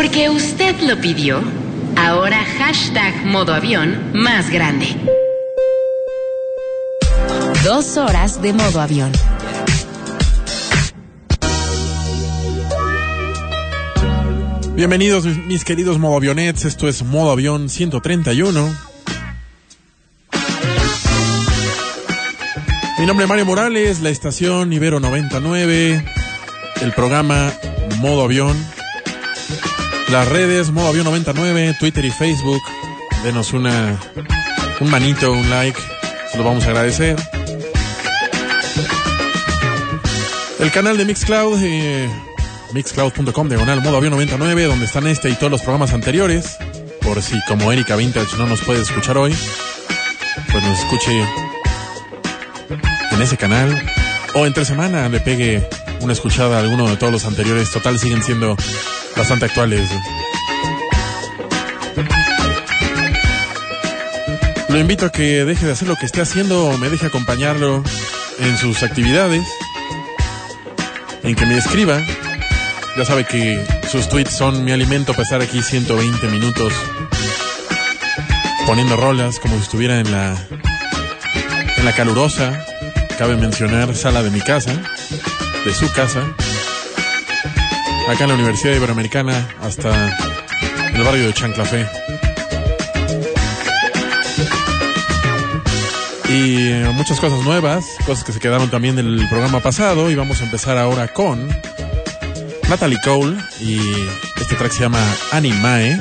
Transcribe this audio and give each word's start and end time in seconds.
Porque 0.00 0.30
usted 0.30 0.76
lo 0.82 0.96
pidió, 1.00 1.42
ahora 1.96 2.44
hashtag 2.56 3.26
modo 3.26 3.52
avión 3.52 4.12
más 4.14 4.48
grande. 4.48 4.86
Dos 7.64 7.96
horas 7.96 8.40
de 8.40 8.52
modo 8.52 8.80
avión. 8.80 9.10
Bienvenidos 14.76 15.24
mis 15.24 15.64
queridos 15.64 15.98
modo 15.98 16.18
avionets, 16.18 16.64
esto 16.64 16.86
es 16.86 17.02
modo 17.02 17.32
avión 17.32 17.68
131. 17.68 18.76
Mi 23.00 23.04
nombre 23.06 23.24
es 23.24 23.28
Mario 23.28 23.46
Morales, 23.46 23.98
la 23.98 24.10
estación 24.10 24.72
Ibero 24.72 25.00
99, 25.00 26.04
el 26.82 26.92
programa 26.92 27.52
modo 28.00 28.22
avión, 28.22 28.56
las 30.10 30.28
redes 30.28 30.70
modo 30.70 30.88
avión 30.88 31.04
99, 31.04 31.76
Twitter 31.78 32.04
y 32.04 32.10
Facebook. 32.10 32.62
Denos 33.24 33.52
una, 33.52 33.98
un 34.80 34.90
manito, 34.90 35.32
un 35.32 35.50
like, 35.50 35.78
se 36.30 36.38
lo 36.38 36.44
vamos 36.44 36.64
a 36.64 36.68
agradecer. 36.68 37.16
El 40.60 40.70
canal 40.70 40.96
de 40.96 41.04
Mixcloud, 41.04 41.58
eh, 41.62 42.08
mixcloud.com 42.72 43.48
diagonal 43.48 43.82
modo 43.82 43.96
avión 43.96 44.12
99, 44.12 44.64
donde 44.64 44.86
están 44.86 45.06
este 45.06 45.30
y 45.30 45.34
todos 45.34 45.50
los 45.50 45.62
programas 45.62 45.92
anteriores. 45.92 46.56
Por 47.02 47.22
si 47.22 47.40
como 47.46 47.72
Erika 47.72 47.96
Vintage 47.96 48.36
no 48.36 48.46
nos 48.46 48.60
puede 48.62 48.82
escuchar 48.82 49.16
hoy, 49.18 49.34
pues 50.50 50.64
nos 50.64 50.78
escuche 50.78 51.12
en 53.12 53.22
ese 53.22 53.36
canal. 53.36 53.82
O 54.34 54.46
entre 54.46 54.64
semana 54.64 55.08
le 55.08 55.20
pegue 55.20 55.66
una 56.00 56.12
escuchada 56.12 56.58
a 56.58 56.60
alguno 56.60 56.88
de 56.88 56.96
todos 56.96 57.12
los 57.12 57.24
anteriores. 57.24 57.70
Total, 57.70 57.98
siguen 57.98 58.22
siendo 58.22 58.56
bastante 59.18 59.46
actuales. 59.46 59.90
Lo 64.68 64.78
invito 64.78 65.06
a 65.06 65.12
que 65.12 65.44
deje 65.44 65.66
de 65.66 65.72
hacer 65.72 65.88
lo 65.88 65.96
que 65.96 66.06
esté 66.06 66.20
haciendo 66.20 66.66
o 66.66 66.78
me 66.78 66.88
deje 66.88 67.06
acompañarlo 67.06 67.82
en 68.38 68.56
sus 68.56 68.82
actividades. 68.82 69.46
En 71.24 71.34
que 71.34 71.44
me 71.44 71.58
escriba 71.58 72.00
ya 72.96 73.04
sabe 73.04 73.24
que 73.24 73.64
sus 73.90 74.08
tweets 74.08 74.36
son 74.36 74.64
mi 74.64 74.72
alimento 74.72 75.12
para 75.12 75.22
estar 75.22 75.40
aquí 75.40 75.62
120 75.62 76.26
minutos 76.28 76.72
poniendo 78.66 78.96
rolas 78.96 79.38
como 79.38 79.54
si 79.56 79.62
estuviera 79.62 80.00
en 80.00 80.10
la 80.10 80.34
en 81.76 81.84
la 81.84 81.92
calurosa, 81.92 82.64
cabe 83.18 83.36
mencionar, 83.36 83.94
sala 83.94 84.24
de 84.24 84.30
mi 84.30 84.40
casa, 84.40 84.72
de 85.64 85.72
su 85.72 85.90
casa, 85.92 86.24
acá 88.10 88.24
en 88.24 88.30
la 88.30 88.36
Universidad 88.36 88.74
Iberoamericana 88.74 89.48
hasta 89.60 90.16
el 90.94 91.02
barrio 91.02 91.26
de 91.26 91.32
Chanclafé. 91.34 91.86
Y 96.28 96.68
eh, 96.68 96.90
muchas 96.94 97.20
cosas 97.20 97.42
nuevas, 97.44 97.84
cosas 98.06 98.24
que 98.24 98.32
se 98.32 98.40
quedaron 98.40 98.70
también 98.70 98.96
del 98.96 99.26
programa 99.28 99.60
pasado 99.60 100.10
y 100.10 100.14
vamos 100.14 100.40
a 100.40 100.44
empezar 100.44 100.78
ahora 100.78 101.08
con 101.08 101.48
Natalie 102.68 102.98
Cole 103.02 103.36
y 103.60 103.80
este 104.40 104.54
track 104.56 104.72
se 104.72 104.80
llama 104.80 105.00
Animae, 105.32 106.00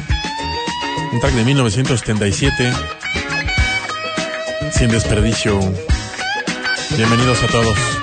un 1.12 1.20
track 1.20 1.34
de 1.34 1.44
1977, 1.44 2.74
sin 4.72 4.90
desperdicio. 4.90 5.60
Bienvenidos 6.96 7.44
a 7.44 7.48
todos. 7.48 7.97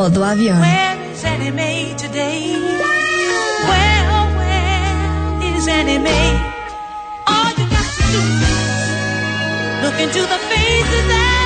Modo 0.00 0.24
avião. 0.24 0.56
Look 9.82 10.00
into 10.00 10.26
the 10.26 10.38
faces 10.48 11.39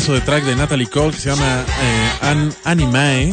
pedazo 0.00 0.14
de 0.14 0.20
track 0.22 0.44
de 0.44 0.56
Natalie 0.56 0.86
Cole 0.86 1.10
que 1.10 1.18
se 1.18 1.28
llama 1.28 1.64
eh, 1.82 2.10
An 2.22 2.54
Animae. 2.64 3.32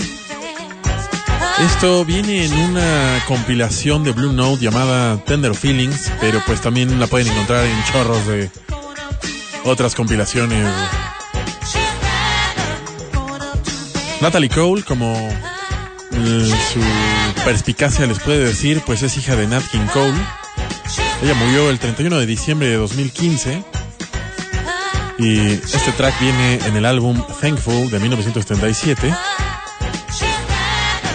Esto 1.59 2.03
viene 2.03 2.43
en 2.43 2.53
una 2.53 3.23
compilación 3.25 4.03
de 4.03 4.11
Blue 4.11 4.33
Note 4.33 4.65
llamada 4.65 5.23
Tender 5.23 5.55
Feelings, 5.55 6.11
pero 6.19 6.41
pues 6.45 6.59
también 6.59 6.99
la 6.99 7.07
pueden 7.07 7.27
encontrar 7.29 7.65
en 7.65 7.83
chorros 7.85 8.27
de 8.27 8.49
otras 9.63 9.95
compilaciones. 9.95 10.67
Natalie 14.19 14.49
Cole, 14.49 14.83
como 14.83 15.15
eh, 16.11 16.53
su 16.73 17.43
perspicacia 17.45 18.05
les 18.07 18.19
puede 18.19 18.43
decir, 18.43 18.81
pues 18.85 19.03
es 19.03 19.15
hija 19.15 19.37
de 19.37 19.47
Nat 19.47 19.63
King 19.71 19.87
Cole. 19.93 20.17
Ella 21.23 21.33
murió 21.35 21.69
el 21.69 21.79
31 21.79 22.17
de 22.17 22.25
diciembre 22.25 22.67
de 22.67 22.75
2015. 22.75 23.76
Y 25.19 25.39
este 25.53 25.91
track 25.97 26.19
viene 26.19 26.59
en 26.65 26.75
el 26.75 26.85
álbum 26.85 27.21
Thankful 27.41 27.89
de 27.89 27.99
1977. 27.99 29.13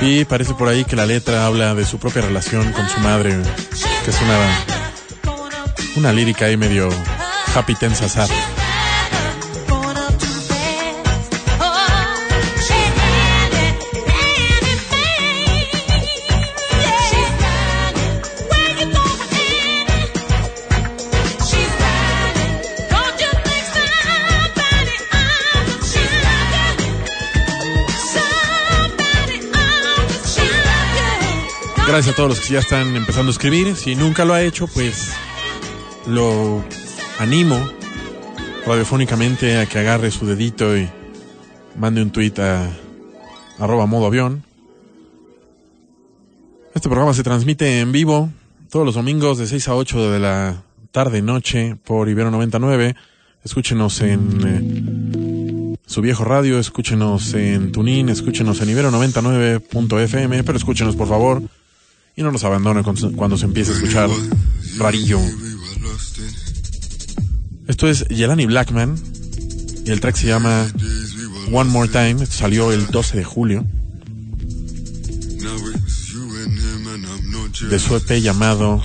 Y 0.01 0.25
parece 0.25 0.55
por 0.55 0.69
ahí 0.69 0.85
que 0.85 0.97
la 0.97 1.07
letra 1.07 1.47
habla 1.47 1.75
de 1.75 1.85
su 1.85 1.99
propia 1.99 2.23
relación 2.23 2.73
con 2.73 2.89
su 2.89 2.99
madre, 3.01 3.41
que 4.05 4.11
es 4.11 4.21
una, 4.21 4.39
una 5.97 6.13
lírica 6.13 6.47
ahí 6.47 6.57
medio 6.57 6.89
happy 7.55 7.77
tensa 7.77 8.09
sad. 8.09 8.29
Gracias 31.93 32.15
a 32.15 32.17
todos 32.17 32.31
los 32.31 32.41
que 32.41 32.55
ya 32.55 32.61
están 32.61 32.97
empezando 32.97 33.29
a 33.29 33.33
escribir. 33.33 33.77
Si 33.77 33.95
nunca 33.95 34.25
lo 34.25 34.33
ha 34.33 34.43
hecho, 34.43 34.67
pues 34.67 35.13
lo 36.07 36.65
animo 37.19 37.61
radiofónicamente 38.67 39.59
a 39.59 39.67
que 39.67 39.79
agarre 39.79 40.11
su 40.11 40.25
dedito 40.25 40.75
y 40.75 40.89
mande 41.77 42.01
un 42.01 42.11
tweet 42.11 42.33
a 42.39 42.71
arroba 43.59 43.85
modo 43.85 44.07
avión. 44.07 44.43
Este 46.75 46.89
programa 46.89 47.13
se 47.13 47.23
transmite 47.23 47.81
en 47.81 47.93
vivo 47.93 48.31
todos 48.71 48.87
los 48.87 48.95
domingos 48.95 49.37
de 49.37 49.47
6 49.47 49.69
a 49.69 49.75
8 49.75 50.13
de 50.13 50.19
la 50.19 50.63
tarde 50.93 51.21
noche 51.21 51.77
por 51.85 52.09
Ibero 52.09 52.31
99. 52.31 52.97
Escúchenos 53.45 54.01
en 54.01 55.77
eh, 55.77 55.77
su 55.85 56.01
viejo 56.01 56.25
radio, 56.25 56.59
escúchenos 56.59 57.35
en 57.35 57.71
Tunin, 57.71 58.09
escúchenos 58.09 58.63
en 58.63 58.71
Ibero 58.71 58.91
99.fm, 58.91 60.43
pero 60.43 60.57
escúchenos 60.57 60.97
por 60.97 61.09
favor 61.09 61.43
y 62.17 62.23
no 62.23 62.31
nos 62.33 62.45
abandone 62.45 62.83
cuando 62.83 63.37
se 63.37 63.45
empiece 63.45 63.73
a 63.73 63.75
escuchar 63.75 64.11
rarillo. 64.77 65.21
Esto 67.69 67.89
es 67.89 68.07
Yelani 68.09 68.47
Blackman 68.47 68.97
y 69.85 69.91
el 69.91 70.01
track 70.01 70.17
se 70.17 70.27
llama 70.27 70.67
One 71.53 71.71
More 71.71 71.89
Time. 71.89 72.27
salió 72.27 72.73
el 72.73 72.87
12 72.89 73.19
de 73.19 73.25
julio 73.25 73.65
de 77.69 77.79
su 77.79 77.97
EP 77.97 78.21
llamado 78.21 78.83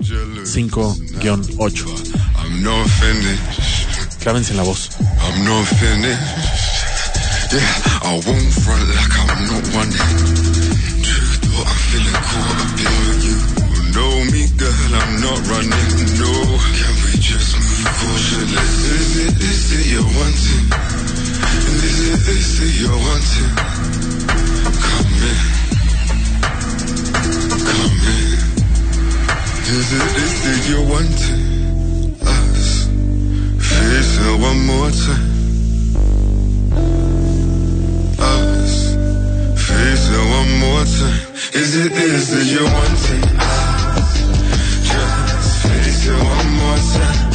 5-8. 0.00 1.86
Clávense 4.20 4.52
en 4.52 4.56
la 4.56 4.62
voz. 4.62 4.90
feeling 5.80 6.16
caught 9.10 9.30
up 9.30 10.59
you. 12.32 13.34
Know 13.94 14.14
me, 14.30 14.46
girl, 14.56 14.92
I'm 14.94 15.12
not 15.20 15.38
running. 15.50 15.90
No, 16.20 16.32
can 16.78 16.94
we 17.04 17.12
just 17.18 17.56
move 17.58 17.90
cautiously? 17.98 19.26
Is 19.50 19.72
it 19.72 19.86
you're 19.90 20.02
wanting? 20.02 20.66
Is 22.30 22.60
it 22.60 22.72
you're 22.80 23.00
wanting? 23.06 23.54
Come 24.86 25.10
in, 25.30 25.38
come 27.66 27.98
in. 28.14 28.38
Is 29.70 29.90
it 30.46 30.60
you're 30.70 30.86
wanting? 30.86 31.44
Us, 32.22 32.86
face 33.58 34.12
it 34.18 34.36
one 34.40 34.60
more 34.66 34.90
time. 34.90 35.28
Us, 38.18 38.74
face 39.66 40.06
it 40.10 40.24
one 40.30 40.50
more 40.60 40.84
time. 40.84 41.29
Is 41.52 41.74
it 41.84 41.92
this 41.92 42.30
that 42.30 42.46
you're 42.46 42.62
wanting? 42.62 43.22
Just 44.86 45.66
face 45.66 46.06
it 46.06 46.14
one 46.14 46.50
more 46.58 46.76
time. 46.76 47.29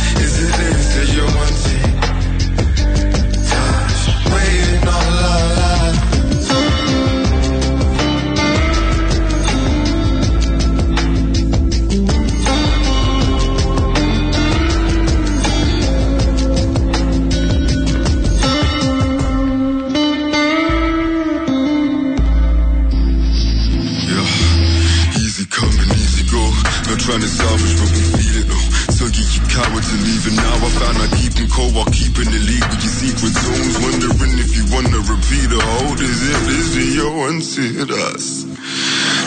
Now 30.93 31.01
I 31.01 31.07
keep 31.17 31.33
them 31.33 31.49
cold 31.49 31.73
while 31.73 31.89
keeping 31.89 32.29
the 32.29 32.41
league 32.45 32.67
with 32.69 32.81
your 32.85 32.93
secret 32.93 33.33
zones. 33.33 33.73
Wondering 33.81 34.33
if 34.37 34.51
you 34.53 34.63
wanna 34.69 35.01
repeat 35.01 35.49
or 35.49 35.65
hold 35.81 35.99
is 35.99 36.19
it 36.21 36.39
this 36.45 36.67
is 36.77 36.95
your 36.95 37.29
unsealed 37.29 37.91
us. 38.13 38.45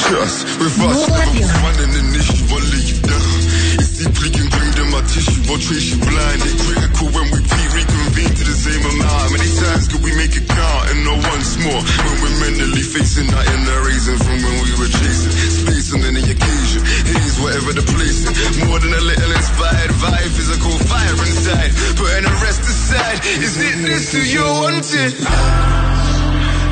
Trust 0.07 0.47
with 0.63 0.79
us, 0.87 1.09
never 1.11 1.35
was 1.43 1.53
running 1.67 1.93
an 1.99 2.09
issue, 2.15 2.47
I'll 2.49 2.63
lay 2.63 2.85
you 2.87 2.99
down. 3.03 3.39
It's 3.77 3.93
deeply 3.99 4.31
ingrained 4.39 4.79
in 4.79 4.89
my 4.95 5.03
tissue, 5.05 5.43
I'll 5.51 5.59
trace 5.59 5.91
you 5.91 5.99
blind. 5.99 6.41
It's 6.47 6.57
critical 6.65 7.11
when 7.13 7.27
we 7.29 7.39
reconvene 7.75 8.33
to 8.33 8.45
the 8.47 8.57
same 8.57 8.83
amount. 8.89 9.11
How 9.11 9.29
many 9.35 9.51
times 9.59 9.85
could 9.91 10.03
we 10.03 10.15
make 10.17 10.33
it 10.33 10.47
count? 10.49 10.83
And 10.95 11.05
no 11.05 11.15
once 11.29 11.59
more 11.61 11.83
when 11.83 12.17
we're 12.23 12.39
mentally 12.41 12.85
facing 12.87 13.29
our 13.35 13.45
inner 13.45 13.81
raising 13.85 14.19
from 14.23 14.39
when 14.41 14.57
we 14.65 14.73
were 14.81 14.91
chasing 14.91 15.35
space 15.35 15.93
and 15.93 16.01
then 16.01 16.15
the 16.17 16.25
occasion. 16.25 16.81
Haze, 17.13 17.28
whatever 17.43 17.73
the 17.73 17.83
place. 17.83 18.25
More 18.67 18.79
than 18.79 18.93
a 18.93 19.01
little 19.01 19.33
inspired 19.33 19.93
vibe, 20.03 20.31
physical 20.35 20.75
fire 20.91 21.19
inside. 21.27 21.71
Putting 21.97 22.25
the 22.25 22.35
rest 22.43 22.63
aside. 22.63 23.19
Is 23.39 23.57
it 23.59 23.77
this 23.87 24.13
who 24.13 24.21
you 24.23 24.45
wanted? 24.45 25.13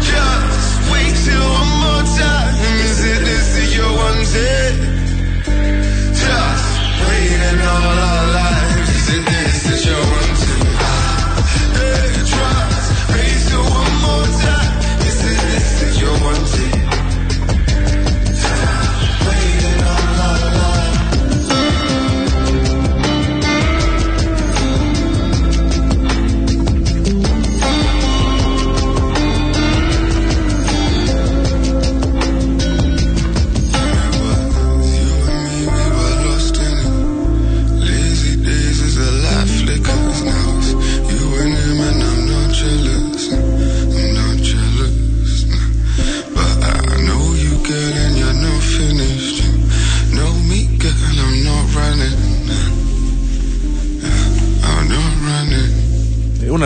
Just 0.03 0.91
wait 0.91 1.15
till 1.27 1.47
one 1.61 1.73
more 1.85 2.05
time. 2.19 2.55
Is 2.83 3.01
it 3.05 3.21
this 3.25 3.49
who 3.57 3.63
you 3.77 3.87
wanted? 4.01 4.75
Just 6.15 6.69
waiting 7.07 7.61
all 7.63 7.87
our 7.87 8.27
lives. 8.39 8.91
Is 8.97 9.09
it 9.17 9.25
this 9.27 9.57
that 9.67 9.81
you 9.87 9.97
wanted? 9.97 10.65
Hey, 11.77 12.11
trust, 12.27 12.35
wait 12.35 12.66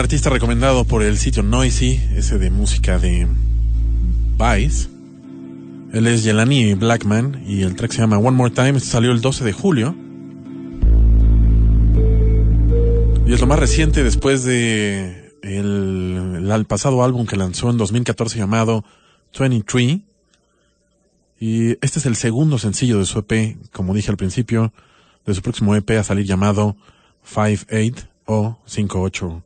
artista 0.01 0.31
recomendado 0.31 0.83
por 0.85 1.03
el 1.03 1.19
sitio 1.19 1.43
Noisy, 1.43 2.01
ese 2.15 2.39
de 2.39 2.49
música 2.49 2.97
de 2.97 3.27
Vice. 4.35 4.89
Él 5.93 6.07
es 6.07 6.23
Jelani 6.23 6.73
Blackman 6.73 7.43
y 7.45 7.61
el 7.61 7.75
track 7.75 7.91
se 7.91 7.99
llama 7.99 8.17
One 8.17 8.35
More 8.35 8.51
Time. 8.51 8.71
Este 8.71 8.89
salió 8.89 9.11
el 9.11 9.21
12 9.21 9.43
de 9.43 9.53
julio. 9.53 9.95
Y 13.27 13.31
es 13.31 13.39
lo 13.41 13.45
más 13.45 13.59
reciente 13.59 14.03
después 14.03 14.43
de 14.43 15.35
pasado 16.67 17.03
álbum 17.03 17.27
que 17.27 17.37
lanzó 17.37 17.69
en 17.69 17.77
2014 17.77 18.39
llamado 18.39 18.83
23. 19.39 19.99
Y 21.39 21.71
este 21.73 21.99
es 21.99 22.07
el 22.07 22.15
segundo 22.15 22.57
sencillo 22.57 22.97
de 22.97 23.05
su 23.05 23.19
EP, 23.19 23.55
como 23.71 23.93
dije 23.93 24.09
al 24.09 24.17
principio, 24.17 24.73
de 25.27 25.35
su 25.35 25.43
próximo 25.43 25.75
EP 25.75 25.91
a 25.91 26.03
salir 26.03 26.25
llamado 26.25 26.75
58 27.23 28.07
o 28.25 28.57
58. 28.65 29.43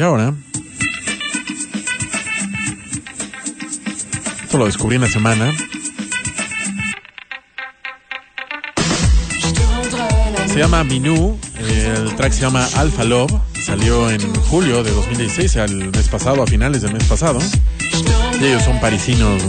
Y 0.00 0.02
ahora, 0.02 0.32
esto 4.42 4.56
lo 4.56 4.64
descubrí 4.64 4.96
en 4.96 5.02
la 5.02 5.10
semana. 5.10 5.52
Se 10.46 10.58
llama 10.58 10.84
Minú, 10.84 11.38
el 11.58 12.16
track 12.16 12.32
se 12.32 12.40
llama 12.40 12.66
Alpha 12.76 13.04
Love, 13.04 13.42
salió 13.62 14.10
en 14.10 14.34
julio 14.36 14.82
de 14.82 14.90
2016, 14.90 15.56
al 15.58 15.90
mes 15.90 16.08
pasado, 16.08 16.44
a 16.44 16.46
finales 16.46 16.80
del 16.80 16.94
mes 16.94 17.04
pasado. 17.04 17.38
Y 18.40 18.44
ellos 18.46 18.62
son 18.62 18.80
parisinos. 18.80 19.42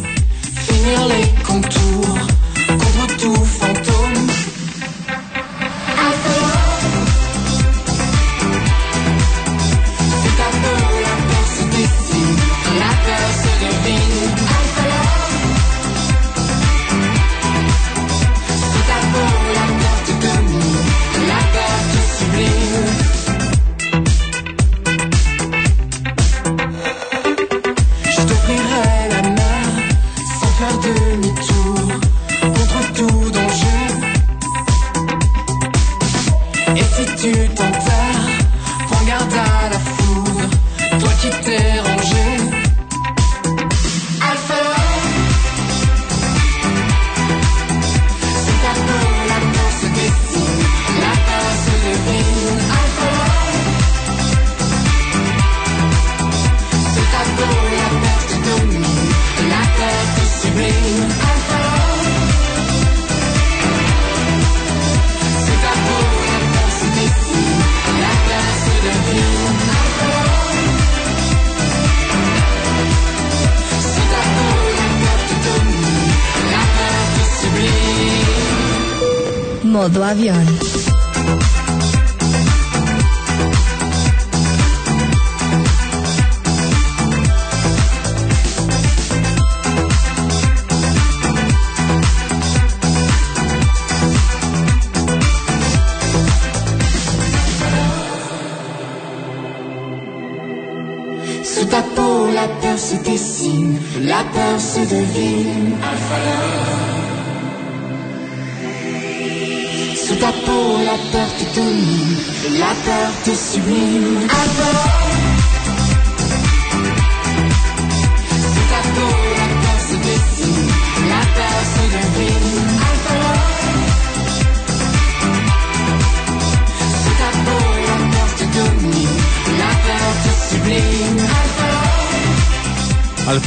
Avión. 80.11 80.60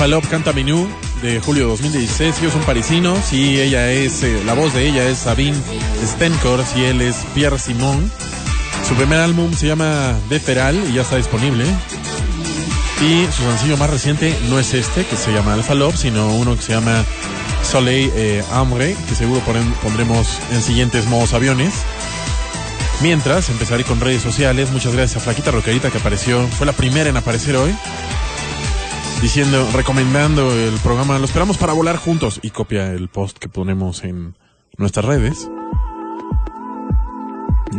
Love 0.06 0.28
canta 0.28 0.52
Minú 0.52 0.88
de 1.22 1.40
julio 1.40 1.64
de 1.64 1.70
2016. 1.70 2.38
Ellos 2.40 2.52
son 2.52 2.62
parisinos 2.62 3.32
y 3.32 3.60
ella 3.60 3.90
es, 3.90 4.22
eh, 4.22 4.42
la 4.44 4.52
voz 4.52 4.74
de 4.74 4.86
ella 4.86 5.08
es 5.08 5.18
Sabine 5.18 5.56
Stenkors 6.04 6.76
y 6.76 6.84
él 6.84 7.00
es 7.00 7.16
Pierre 7.34 7.58
Simon. 7.58 8.10
Su 8.86 8.94
primer 8.94 9.20
álbum 9.20 9.54
se 9.54 9.66
llama 9.66 10.14
De 10.28 10.40
Feral 10.40 10.78
y 10.90 10.94
ya 10.94 11.02
está 11.02 11.16
disponible. 11.16 11.64
Y 13.00 13.26
su 13.32 13.42
sencillo 13.44 13.76
más 13.76 13.88
reciente 13.88 14.36
no 14.50 14.58
es 14.58 14.74
este, 14.74 15.04
que 15.06 15.16
se 15.16 15.32
llama 15.32 15.54
Alpha 15.54 15.74
Love, 15.74 15.96
sino 15.96 16.28
uno 16.34 16.54
que 16.56 16.62
se 16.62 16.72
llama 16.72 17.04
Soleil 17.62 18.10
eh, 18.14 18.44
Ambre, 18.52 18.96
que 19.08 19.14
seguro 19.14 19.42
pondremos 19.82 20.38
en 20.52 20.60
siguientes 20.60 21.06
modos 21.06 21.32
aviones. 21.32 21.72
Mientras, 23.00 23.48
empezaré 23.48 23.84
con 23.84 24.00
redes 24.00 24.22
sociales. 24.22 24.70
Muchas 24.70 24.94
gracias 24.94 25.16
a 25.16 25.24
Flaquita 25.24 25.50
Roquerita 25.50 25.90
que 25.90 25.98
apareció, 25.98 26.46
fue 26.48 26.66
la 26.66 26.72
primera 26.72 27.08
en 27.08 27.16
aparecer 27.16 27.56
hoy 27.56 27.74
diciendo, 29.24 29.66
recomendando 29.72 30.52
el 30.52 30.74
programa. 30.80 31.18
Lo 31.18 31.24
esperamos 31.24 31.56
para 31.56 31.72
volar 31.72 31.96
juntos. 31.96 32.40
Y 32.42 32.50
copia 32.50 32.92
el 32.92 33.08
post 33.08 33.38
que 33.38 33.48
ponemos 33.48 34.04
en 34.04 34.34
nuestras 34.76 35.06
redes. 35.06 35.48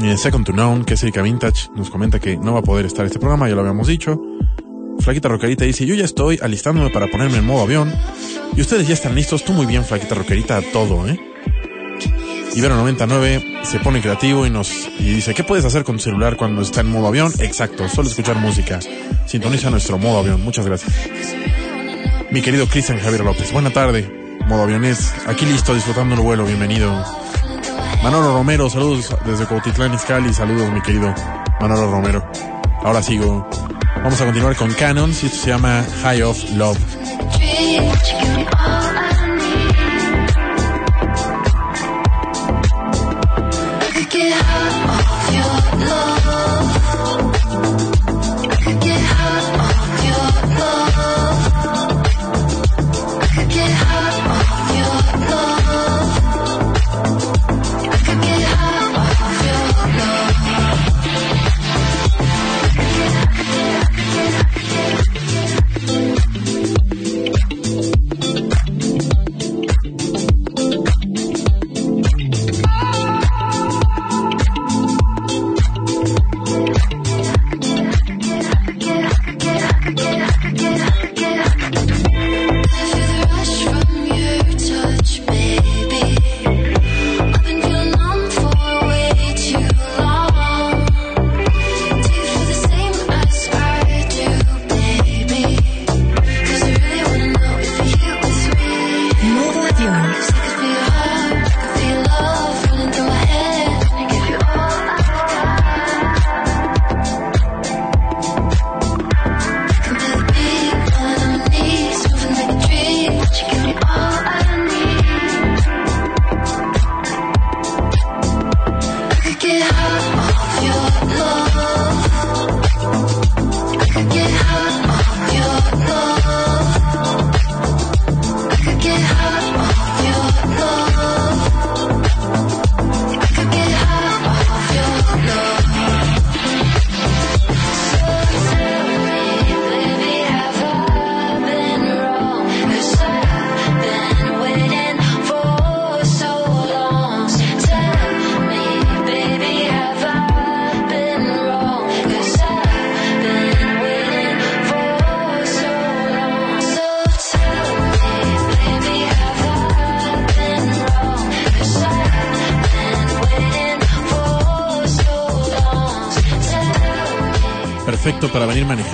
Eh, 0.01 0.17
Second 0.17 0.43
to 0.43 0.53
Known, 0.53 0.85
que 0.85 0.95
es 0.95 1.03
Erika 1.03 1.21
Vintage, 1.21 1.69
nos 1.75 1.91
comenta 1.91 2.19
que 2.19 2.35
no 2.35 2.53
va 2.53 2.61
a 2.61 2.63
poder 2.63 2.87
estar 2.87 3.05
este 3.05 3.19
programa, 3.19 3.47
ya 3.47 3.53
lo 3.53 3.61
habíamos 3.61 3.85
dicho. 3.85 4.19
Flaquita 4.97 5.29
Roquerita 5.29 5.65
dice, 5.65 5.85
yo 5.85 5.93
ya 5.93 6.05
estoy 6.05 6.39
alistándome 6.41 6.89
para 6.89 7.05
ponerme 7.11 7.37
en 7.37 7.45
modo 7.45 7.61
avión. 7.61 7.93
Y 8.57 8.61
ustedes 8.61 8.87
ya 8.87 8.95
están 8.95 9.13
listos, 9.13 9.45
tú 9.45 9.53
muy 9.53 9.67
bien, 9.67 9.85
Flaquita 9.85 10.15
Roquerita, 10.15 10.63
todo, 10.73 11.07
¿eh? 11.07 11.19
Ibero 12.55 12.77
99 12.77 13.63
se 13.63 13.79
pone 13.79 14.01
creativo 14.01 14.45
y 14.45 14.49
nos 14.49 14.71
dice, 14.97 15.33
¿qué 15.33 15.43
puedes 15.43 15.65
hacer 15.65 15.83
con 15.83 15.97
tu 15.97 16.03
celular 16.03 16.37
cuando 16.37 16.61
está 16.61 16.79
en 16.79 16.87
modo 16.87 17.07
avión? 17.07 17.33
Exacto, 17.39 17.89
solo 17.89 18.07
escuchar 18.07 18.37
música. 18.37 18.79
Sintoniza 19.25 19.69
nuestro 19.69 19.97
modo 19.97 20.19
avión. 20.19 20.41
Muchas 20.41 20.65
gracias. 20.65 20.93
Mi 22.31 22.41
querido 22.41 22.65
Cristian 22.67 22.99
Javier 22.99 23.25
López, 23.25 23.51
buena 23.51 23.71
tarde. 23.71 24.09
Modo 24.47 24.63
avionés, 24.63 25.13
aquí 25.27 25.45
listo, 25.45 25.73
disfrutando 25.73 26.15
el 26.15 26.21
vuelo, 26.21 26.45
bienvenido. 26.45 26.93
Manolo 28.01 28.37
Romero, 28.37 28.69
saludos 28.69 29.13
desde 29.25 29.45
Cuautitlán 29.47 29.93
Izcalli, 29.93 30.33
saludos 30.33 30.71
mi 30.71 30.81
querido 30.81 31.13
Manolo 31.59 31.91
Romero. 31.91 32.25
Ahora 32.83 33.03
sigo. 33.03 33.49
Vamos 33.97 34.21
a 34.21 34.25
continuar 34.25 34.55
con 34.55 34.71
Canons 34.73 35.23
y 35.23 35.25
esto 35.25 35.39
se 35.39 35.49
llama 35.49 35.83
High 36.03 36.21
of 36.21 36.51
Love. 36.51 36.79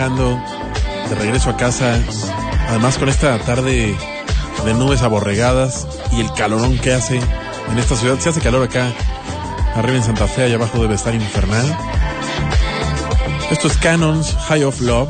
De 0.10 1.16
regreso 1.16 1.52
a 1.52 1.58
casa. 1.58 2.00
Además 2.70 2.98
con 2.98 3.08
esta 3.08 3.38
tarde 3.38 3.96
de 4.66 4.74
nubes 4.74 5.04
aborregadas 5.04 5.88
y 6.12 6.22
el 6.22 6.34
calorón 6.34 6.80
que 6.80 6.92
hace 6.92 7.18
en 7.18 7.78
esta 7.78 7.96
ciudad. 7.96 8.18
Se 8.18 8.30
hace 8.30 8.42
calor 8.42 8.64
acá, 8.64 8.92
arriba 9.76 9.98
en 9.98 10.04
Santa 10.04 10.26
Fe, 10.26 10.46
allá 10.46 10.56
abajo 10.56 10.82
debe 10.82 10.96
estar 10.96 11.14
infernal. 11.14 11.78
Esto 13.52 13.68
es 13.68 13.78
Canons 13.78 14.36
High 14.48 14.64
of 14.64 14.82
Love. 14.82 15.10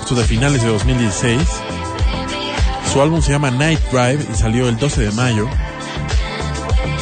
Esto 0.00 0.16
de 0.16 0.24
finales 0.24 0.62
de 0.62 0.68
2016. 0.68 1.40
Su 2.92 3.00
álbum 3.00 3.22
se 3.22 3.30
llama 3.30 3.52
Night 3.52 3.78
Drive 3.92 4.26
y 4.32 4.34
salió 4.34 4.68
el 4.68 4.78
12 4.78 5.00
de 5.00 5.12
mayo. 5.12 5.48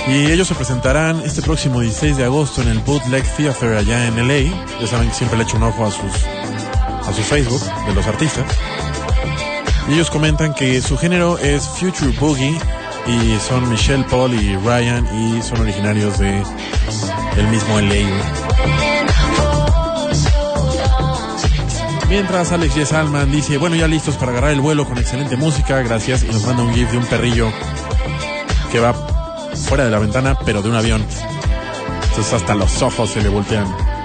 Y 0.06 0.30
ellos 0.30 0.48
se 0.48 0.54
presentarán 0.54 1.22
este 1.24 1.40
próximo 1.40 1.80
16 1.80 2.18
de 2.18 2.24
agosto 2.24 2.60
en 2.60 2.68
el 2.68 2.80
Bootleg 2.80 3.24
Theater 3.36 3.78
allá 3.78 4.06
en 4.06 4.28
LA. 4.28 4.54
Ya 4.80 4.86
saben 4.86 5.08
que 5.08 5.14
siempre 5.14 5.38
le 5.38 5.44
echo 5.44 5.56
un 5.56 5.62
ojo 5.62 5.86
a 5.86 5.90
sus 5.90 6.12
a 7.06 7.12
su 7.12 7.22
Facebook 7.22 7.62
de 7.86 7.94
los 7.94 8.06
artistas. 8.06 8.44
Y 9.88 9.94
ellos 9.94 10.10
comentan 10.10 10.52
que 10.54 10.82
su 10.82 10.98
género 10.98 11.38
es 11.38 11.68
Future 11.68 12.12
Boogie 12.18 12.58
y 13.06 13.38
son 13.38 13.68
Michelle, 13.70 14.04
Paul 14.04 14.34
y 14.34 14.56
Ryan 14.56 15.06
y 15.16 15.42
son 15.42 15.60
originarios 15.60 16.18
de 16.18 16.42
el 17.36 17.46
mismo 17.48 17.80
LA. 17.80 18.56
Mientras 22.08 22.52
Alex 22.52 22.74
Yes 22.74 22.92
Alman 22.92 23.30
dice, 23.32 23.58
bueno, 23.58 23.74
ya 23.76 23.88
listos 23.88 24.16
para 24.16 24.32
agarrar 24.32 24.50
el 24.52 24.60
vuelo 24.60 24.86
con 24.86 24.96
excelente 24.98 25.36
música, 25.36 25.80
gracias, 25.82 26.22
y 26.22 26.26
nos 26.26 26.44
manda 26.46 26.62
un 26.62 26.72
GIF 26.72 26.90
de 26.90 26.98
un 26.98 27.04
perrillo 27.04 27.50
que 28.70 28.78
va 28.78 28.94
fuera 29.68 29.84
de 29.84 29.90
la 29.90 29.98
ventana, 29.98 30.38
pero 30.44 30.62
de 30.62 30.68
un 30.68 30.76
avión. 30.76 31.04
Entonces 32.08 32.32
hasta 32.32 32.54
los 32.54 32.80
ojos 32.82 33.10
se 33.10 33.22
le 33.22 33.28
voltean. 33.28 33.95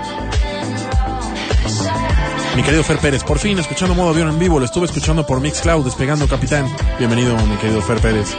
Mi 2.55 2.63
querido 2.63 2.83
Fer 2.83 2.97
Pérez, 2.97 3.23
por 3.23 3.39
fin 3.39 3.57
escuchando 3.59 3.95
modo 3.95 4.09
avión 4.09 4.27
en 4.27 4.37
vivo, 4.37 4.59
lo 4.59 4.65
estuve 4.65 4.85
escuchando 4.85 5.25
por 5.25 5.39
Mixcloud, 5.39 5.85
despegando 5.85 6.27
capitán. 6.27 6.67
Bienvenido, 6.99 7.35
mi 7.47 7.55
querido 7.55 7.81
Fer 7.81 7.99
Pérez. 7.99 8.35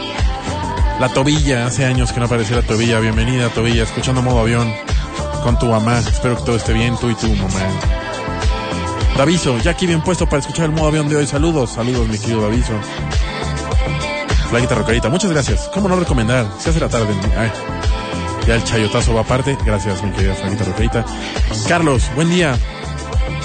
La 0.99 1.09
tobilla, 1.09 1.65
hace 1.65 1.85
años 1.85 2.13
que 2.13 2.19
no 2.19 2.27
aparecía 2.27 2.57
la 2.57 2.61
tobilla, 2.61 2.99
bienvenida 2.99 3.49
tobilla, 3.49 3.83
escuchando 3.83 4.21
modo 4.21 4.41
avión 4.41 4.71
con 5.41 5.57
tu 5.57 5.65
mamá. 5.65 5.97
Espero 5.97 6.37
que 6.37 6.43
todo 6.43 6.55
esté 6.55 6.73
bien, 6.73 6.95
tú 6.97 7.09
y 7.09 7.15
tu 7.15 7.27
mamá. 7.27 7.59
Daviso, 9.17 9.57
ya 9.57 9.71
aquí 9.71 9.87
bien 9.87 10.01
puesto 10.01 10.27
para 10.27 10.41
escuchar 10.41 10.65
el 10.65 10.71
modo 10.71 10.89
avión 10.89 11.09
de 11.09 11.15
hoy. 11.15 11.25
Saludos, 11.25 11.71
saludos, 11.71 12.07
mi 12.07 12.19
querido 12.19 12.43
Daviso. 12.43 12.73
Flaguita 14.49 14.75
Rocarita, 14.75 15.09
muchas 15.09 15.31
gracias. 15.31 15.71
¿Cómo 15.73 15.89
no 15.89 15.95
recomendar? 15.95 16.45
Se 16.59 16.69
hace 16.69 16.79
la 16.79 16.87
tarde. 16.87 17.15
Ay, 17.35 17.51
ya 18.45 18.55
el 18.55 18.63
chayotazo 18.63 19.15
va 19.15 19.21
aparte. 19.21 19.57
Gracias, 19.65 20.03
mi 20.03 20.11
querida 20.11 20.35
Flaguita 20.35 20.65
Rocarita. 20.65 21.05
Carlos, 21.67 22.11
buen 22.15 22.29
día. 22.29 22.55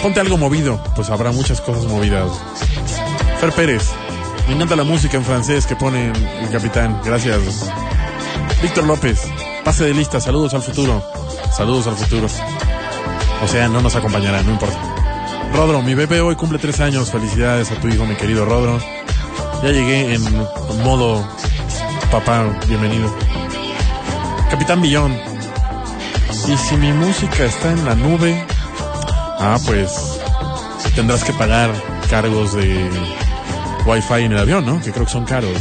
Ponte 0.02 0.20
algo 0.20 0.38
movido, 0.38 0.80
pues 0.94 1.10
habrá 1.10 1.32
muchas 1.32 1.60
cosas 1.60 1.84
movidas. 1.84 2.30
Fer 3.40 3.52
Pérez, 3.52 3.90
me 4.46 4.54
encanta 4.54 4.76
la 4.76 4.84
música 4.84 5.16
en 5.16 5.24
francés 5.24 5.66
que 5.66 5.74
pone 5.74 6.12
el 6.40 6.50
capitán. 6.50 7.00
Gracias. 7.04 7.68
Víctor 8.62 8.84
López, 8.84 9.20
pase 9.64 9.84
de 9.84 9.94
lista, 9.94 10.20
saludos 10.20 10.54
al 10.54 10.62
futuro. 10.62 11.02
Saludos 11.52 11.86
al 11.88 11.96
futuro. 11.96 12.28
O 13.42 13.48
sea, 13.48 13.68
no 13.68 13.80
nos 13.80 13.96
acompañará, 13.96 14.42
no 14.42 14.52
importa. 14.52 14.78
Rodro, 15.52 15.82
mi 15.82 15.94
bebé 15.94 16.20
hoy 16.20 16.36
cumple 16.36 16.58
tres 16.58 16.80
años. 16.80 17.10
Felicidades 17.10 17.70
a 17.72 17.74
tu 17.76 17.88
hijo, 17.88 18.06
mi 18.06 18.14
querido 18.14 18.44
Rodro. 18.44 18.78
Ya 19.62 19.70
llegué 19.70 20.14
en 20.14 20.22
modo 20.84 21.26
papá, 22.10 22.44
bienvenido. 22.66 23.12
Capitán 24.50 24.80
Billón. 24.80 25.16
Y 26.48 26.56
si 26.56 26.76
mi 26.76 26.92
música 26.92 27.44
está 27.44 27.72
en 27.72 27.84
la 27.84 27.94
nube, 27.94 28.46
ah, 29.38 29.58
pues 29.64 30.20
tendrás 30.94 31.24
que 31.24 31.32
pagar 31.32 31.70
cargos 32.10 32.54
de 32.54 32.88
Wi-Fi 33.86 34.24
en 34.24 34.32
el 34.32 34.38
avión, 34.38 34.66
¿no? 34.66 34.80
Que 34.80 34.92
creo 34.92 35.06
que 35.06 35.12
son 35.12 35.24
caros. 35.24 35.56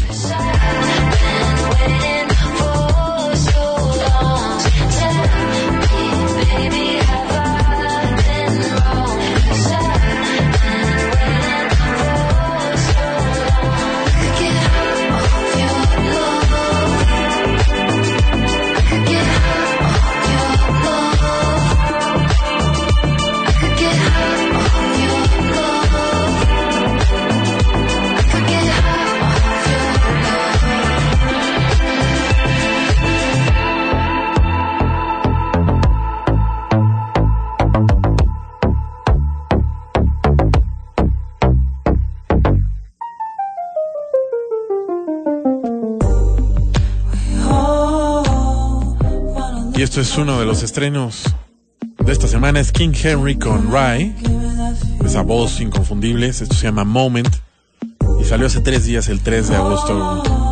Uno 50.18 50.40
de 50.40 50.48
los 50.48 50.64
estrenos 50.64 51.26
de 52.00 52.12
esta 52.12 52.28
semana. 52.28 52.60
Es 52.60 52.72
King 52.72 52.94
Henry 53.04 53.38
con 53.38 53.72
Rye. 53.72 54.16
Esa 55.06 55.22
voz 55.22 55.62
inconfundible. 55.62 56.28
Esto 56.28 56.56
se 56.56 56.64
llama 56.64 56.84
Moment. 56.84 57.30
Y 58.20 58.24
salió 58.24 58.48
hace 58.48 58.62
tres 58.62 58.86
días, 58.86 59.10
el 59.10 59.22
3 59.22 59.50
de 59.50 59.56
agosto. 59.56 60.47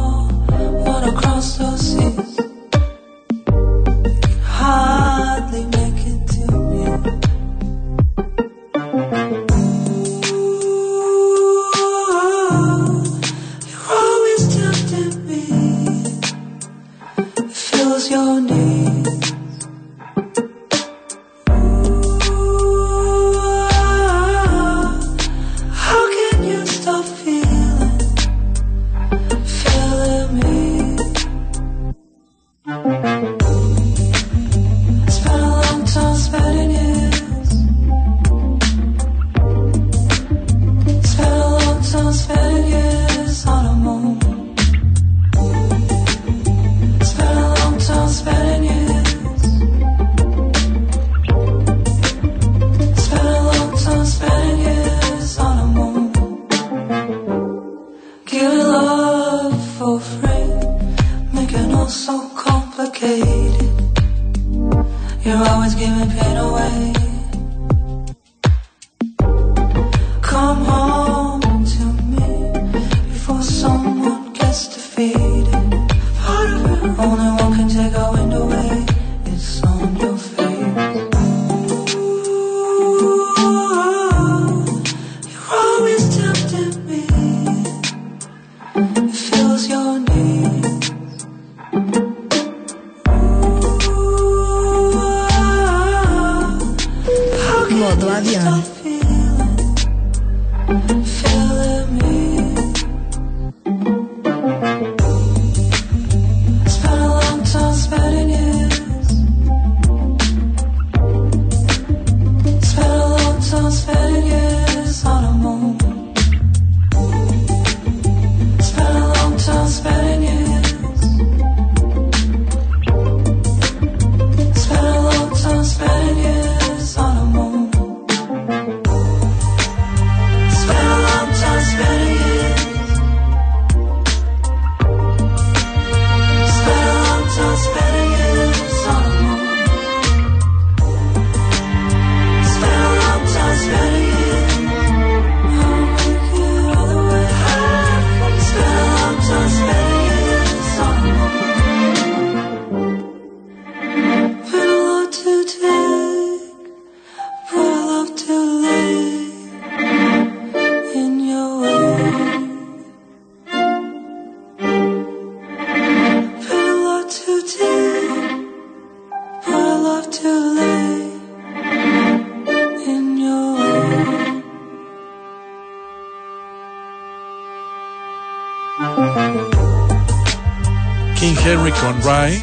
Con 181.86 182.02
Rye. 182.02 182.42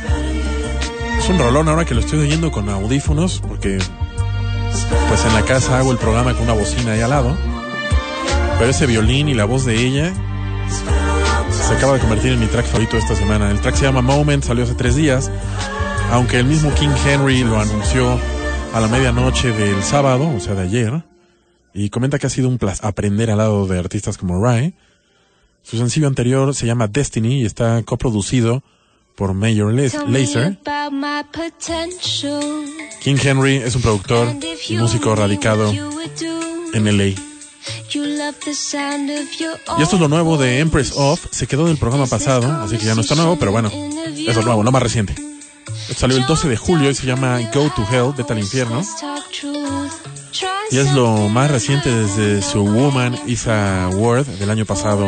Es 1.18 1.28
un 1.28 1.38
rolón 1.38 1.68
ahora 1.68 1.85
que 1.85 1.94
lo 1.94 2.00
estoy 2.00 2.20
oyendo 2.20 2.52
con 2.52 2.68
audífonos 2.68 3.40
porque 3.40 3.78
pues 5.09 5.24
en 5.24 5.35
la 5.35 5.42
casa 5.44 5.78
hago 5.78 5.90
el 5.90 5.98
programa 5.98 6.33
con 6.35 6.44
una 6.44 6.52
bocina 6.52 6.92
ahí 6.92 7.00
al 7.00 7.11
lado. 7.11 7.37
Pero 8.59 8.70
ese 8.70 8.87
violín 8.87 9.28
y 9.28 9.35
la 9.35 9.44
voz 9.44 9.64
de 9.64 9.74
ella 9.85 10.12
se 11.50 11.74
acaba 11.74 11.94
de 11.94 11.98
convertir 11.98 12.33
en 12.33 12.40
mi 12.40 12.46
track 12.46 12.66
favorito 12.66 12.96
esta 12.96 13.16
semana. 13.16 13.50
El 13.50 13.61
track 13.61 13.74
se 13.74 13.85
llama 13.85 14.00
Moment, 14.00 14.44
salió 14.44 14.62
hace 14.62 14.74
tres 14.74 14.94
días. 14.94 15.28
Aunque 16.12 16.38
el 16.38 16.44
mismo 16.44 16.72
King 16.74 16.94
Henry 17.05 17.42
lo 17.42 17.59
anunció 17.59 18.16
a 18.72 18.81
la 18.81 18.87
medianoche 18.87 19.50
del 19.50 19.83
sábado, 19.83 20.31
o 20.37 20.38
sea 20.38 20.55
de 20.55 20.62
ayer, 20.62 21.02
y 21.74 21.90
comenta 21.90 22.20
que 22.20 22.28
ha 22.28 22.31
sido 22.31 22.48
un 22.48 22.59
placer 22.59 22.87
aprender 22.87 23.31
al 23.31 23.38
lado 23.38 23.66
de 23.66 23.78
artistas 23.78 24.18
como 24.18 24.44
Rye. 24.44 24.74
Su 25.62 25.78
sencillo 25.78 26.07
anterior 26.07 26.55
se 26.55 26.66
llama 26.66 26.87
Destiny 26.87 27.40
y 27.40 27.44
está 27.44 27.83
coproducido 27.83 28.62
por 29.14 29.35
Major 29.35 29.72
Lazer. 29.72 30.59
King 33.01 33.16
Henry 33.22 33.57
es 33.57 33.75
un 33.75 33.83
productor 33.83 34.29
y 34.68 34.77
músico 34.77 35.14
radicado 35.14 35.72
en 36.72 36.96
LA. 36.96 37.14
Y 39.79 39.83
esto 39.83 39.96
es 39.96 40.01
lo 40.01 40.09
nuevo 40.09 40.37
de 40.38 40.61
Empress 40.61 40.92
Off. 40.96 41.27
Se 41.31 41.46
quedó 41.46 41.66
del 41.66 41.77
programa 41.77 42.07
pasado, 42.07 42.51
así 42.62 42.79
que 42.79 42.87
ya 42.87 42.94
no 42.94 43.03
está 43.03 43.14
nuevo, 43.14 43.38
pero 43.38 43.53
bueno, 43.53 43.70
es 43.70 44.35
lo 44.35 44.42
nuevo, 44.42 44.62
lo 44.62 44.72
más 44.72 44.83
reciente. 44.83 45.14
Salió 45.96 46.16
el 46.16 46.27
12 46.27 46.48
de 46.48 46.57
julio 46.57 46.90
y 46.90 46.94
se 46.94 47.07
llama 47.07 47.38
Go 47.53 47.70
to 47.75 47.87
Hell, 47.90 48.14
vete 48.16 48.33
al 48.33 48.38
infierno. 48.38 48.83
Y 50.70 50.79
es 50.79 50.92
lo 50.94 51.29
más 51.29 51.51
reciente 51.51 51.90
desde 51.90 52.40
su 52.40 52.64
Woman 52.64 53.18
is 53.27 53.46
a 53.46 53.90
Word 53.92 54.27
del 54.27 54.51
año 54.51 54.64
pasado. 54.64 55.07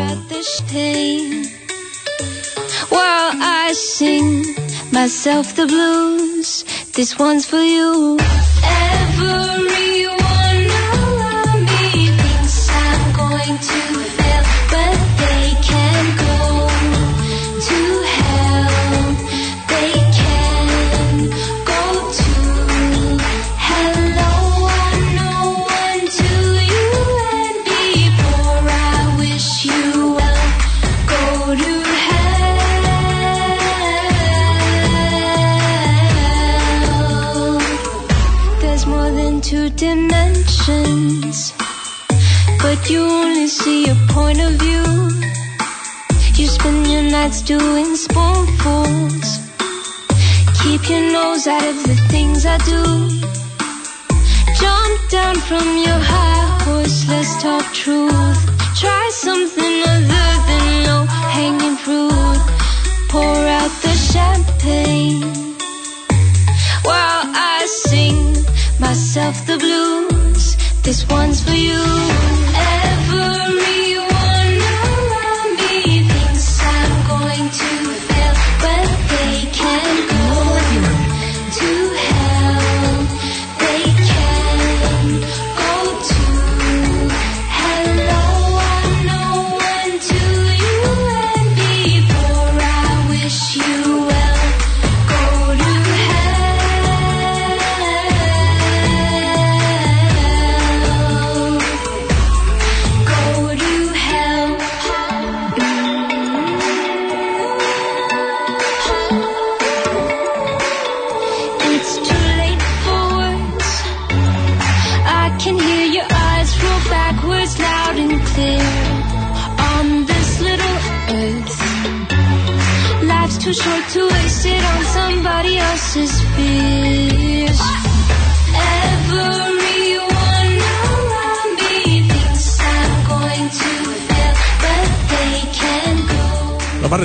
Sing 3.98 4.42
myself 4.90 5.54
the 5.54 5.66
blues, 5.66 6.64
this 6.94 7.16
one's 7.16 7.46
for 7.46 7.62
you. 7.62 8.18
Everyone 8.64 9.63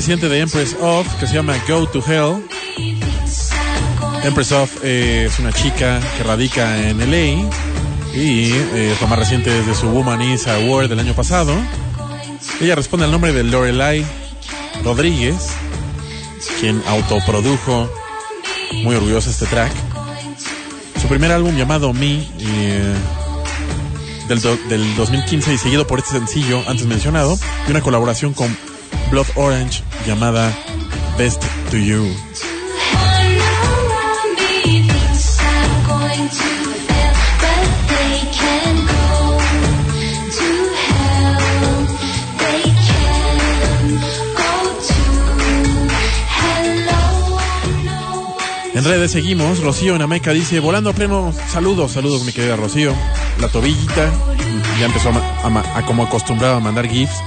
reciente 0.09 0.33
de 0.33 0.41
Empress 0.41 0.75
Off, 0.81 1.07
que 1.19 1.27
se 1.27 1.35
llama 1.35 1.55
Go 1.67 1.85
to 1.85 2.03
Hell. 2.03 2.43
Empress 4.23 4.51
Off 4.53 4.77
eh, 4.81 5.27
es 5.29 5.37
una 5.37 5.53
chica 5.53 5.99
que 6.17 6.23
radica 6.23 6.81
en 6.81 6.97
LA 6.97 7.47
y 8.15 8.51
eh, 8.51 8.93
es 8.93 9.01
lo 9.01 9.07
más 9.07 9.19
reciente 9.19 9.51
desde 9.51 9.75
su 9.75 9.87
Woman 9.89 10.19
is 10.23 10.47
Award 10.47 10.89
del 10.89 10.97
año 10.99 11.13
pasado. 11.13 11.53
Ella 12.59 12.73
responde 12.73 13.05
al 13.05 13.11
nombre 13.11 13.33
de 13.33 13.43
Lorelai 13.43 14.03
Rodríguez, 14.83 15.51
quien 16.59 16.81
autoprodujo 16.87 17.87
muy 18.83 18.95
orgullosa 18.95 19.29
este 19.29 19.45
track. 19.45 19.71
Su 20.99 21.07
primer 21.07 21.31
álbum 21.31 21.55
llamado 21.55 21.93
Me 21.93 22.27
eh, 22.39 22.95
del 24.27 24.95
2015 24.95 25.53
y 25.53 25.57
seguido 25.59 25.85
por 25.85 25.99
este 25.99 26.13
sencillo 26.13 26.63
antes 26.67 26.87
mencionado 26.87 27.37
y 27.67 27.69
una 27.69 27.81
colaboración 27.81 28.33
con 28.33 28.57
Blood 29.11 29.27
Orange 29.35 29.83
llamada 30.05 30.55
Best 31.17 31.43
to 31.69 31.77
You. 31.77 32.07
En 48.79 48.85
redes 48.85 49.11
seguimos, 49.11 49.59
Rocío 49.59 49.93
en 49.97 50.01
Ameca 50.01 50.31
dice, 50.31 50.61
volando 50.61 50.91
a 50.91 50.93
pleno, 50.93 51.33
saludos, 51.49 51.91
saludos 51.91 52.23
mi 52.23 52.31
querida 52.31 52.55
Rocío. 52.55 52.93
La 53.41 53.49
tobillita 53.49 54.09
ya 54.79 54.85
empezó 54.85 55.09
a, 55.09 55.85
como 55.85 56.03
acostumbrado 56.03 56.55
a 56.55 56.59
mandar 56.61 56.87
GIFs. 56.87 57.21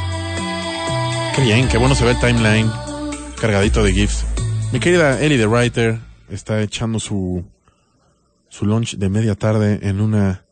Qué 1.34 1.40
bien, 1.40 1.66
qué 1.66 1.78
bueno 1.78 1.94
se 1.94 2.04
ve 2.04 2.10
el 2.10 2.20
timeline 2.20 2.70
cargadito 3.40 3.82
de 3.82 3.92
GIFs. 3.92 4.26
Mi 4.70 4.80
querida 4.80 5.18
Ellie 5.18 5.38
the 5.38 5.46
Writer 5.46 5.98
está 6.28 6.60
echando 6.60 7.00
su, 7.00 7.42
su 8.50 8.66
lunch 8.66 8.96
de 8.96 9.08
media 9.08 9.34
tarde 9.34 9.80
en 9.82 10.02
una 10.02 10.44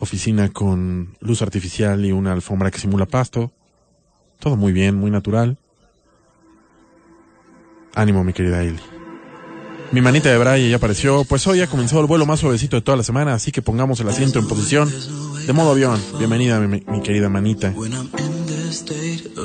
oficina 0.00 0.48
con 0.48 1.16
luz 1.20 1.42
artificial 1.42 2.04
y 2.04 2.10
una 2.10 2.32
alfombra 2.32 2.72
que 2.72 2.80
simula 2.80 3.06
pasto. 3.06 3.52
Todo 4.40 4.56
muy 4.56 4.72
bien, 4.72 4.96
muy 4.96 5.12
natural. 5.12 5.56
Ánimo, 7.94 8.24
mi 8.24 8.32
querida 8.32 8.62
Ellie. 8.62 8.80
Mi 9.92 10.00
manita 10.00 10.28
de 10.28 10.38
Braille 10.38 10.70
ya 10.70 10.76
apareció, 10.76 11.24
pues 11.24 11.46
hoy 11.46 11.60
ha 11.60 11.68
comenzado 11.68 12.00
el 12.00 12.08
vuelo 12.08 12.26
más 12.26 12.40
suavecito 12.40 12.76
de 12.76 12.82
toda 12.82 12.96
la 12.96 13.04
semana, 13.04 13.32
así 13.32 13.52
que 13.52 13.62
pongamos 13.62 14.00
el 14.00 14.08
asiento 14.08 14.40
en 14.40 14.48
posición 14.48 14.92
de 15.46 15.52
modo 15.52 15.70
avión. 15.70 16.00
Bienvenida, 16.18 16.58
mi, 16.60 16.82
mi 16.86 17.00
querida 17.00 17.28
manita. 17.28 17.72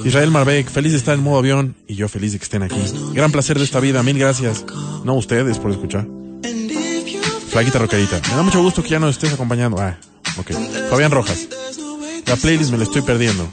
Israel 0.06 0.32
Marbeck, 0.32 0.70
feliz 0.70 0.92
de 0.92 0.98
estar 0.98 1.16
en 1.16 1.24
modo 1.24 1.40
avión 1.40 1.76
y 1.88 1.96
yo 1.96 2.08
feliz 2.08 2.34
de 2.34 2.40
que 2.40 2.44
estén 2.44 2.64
aquí. 2.64 2.80
Gran 3.14 3.32
placer 3.32 3.58
de 3.58 3.64
esta 3.64 3.80
vida, 3.80 4.04
mil 4.04 4.18
gracias. 4.18 4.66
No 5.04 5.16
ustedes 5.16 5.60
por 5.60 5.72
escuchar. 5.72 6.08
Flaquita 7.50 7.80
Rocarita, 7.80 8.20
me 8.30 8.36
da 8.36 8.42
mucho 8.42 8.62
gusto 8.62 8.82
que 8.82 8.90
ya 8.90 9.00
nos 9.00 9.12
estés 9.12 9.34
acompañando. 9.34 9.78
Ah, 9.80 9.98
ok. 10.38 10.52
Fabián 10.90 11.12
Rojas, 11.12 11.48
la 12.26 12.36
playlist 12.36 12.72
me 12.72 12.78
la 12.78 12.84
estoy 12.84 13.02
perdiendo. 13.02 13.48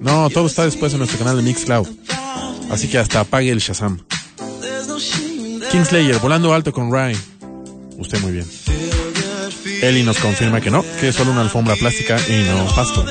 No, 0.00 0.28
todo 0.30 0.46
está 0.46 0.64
después 0.64 0.92
en 0.92 0.98
nuestro 0.98 1.18
canal 1.18 1.36
de 1.36 1.42
Mixcloud. 1.42 1.88
Así 2.70 2.88
que 2.88 2.98
hasta 2.98 3.20
apague 3.20 3.50
el 3.50 3.58
Shazam. 3.58 4.00
Kingslayer, 5.70 6.18
volando 6.18 6.52
alto 6.52 6.72
con 6.72 6.92
Rye. 6.92 7.16
Usted 7.96 8.20
muy 8.20 8.32
bien. 8.32 8.46
Eli 9.82 10.02
nos 10.02 10.18
confirma 10.18 10.60
que 10.60 10.70
no, 10.70 10.84
que 11.00 11.08
es 11.08 11.14
solo 11.14 11.30
una 11.32 11.40
alfombra 11.40 11.76
plástica 11.76 12.20
y 12.28 12.44
no 12.44 12.66
pasto. 12.74 13.04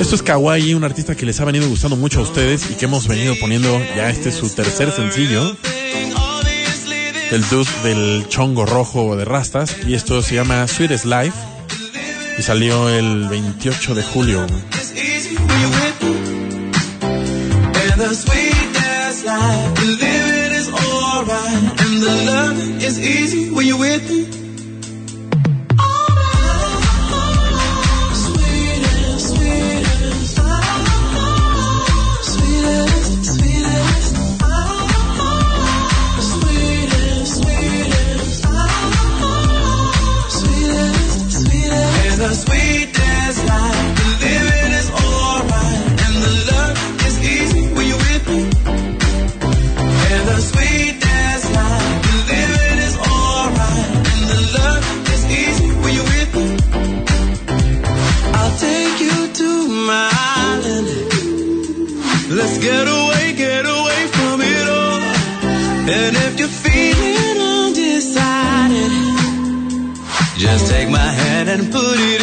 Esto 0.00 0.14
es 0.14 0.22
Kawaii, 0.22 0.74
un 0.74 0.84
artista 0.84 1.14
que 1.14 1.26
les 1.26 1.40
ha 1.40 1.44
venido 1.44 1.68
gustando 1.68 1.96
mucho 1.96 2.20
a 2.20 2.22
ustedes 2.22 2.70
y 2.70 2.74
que 2.74 2.86
hemos 2.86 3.06
venido 3.06 3.34
poniendo 3.40 3.78
ya 3.96 4.10
este 4.10 4.30
es 4.30 4.34
su 4.34 4.48
tercer 4.50 4.90
sencillo. 4.92 5.56
El 7.30 7.48
dude 7.48 7.70
del 7.82 8.28
chongo 8.28 8.66
rojo 8.66 9.16
de 9.16 9.24
rastas 9.24 9.76
y 9.86 9.94
esto 9.94 10.20
se 10.22 10.34
llama 10.34 10.66
Sweetest 10.68 11.06
Life 11.06 11.36
y 12.38 12.42
salió 12.42 12.88
el 12.88 13.28
28 13.28 13.94
de 13.94 14.02
julio. 14.02 14.46
And 71.52 71.70
put 71.70 71.98
it 71.98 72.21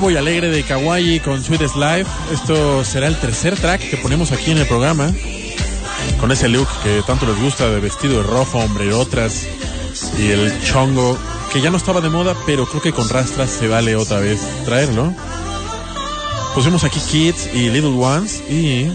nuevo 0.00 0.12
y 0.12 0.16
alegre 0.16 0.48
de 0.48 0.62
Kawaii 0.62 1.18
con 1.18 1.42
Sweetest 1.42 1.74
Life. 1.74 2.08
Esto 2.32 2.84
será 2.84 3.08
el 3.08 3.18
tercer 3.18 3.56
track 3.56 3.80
que 3.80 3.96
ponemos 3.96 4.30
aquí 4.30 4.52
en 4.52 4.58
el 4.58 4.66
programa. 4.66 5.12
Con 6.20 6.30
ese 6.30 6.48
look 6.48 6.68
que 6.84 7.02
tanto 7.04 7.26
les 7.26 7.36
gusta 7.42 7.68
de 7.68 7.80
vestido 7.80 8.18
de 8.18 8.22
rojo, 8.22 8.58
hombrerotas 8.58 9.48
y 10.16 10.30
el 10.30 10.52
chongo 10.62 11.18
que 11.52 11.60
ya 11.60 11.70
no 11.70 11.76
estaba 11.76 12.00
de 12.00 12.10
moda, 12.10 12.36
pero 12.46 12.66
creo 12.66 12.80
que 12.80 12.92
con 12.92 13.08
rastras 13.08 13.50
se 13.50 13.66
vale 13.66 13.96
otra 13.96 14.20
vez 14.20 14.38
traerlo. 14.64 15.12
Pusimos 16.54 16.84
aquí 16.84 17.00
Kids 17.00 17.52
y 17.52 17.68
Little 17.70 17.98
Ones 17.98 18.40
y 18.48 18.86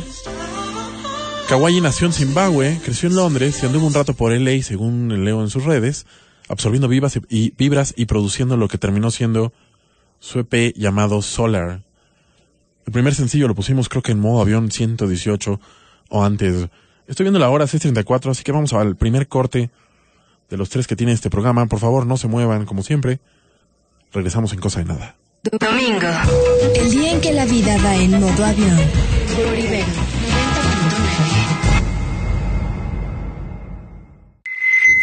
Kawaii 1.50 1.82
nació 1.82 2.08
en 2.08 2.14
Zimbabue, 2.14 2.80
creció 2.82 3.10
en 3.10 3.16
Londres 3.16 3.60
y 3.62 3.66
anduvo 3.66 3.88
un 3.88 3.94
rato 3.94 4.14
por 4.14 4.32
LA 4.32 4.64
según 4.64 5.26
leo 5.26 5.42
en 5.42 5.50
sus 5.50 5.66
redes, 5.66 6.06
absorbiendo 6.48 6.88
vivas 6.88 7.20
y, 7.28 7.54
vibras 7.58 7.94
y 7.98 8.06
produciendo 8.06 8.56
lo 8.56 8.70
que 8.70 8.78
terminó 8.78 9.12
siendo 9.12 9.52
su 10.24 10.40
EP 10.40 10.74
llamado 10.78 11.22
Solar. 11.22 11.82
El 12.86 12.94
primer 12.94 13.14
sencillo 13.14 13.50
lo 13.50 13.56
pusimos 13.56 13.90
creo 13.90 14.02
que 14.02 14.14
en 14.14 14.22
modo 14.22 14.42
avión 14.42 14.72
118 14.72 15.60
o 16.10 16.24
antes. 16.24 16.70
Estoy 17.08 17.26
viendo 17.26 17.40
la 17.40 17.50
hora 17.50 17.66
6.34, 17.66 18.32
así 18.32 18.42
que 18.42 18.54
vamos 18.54 18.72
al 18.72 18.96
primer 18.96 19.28
corte 19.28 19.70
de 20.50 20.58
los 20.58 20.70
tres 20.70 20.88
que 20.88 20.96
tiene 20.96 21.12
este 21.12 21.30
programa. 21.30 21.66
Por 21.66 21.80
favor, 21.80 22.08
no 22.08 22.16
se 22.16 22.30
muevan, 22.30 22.66
como 22.66 22.84
siempre. 22.84 23.20
Regresamos 24.14 24.54
en 24.54 24.60
cosa 24.60 24.80
de 24.80 24.86
nada. 24.86 25.18
Domingo. 25.44 26.08
El 26.74 26.90
día 26.90 27.12
en 27.12 27.20
que 27.20 27.34
la 27.34 27.44
vida 27.44 27.78
va 27.84 27.96
en 27.98 28.12
modo 28.12 28.46
avión. 28.46 28.78
Por 29.36 29.60
Ibero 29.60 30.23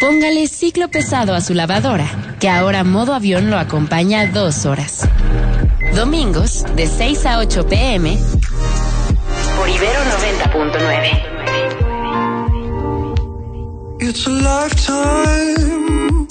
Póngale 0.01 0.47
ciclo 0.47 0.89
pesado 0.89 1.35
a 1.35 1.41
su 1.41 1.53
lavadora, 1.53 2.07
que 2.39 2.49
ahora 2.49 2.83
modo 2.83 3.13
avión 3.13 3.51
lo 3.51 3.59
acompaña 3.59 4.25
dos 4.25 4.65
horas. 4.65 5.07
Domingos, 5.95 6.65
de 6.75 6.87
6 6.87 7.23
a 7.27 7.37
8 7.37 7.67
pm, 7.67 8.17
por 9.55 9.69
Ibero 9.69 9.99
90.9. 10.55 11.21
It's 13.99 14.25
a 14.25 14.31
lifetime 14.31 16.27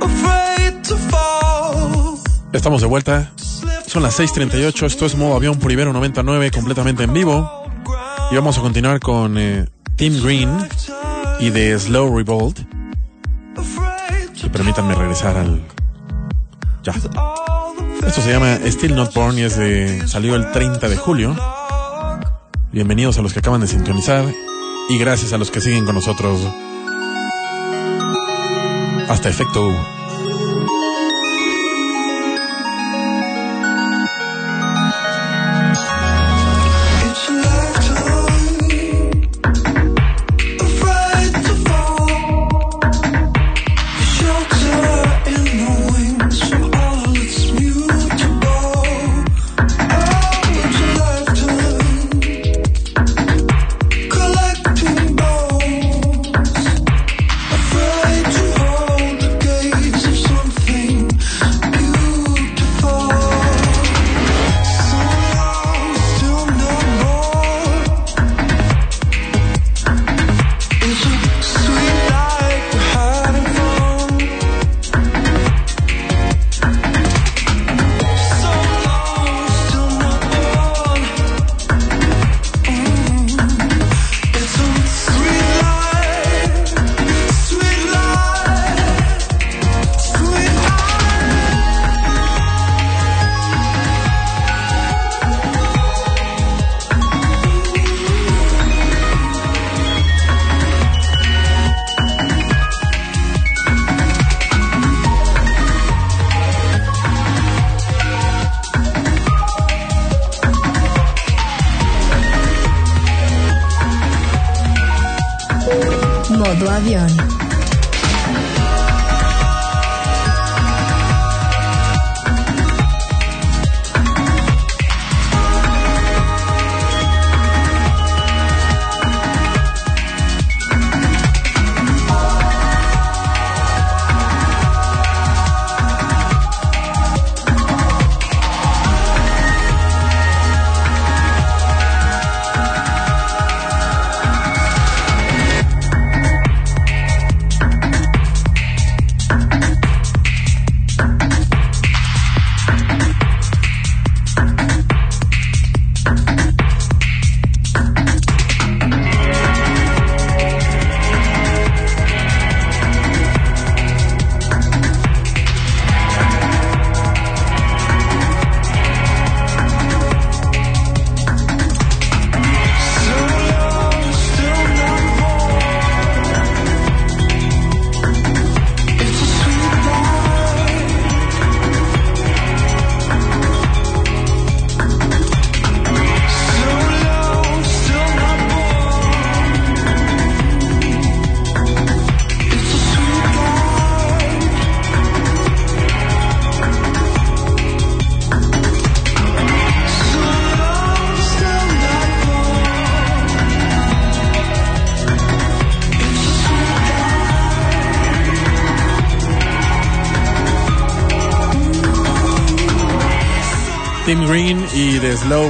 afraid 0.00 0.82
to 0.88 0.96
fall. 0.96 2.18
Estamos 2.54 2.80
de 2.80 2.86
vuelta. 2.86 3.30
Son 3.86 4.02
las 4.02 4.18
6.38. 4.18 4.86
Esto 4.86 5.04
es 5.04 5.14
modo 5.16 5.36
avión 5.36 5.58
por 5.58 5.70
Ibero 5.70 5.92
99, 5.92 6.50
completamente 6.50 7.02
en 7.02 7.12
vivo. 7.12 7.46
Y 8.30 8.36
vamos 8.36 8.56
a 8.56 8.62
continuar 8.62 9.00
con 9.00 9.36
eh, 9.36 9.66
Tim 9.96 10.22
Green 10.22 10.48
y 11.40 11.50
de 11.50 11.78
Slow 11.78 12.16
Revolt. 12.16 12.60
Y 14.42 14.48
permítanme 14.48 14.94
regresar 14.94 15.36
al. 15.36 15.62
Ya. 16.82 16.94
Esto 18.06 18.20
se 18.20 18.30
llama 18.30 18.58
Still 18.64 18.94
Not 18.94 19.12
Born 19.14 19.38
y 19.38 19.42
es 19.42 19.56
de. 19.56 20.06
salió 20.06 20.34
el 20.36 20.50
30 20.52 20.88
de 20.88 20.96
julio. 20.96 21.36
Bienvenidos 22.72 23.18
a 23.18 23.22
los 23.22 23.32
que 23.32 23.40
acaban 23.40 23.60
de 23.60 23.66
sintonizar. 23.66 24.24
Y 24.88 24.98
gracias 24.98 25.32
a 25.32 25.38
los 25.38 25.50
que 25.50 25.60
siguen 25.60 25.84
con 25.84 25.94
nosotros. 25.94 26.40
Hasta 29.08 29.28
efecto 29.28 29.70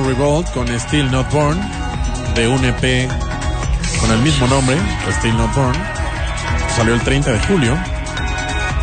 Revolt 0.08 0.50
con 0.52 0.68
Still 0.80 1.10
Not 1.10 1.30
Born 1.30 1.60
de 2.34 2.48
un 2.48 2.64
EP 2.64 3.10
con 4.00 4.10
el 4.10 4.22
mismo 4.22 4.46
nombre, 4.46 4.74
Still 5.10 5.36
Not 5.36 5.54
Born. 5.54 5.76
Salió 6.74 6.94
el 6.94 7.02
30 7.02 7.30
de 7.30 7.38
julio 7.40 7.76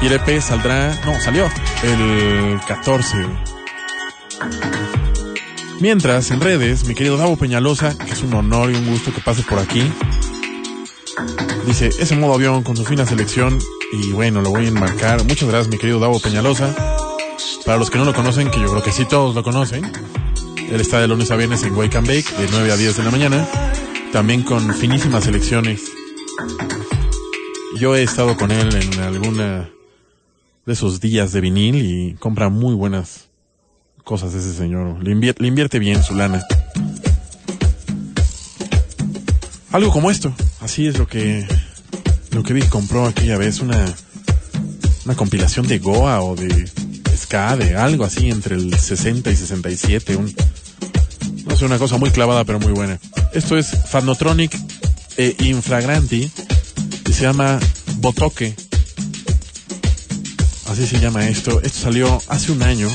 y 0.03 0.05
el 0.05 0.13
EP 0.13 0.39
saldrá, 0.39 0.93
no, 1.03 1.19
salió 1.19 1.49
el 1.81 2.59
14. 2.67 3.25
Mientras, 5.79 6.29
en 6.29 6.41
redes, 6.41 6.85
mi 6.85 6.93
querido 6.93 7.17
Davo 7.17 7.37
Peñalosa, 7.37 7.97
que 7.97 8.11
es 8.11 8.21
un 8.21 8.35
honor 8.35 8.69
y 8.69 8.75
un 8.75 8.85
gusto 8.85 9.11
que 9.11 9.21
pase 9.21 9.41
por 9.41 9.57
aquí, 9.57 9.91
dice, 11.65 11.87
ese 11.87 12.15
modo 12.15 12.35
avión 12.35 12.61
con 12.61 12.77
su 12.77 12.85
fina 12.85 13.07
selección 13.07 13.57
y 13.93 14.11
bueno, 14.11 14.43
lo 14.43 14.51
voy 14.51 14.65
a 14.65 14.67
enmarcar. 14.67 15.23
Muchas 15.23 15.49
gracias, 15.49 15.69
mi 15.69 15.79
querido 15.79 15.97
Davo 15.97 16.19
Peñalosa. 16.19 16.75
Para 17.65 17.79
los 17.79 17.89
que 17.89 17.97
no 17.97 18.05
lo 18.05 18.13
conocen, 18.13 18.51
que 18.51 18.59
yo 18.59 18.69
creo 18.69 18.83
que 18.83 18.91
sí 18.91 19.05
todos 19.05 19.33
lo 19.33 19.41
conocen, 19.41 19.91
él 20.71 20.81
está 20.81 20.99
de 20.99 21.07
lunes 21.07 21.31
a 21.31 21.35
viernes 21.35 21.63
en 21.63 21.73
Wake 21.75 21.97
and 21.97 22.07
Bake, 22.07 22.25
de 22.37 22.47
9 22.51 22.71
a 22.71 22.77
10 22.77 22.97
de 22.97 23.03
la 23.03 23.11
mañana, 23.11 23.47
también 24.11 24.43
con 24.43 24.73
finísimas 24.75 25.23
selecciones. 25.25 25.81
Yo 27.79 27.95
he 27.95 28.03
estado 28.03 28.37
con 28.37 28.51
él 28.51 28.73
en 28.75 28.99
alguna 29.01 29.69
de 30.65 30.73
esos 30.73 30.99
días 30.99 31.31
de 31.33 31.41
vinil 31.41 31.75
y 31.75 32.13
compra 32.15 32.49
muy 32.49 32.73
buenas 32.73 33.29
cosas 34.03 34.33
ese 34.33 34.53
señor. 34.53 35.03
Le, 35.03 35.11
invier- 35.15 35.35
le 35.39 35.47
invierte 35.47 35.79
bien 35.79 36.01
su 36.03 36.15
lana. 36.15 36.41
Algo 39.71 39.91
como 39.91 40.09
esto, 40.09 40.33
así 40.61 40.87
es 40.87 40.97
lo 40.97 41.07
que 41.07 41.45
lo 42.31 42.43
que 42.43 42.53
vi 42.53 42.61
que 42.61 42.69
compró 42.69 43.05
aquella 43.05 43.37
vez, 43.37 43.59
una 43.59 43.85
una 45.05 45.15
compilación 45.15 45.67
de 45.67 45.79
Goa 45.79 46.21
o 46.21 46.35
de 46.35 46.67
ska, 47.15 47.57
de 47.57 47.75
algo 47.75 48.05
así 48.05 48.29
entre 48.29 48.55
el 48.55 48.73
60 48.73 49.29
y 49.31 49.35
67, 49.35 50.15
un, 50.15 50.33
sé, 51.55 51.65
una 51.65 51.77
cosa 51.77 51.97
muy 51.97 52.11
clavada 52.11 52.43
pero 52.43 52.59
muy 52.59 52.73
buena. 52.73 52.99
Esto 53.33 53.57
es 53.57 53.71
Fanotronic 53.87 54.57
e 55.17 55.35
Infragranti 55.39 56.29
y 57.07 57.13
se 57.13 57.23
llama 57.23 57.59
Botoque. 57.97 58.55
Así 60.67 60.85
se 60.85 60.99
llama 60.99 61.27
esto. 61.27 61.61
Esto 61.61 61.79
salió 61.79 62.21
hace 62.27 62.51
un 62.51 62.63
año, 62.63 62.89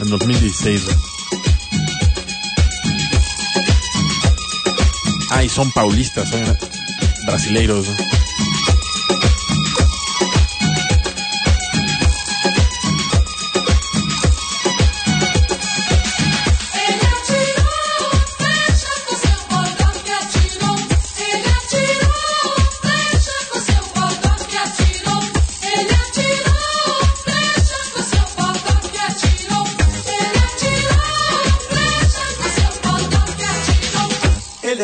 en 0.00 0.10
2016. 0.10 0.82
Ay, 5.30 5.48
son 5.48 5.70
paulistas, 5.72 6.28
son 6.28 6.40
brasileiros. 7.26 7.86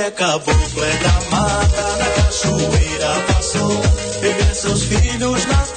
É 0.08 0.10
caboclo, 0.10 0.80
da 1.02 1.30
mata, 1.30 1.96
na 1.98 2.10
cachoeira 2.22 3.10
passou. 3.26 3.82
E 4.22 4.32
vê 4.32 4.54
seus 4.54 4.82
filhos 4.84 5.46
na 5.46 5.67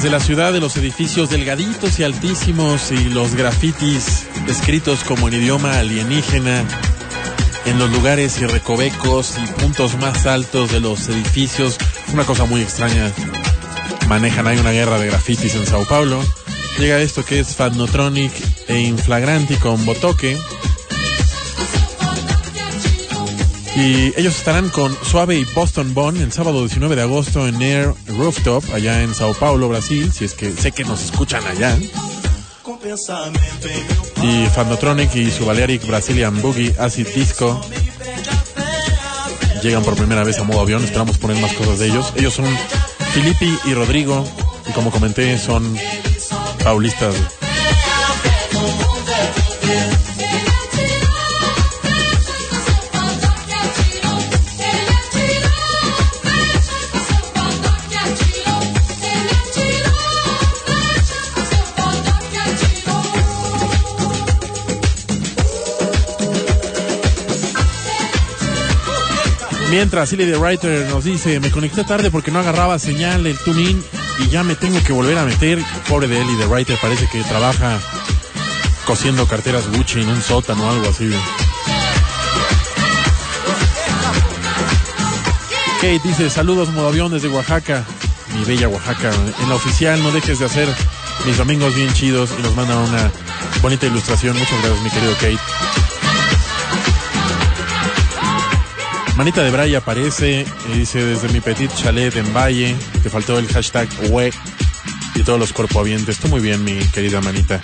Desde 0.00 0.12
la 0.12 0.20
ciudad 0.20 0.54
de 0.54 0.60
los 0.60 0.78
edificios 0.78 1.28
delgaditos 1.28 1.98
y 1.98 2.04
altísimos 2.04 2.90
y 2.90 3.10
los 3.10 3.34
grafitis 3.34 4.26
escritos 4.48 5.04
como 5.04 5.28
en 5.28 5.34
idioma 5.34 5.78
alienígena 5.78 6.64
en 7.66 7.78
los 7.78 7.90
lugares 7.90 8.40
y 8.40 8.46
recovecos 8.46 9.34
y 9.36 9.60
puntos 9.60 9.98
más 9.98 10.24
altos 10.24 10.72
de 10.72 10.80
los 10.80 11.06
edificios. 11.10 11.76
Una 12.14 12.24
cosa 12.24 12.46
muy 12.46 12.62
extraña. 12.62 13.12
Manejan 14.08 14.46
ahí 14.46 14.56
una 14.56 14.70
guerra 14.70 14.98
de 14.98 15.08
grafitis 15.08 15.54
en 15.54 15.66
Sao 15.66 15.84
Paulo. 15.84 16.24
Llega 16.78 16.98
esto 17.02 17.22
que 17.22 17.38
es 17.38 17.54
Fadnotronic 17.54 18.32
e 18.68 18.80
Inflagranti 18.80 19.56
con 19.56 19.84
Botoque. 19.84 20.38
Y 23.76 24.18
ellos 24.18 24.36
estarán 24.36 24.68
con 24.68 24.96
Suave 25.04 25.36
y 25.38 25.44
Boston 25.54 25.94
Bond 25.94 26.20
el 26.20 26.32
sábado 26.32 26.60
19 26.60 26.96
de 26.96 27.02
agosto 27.02 27.46
en 27.46 27.60
Air 27.62 27.94
Rooftop, 28.06 28.64
allá 28.74 29.02
en 29.02 29.14
Sao 29.14 29.32
Paulo, 29.34 29.68
Brasil, 29.68 30.12
si 30.12 30.24
es 30.24 30.34
que 30.34 30.52
sé 30.52 30.72
que 30.72 30.84
nos 30.84 31.02
escuchan 31.04 31.46
allá. 31.46 31.78
Y 34.22 34.46
Fandotronic 34.54 35.14
y 35.14 35.30
su 35.30 35.46
Balearic 35.46 35.86
Brazilian 35.86 36.40
Boogie 36.42 36.74
Acid 36.78 37.08
Disco 37.14 37.60
llegan 39.62 39.82
por 39.82 39.94
primera 39.94 40.24
vez 40.24 40.38
a 40.38 40.44
modo 40.44 40.60
avión. 40.60 40.82
Esperamos 40.82 41.18
poner 41.18 41.40
más 41.40 41.52
cosas 41.52 41.78
de 41.78 41.88
ellos. 41.88 42.12
Ellos 42.16 42.34
son 42.34 42.46
Filippi 43.12 43.58
y 43.66 43.74
Rodrigo, 43.74 44.24
y 44.68 44.72
como 44.72 44.90
comenté, 44.90 45.38
son 45.38 45.76
paulistas. 46.64 47.14
Mientras 69.80 70.10
Silly 70.10 70.26
the 70.26 70.36
Writer 70.36 70.86
nos 70.90 71.04
dice, 71.04 71.40
me 71.40 71.50
conecté 71.50 71.84
tarde 71.84 72.10
porque 72.10 72.30
no 72.30 72.38
agarraba 72.38 72.78
señal 72.78 73.26
el 73.26 73.38
tune-in 73.38 73.82
y 74.18 74.28
ya 74.28 74.44
me 74.44 74.54
tengo 74.54 74.78
que 74.84 74.92
volver 74.92 75.16
a 75.16 75.24
meter. 75.24 75.58
Pobre 75.88 76.06
de 76.06 76.20
Ellie 76.20 76.36
the 76.36 76.44
Writer, 76.48 76.76
parece 76.82 77.08
que 77.08 77.22
trabaja 77.22 77.80
cosiendo 78.84 79.26
carteras 79.26 79.66
Gucci 79.68 80.02
en 80.02 80.10
un 80.10 80.20
sótano 80.20 80.66
o 80.66 80.70
algo 80.70 80.86
así. 80.86 81.10
Kate 85.76 86.00
dice, 86.04 86.28
saludos 86.28 86.68
modo 86.74 86.88
avión 86.88 87.10
desde 87.10 87.28
Oaxaca, 87.28 87.82
mi 88.36 88.44
bella 88.44 88.68
Oaxaca. 88.68 89.10
En 89.42 89.48
la 89.48 89.54
oficial 89.54 90.02
no 90.02 90.10
dejes 90.10 90.40
de 90.40 90.44
hacer 90.44 90.68
mis 91.24 91.38
domingos 91.38 91.74
bien 91.74 91.90
chidos 91.94 92.28
y 92.38 92.42
nos 92.42 92.54
manda 92.54 92.76
una 92.76 93.10
bonita 93.62 93.86
ilustración. 93.86 94.36
Muchas 94.36 94.60
gracias 94.62 94.82
mi 94.82 94.90
querido 94.90 95.14
Kate. 95.14 95.79
Manita 99.20 99.42
de 99.42 99.50
Bray 99.50 99.74
aparece 99.74 100.46
y 100.72 100.78
dice 100.78 101.04
desde 101.04 101.28
mi 101.28 101.42
petit 101.42 101.70
chalet 101.74 102.16
en 102.16 102.32
Valle, 102.32 102.74
te 103.02 103.10
faltó 103.10 103.38
el 103.38 103.46
hashtag 103.48 103.86
we 104.08 104.32
y 105.14 105.22
todos 105.24 105.38
los 105.38 105.52
corpoavientes. 105.52 106.18
Tú 106.18 106.28
muy 106.28 106.40
bien, 106.40 106.64
mi 106.64 106.78
querida 106.86 107.20
manita. 107.20 107.60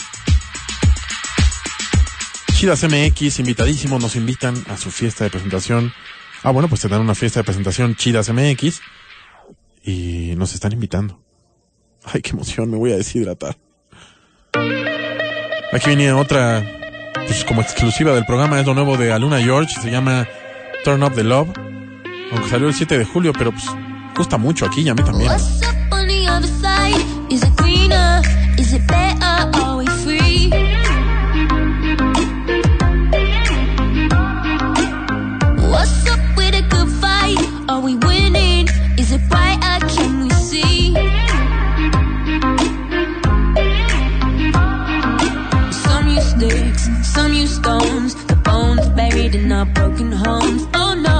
Chidas 2.52 2.84
MX, 2.84 3.38
invitadísimos, 3.38 4.02
nos 4.02 4.16
invitan 4.16 4.54
a 4.68 4.76
su 4.76 4.90
fiesta 4.90 5.24
de 5.24 5.30
presentación. 5.30 5.94
Ah, 6.42 6.50
bueno, 6.50 6.68
pues 6.68 6.82
tendrán 6.82 7.00
una 7.00 7.14
fiesta 7.14 7.40
de 7.40 7.44
presentación 7.44 7.96
Chidas 7.96 8.30
MX 8.30 8.82
y 9.82 10.34
nos 10.36 10.52
están 10.52 10.72
invitando. 10.72 11.22
Ay, 12.04 12.20
qué 12.20 12.32
emoción, 12.32 12.70
me 12.70 12.76
voy 12.76 12.92
a 12.92 12.96
deshidratar. 12.98 13.57
Aquí 15.72 15.86
viene 15.86 16.12
otra, 16.12 16.62
pues 17.26 17.46
como 17.46 17.62
exclusiva 17.62 18.14
del 18.14 18.26
programa, 18.26 18.61
es 18.61 18.66
lo 18.66 18.74
nuevo 18.74 18.98
de 18.98 19.11
Aluna 19.11 19.40
George, 19.40 19.80
se 19.80 19.90
llama 19.90 20.28
Turn 20.87 21.03
Up 21.03 21.16
the 21.16 21.24
Love. 21.24 21.49
Aunque 22.30 22.49
salió 22.49 22.68
el 22.68 22.74
7 22.74 22.97
de 22.97 23.05
julio, 23.05 23.32
pero 23.37 23.51
pues 23.51 23.64
gusta 24.16 24.39
mucho 24.39 24.66
aquí 24.66 24.82
y 24.82 24.84
también. 25.03 25.32
In 49.35 49.51
our 49.51 49.66
broken 49.66 50.12
homes. 50.12 50.66
Oh 50.74 50.95
no. 50.95 51.15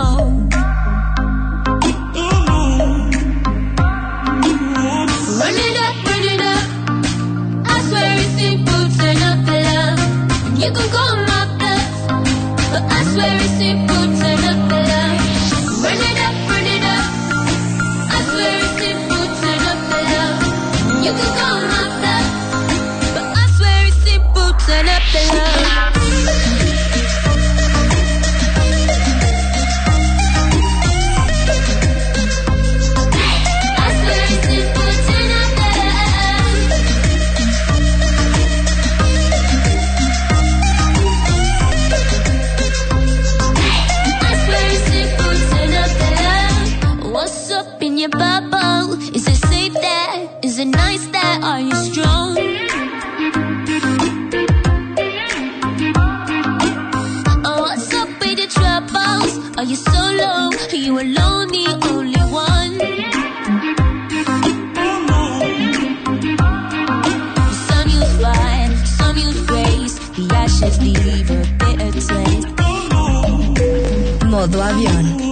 Modo 74.47 74.63
avión. 74.63 75.19
Run 75.19 75.26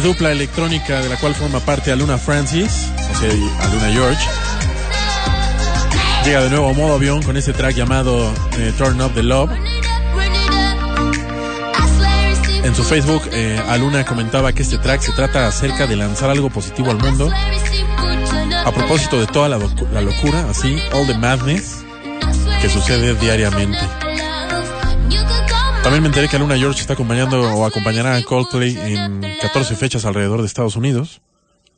la 0.00 0.06
dupla 0.06 0.32
electrónica 0.32 1.02
de 1.02 1.08
la 1.08 1.16
cual 1.16 1.34
forma 1.34 1.60
parte 1.60 1.92
Aluna 1.92 2.16
Francis, 2.16 2.88
o 3.12 3.18
sea, 3.18 3.30
Aluna 3.62 3.90
George. 3.92 4.24
Llega 6.24 6.42
de 6.42 6.50
nuevo 6.50 6.72
modo 6.74 6.94
avión 6.94 7.22
con 7.22 7.36
este 7.36 7.52
track 7.52 7.74
llamado 7.74 8.32
eh, 8.58 8.72
Turn 8.78 9.00
Up 9.00 9.12
the 9.14 9.22
Love. 9.22 9.50
En 12.64 12.74
su 12.74 12.84
Facebook, 12.84 13.22
eh, 13.32 13.60
Aluna 13.68 14.04
comentaba 14.04 14.52
que 14.52 14.62
este 14.62 14.78
track 14.78 15.00
se 15.00 15.12
trata 15.12 15.46
acerca 15.46 15.86
de 15.86 15.96
lanzar 15.96 16.30
algo 16.30 16.50
positivo 16.50 16.90
al 16.90 16.98
mundo 16.98 17.30
a 18.64 18.72
propósito 18.72 19.18
de 19.18 19.26
toda 19.26 19.48
la 19.48 19.58
locura, 19.58 20.46
así, 20.48 20.78
all 20.92 21.06
the 21.06 21.14
madness 21.14 21.84
que 22.62 22.68
sucede 22.68 23.14
diariamente. 23.14 23.80
También 25.82 26.02
me 26.02 26.08
enteré 26.08 26.28
que 26.28 26.36
Aluna 26.36 26.58
George 26.58 26.80
está 26.80 26.92
acompañando 26.92 27.40
o 27.40 27.64
acompañará 27.64 28.16
a 28.16 28.22
Coldplay 28.22 28.76
en 28.78 29.22
14 29.40 29.74
fechas 29.76 30.04
alrededor 30.04 30.40
de 30.40 30.46
Estados 30.46 30.76
Unidos. 30.76 31.22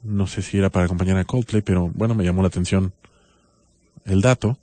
No 0.03 0.27
sé 0.27 0.43
si 0.43 0.59
era 0.59 0.71
para 0.71 0.87
acompañar 0.87 1.17
a 1.19 1.25
Coldplay, 1.25 1.63
pero 1.63 1.91
bueno, 1.95 2.15
me 2.15 2.25
llamó 2.25 2.43
la 2.43 2.49
atención 2.49 2.93
el 4.05 4.21
dato. 4.21 4.59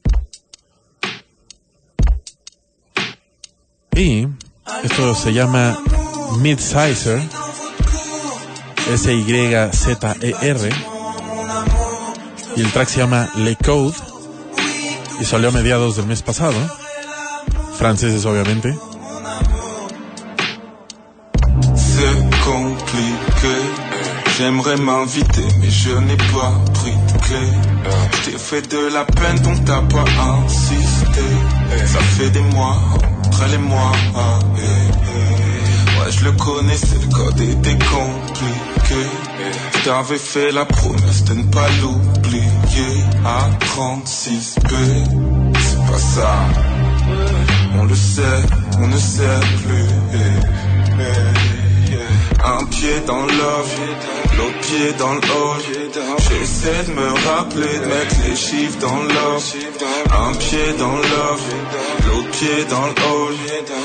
Y 3.96 4.28
esto 4.84 5.16
se 5.16 5.34
llama 5.34 5.78
Midsizer. 6.40 7.22
S-Y-Z-E-R. 8.92 10.70
Y 12.56 12.62
el 12.62 12.72
track 12.72 12.88
se 12.90 13.00
llama 13.00 13.30
Le 13.38 13.56
Code. 13.56 13.96
Y 15.22 15.26
salió 15.26 15.50
a 15.50 15.52
mediados 15.52 15.96
del 15.96 16.08
mes 16.08 16.22
pasado. 16.22 16.56
Franceses, 17.78 18.26
obviamente. 18.26 18.78
J'aimerais 24.40 24.78
m'inviter, 24.78 25.46
mais 25.60 25.70
je 25.70 25.90
n'ai 25.90 26.16
pas 26.16 26.54
pris 26.74 26.94
de 26.94 27.22
clé. 27.26 27.46
Je 28.24 28.38
fait 28.38 28.62
de 28.72 28.88
la 28.94 29.04
peine, 29.04 29.38
donc 29.40 29.66
t'as 29.66 29.82
pas 29.82 30.06
insisté. 30.46 31.26
Ça 31.86 32.00
fait 32.00 32.30
des 32.30 32.40
mois, 32.40 32.78
entre 33.26 33.46
les 33.52 33.58
mois. 33.58 33.92
Ouais, 34.56 36.10
je 36.10 36.24
le 36.24 36.32
connaissais, 36.32 36.96
le 37.02 37.14
code 37.14 37.42
était 37.42 37.78
compliqué. 37.80 39.04
Je 39.74 39.84
t'avais 39.84 40.18
fait 40.18 40.54
la 40.54 40.64
promesse 40.64 41.26
de 41.26 41.34
ne 41.34 41.44
pas 41.44 41.68
l'oublier. 41.82 43.04
À 43.26 43.50
36B, 43.66 44.74
c'est 45.60 45.92
pas 45.92 46.00
ça. 46.00 46.34
On 47.78 47.84
le 47.84 47.96
sait, 47.96 48.22
on 48.80 48.88
ne 48.88 48.98
sait 48.98 49.40
plus. 49.66 49.90
Un 52.52 52.66
pied 52.66 53.00
dans 53.06 53.22
l'off, 53.22 53.70
l'autre 54.38 54.60
pied 54.62 54.92
dans 54.98 55.18
hall. 55.18 55.62
J'essaie 56.28 56.84
de 56.88 56.94
me 56.94 57.10
rappeler 57.30 57.78
de 57.80 57.86
mettre 57.86 58.16
les 58.28 58.36
chiffres 58.36 58.80
dans 58.80 59.04
l'off. 59.04 59.56
Un 60.12 60.34
pied 60.34 60.74
dans 60.80 60.98
l'off, 60.98 61.42
l'autre 62.08 62.32
pied 62.32 62.66
dans 62.74 62.90
hall. 63.04 63.36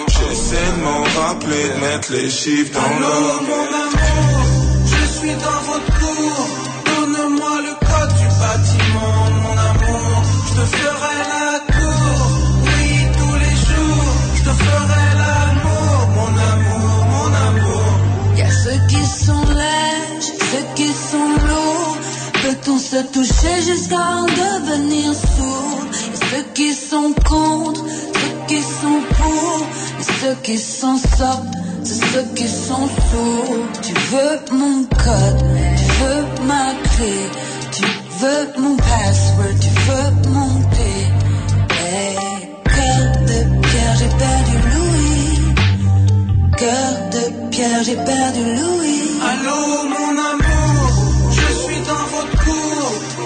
J'essaie 0.08 0.70
de 0.76 0.82
m'en 0.82 1.02
rappeler 1.20 1.68
de 1.74 1.80
mettre 1.86 2.12
les 2.12 2.30
chiffres 2.30 2.72
dans 2.72 3.00
l'off. 3.00 3.42
mon 3.52 3.68
amour, 3.84 4.46
je 4.86 5.02
suis 5.18 5.34
dans 5.46 5.60
votre 5.70 5.90
cour. 6.00 6.48
Donne-moi 6.86 7.54
le 7.66 7.74
code 7.86 8.14
du 8.16 8.28
bâtiment, 8.40 9.16
mon 9.44 9.56
amour. 9.70 10.22
Je 10.46 10.52
te 10.54 10.76
ferai 10.76 11.03
ceux 20.20 20.66
qui 20.74 20.88
sont 20.88 21.28
lourds. 21.48 21.96
Peut-on 22.42 22.78
se 22.78 22.96
toucher 23.12 23.62
jusqu'à 23.66 24.00
en 24.00 24.26
devenir 24.26 25.14
sourd? 25.14 25.86
A 26.12 26.16
ceux 26.30 26.44
qui 26.54 26.74
sont 26.74 27.14
contre, 27.28 27.84
ceux 27.84 28.36
qui 28.48 28.60
sont 28.60 29.00
pour. 29.16 29.66
Et 30.00 30.02
ceux 30.20 30.36
qui 30.42 30.58
s'en 30.58 30.98
sortent, 30.98 31.54
c'est 31.82 32.04
ceux 32.12 32.26
qui 32.34 32.48
sont 32.48 32.88
sourds. 33.10 33.66
Tu 33.82 33.94
veux 33.94 34.58
mon 34.58 34.84
code, 34.84 35.44
tu 35.78 35.86
veux 36.02 36.46
ma 36.46 36.74
clé. 36.90 37.14
Tu 37.72 37.84
veux 38.20 38.62
mon 38.62 38.76
password, 38.76 39.58
tu 39.60 39.68
veux 39.86 40.30
monter. 40.30 40.74
Cœur 46.64 47.10
de 47.12 47.50
pierre, 47.50 47.82
j'ai 47.84 47.94
perdu 47.94 48.40
Louis. 48.40 49.02
Allô, 49.20 49.84
mon 49.86 50.12
amour, 50.30 51.30
je 51.30 51.48
suis 51.62 51.80
dans 51.90 52.06
votre 52.14 52.36
cour. 52.42 52.84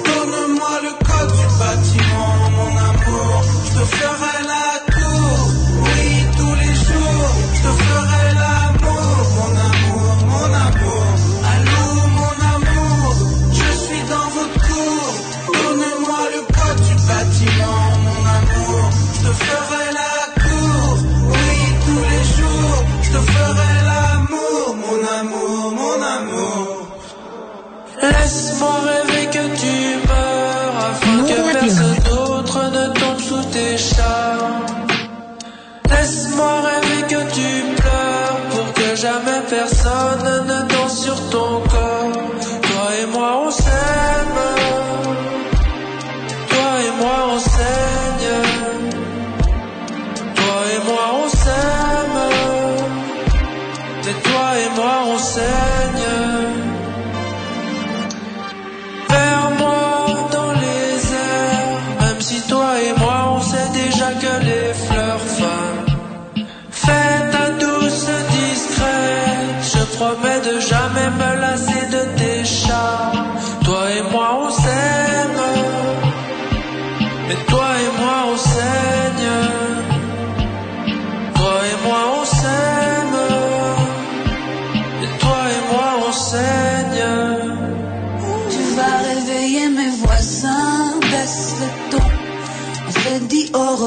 Donne-moi 0.08 0.74
le 0.82 0.92
code 1.06 1.32
du 1.38 1.46
bâtiment, 1.60 2.34
mon 2.56 2.76
amour. 2.90 3.42
Je 3.64 3.70
te 3.78 3.84
ferai 3.94 4.42
la 4.44 4.77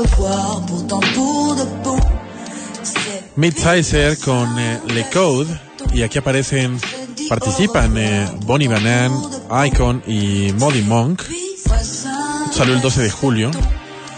revoir, 0.02 0.66
pourtant 0.66 1.02
con 4.24 4.60
eh, 4.60 4.80
Le 4.88 5.06
Code. 5.12 5.48
Y 5.94 6.04
aquí 6.04 6.20
aparecen, 6.20 6.80
participan 7.28 7.98
eh, 7.98 8.28
Bonnie 8.46 8.68
Banan, 8.68 9.12
Icon 9.66 10.04
y 10.08 10.54
Molly 10.54 10.84
Monk. 10.84 11.22
Salió 12.52 12.74
el 12.74 12.82
12 12.82 13.02
de 13.02 13.12
julio. 13.12 13.52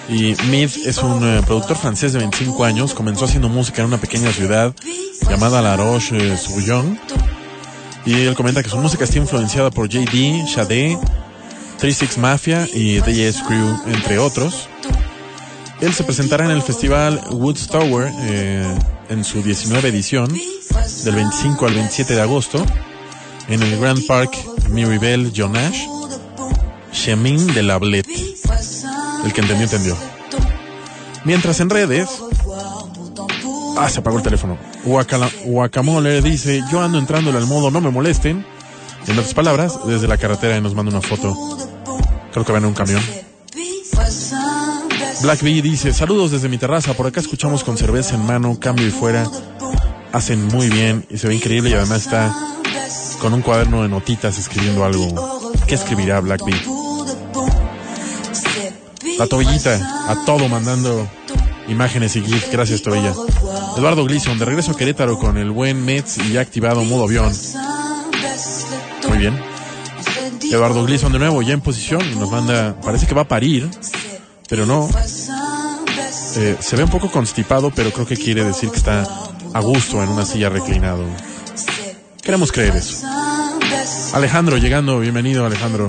Y 0.10 0.36
Mid 0.50 0.70
es 0.86 0.98
un 0.98 1.24
eh, 1.24 1.42
productor 1.46 1.78
francés 1.78 2.14
de 2.14 2.20
25 2.20 2.64
años. 2.66 2.94
Comenzó 2.94 3.26
haciendo 3.26 3.50
música 3.50 3.82
en 3.82 3.88
una 3.88 3.98
pequeña 3.98 4.32
ciudad 4.32 4.74
llamada 5.30 5.62
La 5.62 5.78
Roche-sur-Yon. 5.78 7.00
Y 8.06 8.14
él 8.26 8.36
comenta 8.36 8.62
que 8.62 8.70
su 8.70 8.78
música 8.78 9.06
está 9.06 9.18
influenciada 9.18 9.72
por 9.72 9.88
JD, 9.88 10.46
Sade, 10.54 10.98
36 11.78 12.18
Mafia 12.18 12.68
y 12.74 13.00
DJS 13.00 13.44
Crew, 13.44 13.78
entre 13.88 14.20
otros. 14.20 14.68
Él 15.84 15.94
se 15.94 16.06
presentará 16.06 16.46
en 16.46 16.52
el 16.52 16.62
festival 16.62 17.22
Woods 17.32 17.68
Tower 17.68 18.10
eh, 18.22 18.78
en 19.10 19.26
su 19.26 19.44
19 19.44 19.90
edición, 19.90 20.30
del 21.04 21.16
25 21.16 21.66
al 21.66 21.74
27 21.74 22.16
de 22.16 22.22
agosto, 22.22 22.66
en 23.50 23.62
el 23.62 23.78
Grand 23.78 24.08
Park 24.08 24.34
Miribel 24.70 25.34
Jonash, 25.36 25.86
Chemin 26.94 27.54
de 27.54 27.64
la 27.64 27.80
Blette. 27.80 28.08
El 29.26 29.34
que 29.34 29.42
entendió, 29.42 29.66
entendió. 29.66 29.98
Mientras 31.26 31.60
en 31.60 31.70
redes, 31.70 32.08
ah, 33.78 33.90
se 33.90 34.00
apagó 34.00 34.20
el 34.20 34.24
teléfono. 34.24 34.58
Guacamole 34.86 36.22
dice, 36.22 36.64
yo 36.72 36.80
ando 36.80 36.98
entrándole 36.98 37.40
al 37.40 37.46
modo 37.46 37.72
no 37.72 37.82
me 37.82 37.90
molesten. 37.90 38.46
En 39.06 39.20
otras 39.20 39.34
palabras, 39.34 39.78
desde 39.86 40.08
la 40.08 40.18
carretera 40.18 40.56
y 40.56 40.62
nos 40.62 40.76
manda 40.76 40.92
una 40.92 41.02
foto. 41.02 41.36
Creo 42.32 42.46
que 42.46 42.54
va 42.54 42.60
en 42.60 42.66
un 42.66 42.74
camión. 42.74 43.04
Black 45.24 45.40
dice, 45.40 45.94
saludos 45.94 46.32
desde 46.32 46.50
mi 46.50 46.58
terraza, 46.58 46.94
por 46.96 47.08
acá 47.08 47.22
escuchamos 47.22 47.64
con 47.64 47.78
cerveza 47.78 48.16
en 48.16 48.26
mano, 48.26 48.60
cambio 48.60 48.86
y 48.86 48.92
fuera. 48.92 49.26
Hacen 50.12 50.46
muy 50.48 50.68
bien 50.68 51.06
y 51.10 51.18
se 51.18 51.30
ve 51.30 51.36
increíble 51.36 51.70
y 51.70 51.74
además 51.76 52.02
está 52.02 52.36
con 53.22 53.34
un 53.34 53.42
cuaderno 53.42 53.84
de 53.84 53.88
notitas 53.88 54.38
escribiendo 54.38 54.84
algo. 54.84 55.54
¿Qué 55.66 55.76
escribirá 55.76 56.20
Black 56.20 56.44
B? 56.44 56.54
La 59.18 59.26
tobillita, 59.28 60.10
a 60.10 60.26
todo 60.26 60.50
mandando 60.50 61.10
imágenes 61.70 62.18
y 62.18 62.22
GIF. 62.22 62.52
Gracias, 62.52 62.82
Tobilla. 62.82 63.14
Eduardo 63.78 64.04
Gleason, 64.04 64.38
de 64.38 64.44
regreso 64.44 64.72
a 64.72 64.78
Querétaro 64.78 65.18
con 65.18 65.38
el 65.38 65.52
buen 65.52 65.86
Mets 65.86 66.18
y 66.18 66.34
ya 66.34 66.42
activado 66.42 66.84
modo 66.84 67.06
avión. 67.06 67.32
Muy 69.08 69.18
bien. 69.20 69.42
Eduardo 70.52 70.84
Gleason 70.84 71.14
de 71.14 71.20
nuevo, 71.20 71.42
ya 71.42 71.54
en 71.54 71.62
posición, 71.62 72.02
y 72.12 72.16
nos 72.16 72.30
manda, 72.30 72.76
parece 72.82 73.08
que 73.08 73.16
va 73.16 73.22
a 73.22 73.28
parir, 73.28 73.70
pero 74.50 74.66
no. 74.66 74.90
Eh, 76.36 76.58
se 76.60 76.76
ve 76.76 76.84
un 76.84 76.90
poco 76.90 77.12
constipado, 77.12 77.72
pero 77.76 77.92
creo 77.92 78.06
que 78.06 78.18
quiere 78.18 78.44
decir 78.44 78.70
que 78.70 78.78
está 78.78 79.04
a 79.54 79.60
gusto 79.62 80.02
en 80.02 80.10
una 80.10 80.26
silla 80.26 80.50
reclinado. 80.50 81.06
Queremos 82.22 82.52
creer 82.52 82.76
eso. 82.76 83.06
Alejandro 84.14 84.58
llegando, 84.58 85.00
bienvenido 85.00 85.46
Alejandro. 85.46 85.88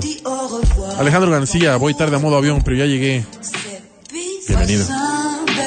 Alejandro 0.97 1.31
García, 1.31 1.77
voy 1.77 1.93
tarde 1.93 2.15
a 2.15 2.19
modo 2.19 2.37
avión, 2.37 2.61
pero 2.63 2.75
ya 2.75 2.85
llegué. 2.85 3.25
Bienvenido. 4.47 4.85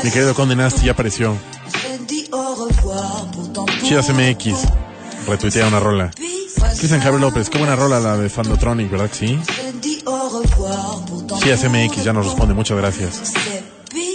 Mi 0.05 0.11
querido 0.11 0.35
Conde 0.35 0.57
Nasty 0.57 0.87
ya 0.87 0.93
apareció. 0.93 1.37
Chidas 3.83 4.11
MX, 4.11 4.55
retuitea 5.27 5.67
una 5.67 5.81
rola. 5.81 6.11
Cristian 6.77 7.01
Javier 7.01 7.21
López, 7.21 7.51
qué 7.51 7.59
buena 7.59 7.77
rola 7.77 8.01
la 8.01 8.17
de 8.17 8.29
Fandotronic, 8.29 8.91
¿verdad 8.91 9.11
sí? 9.13 9.39
Chidas 11.37 11.65
MX 11.65 12.05
ya 12.05 12.13
nos 12.13 12.27
responde, 12.27 12.55
muchas 12.55 12.79
gracias. 12.79 13.35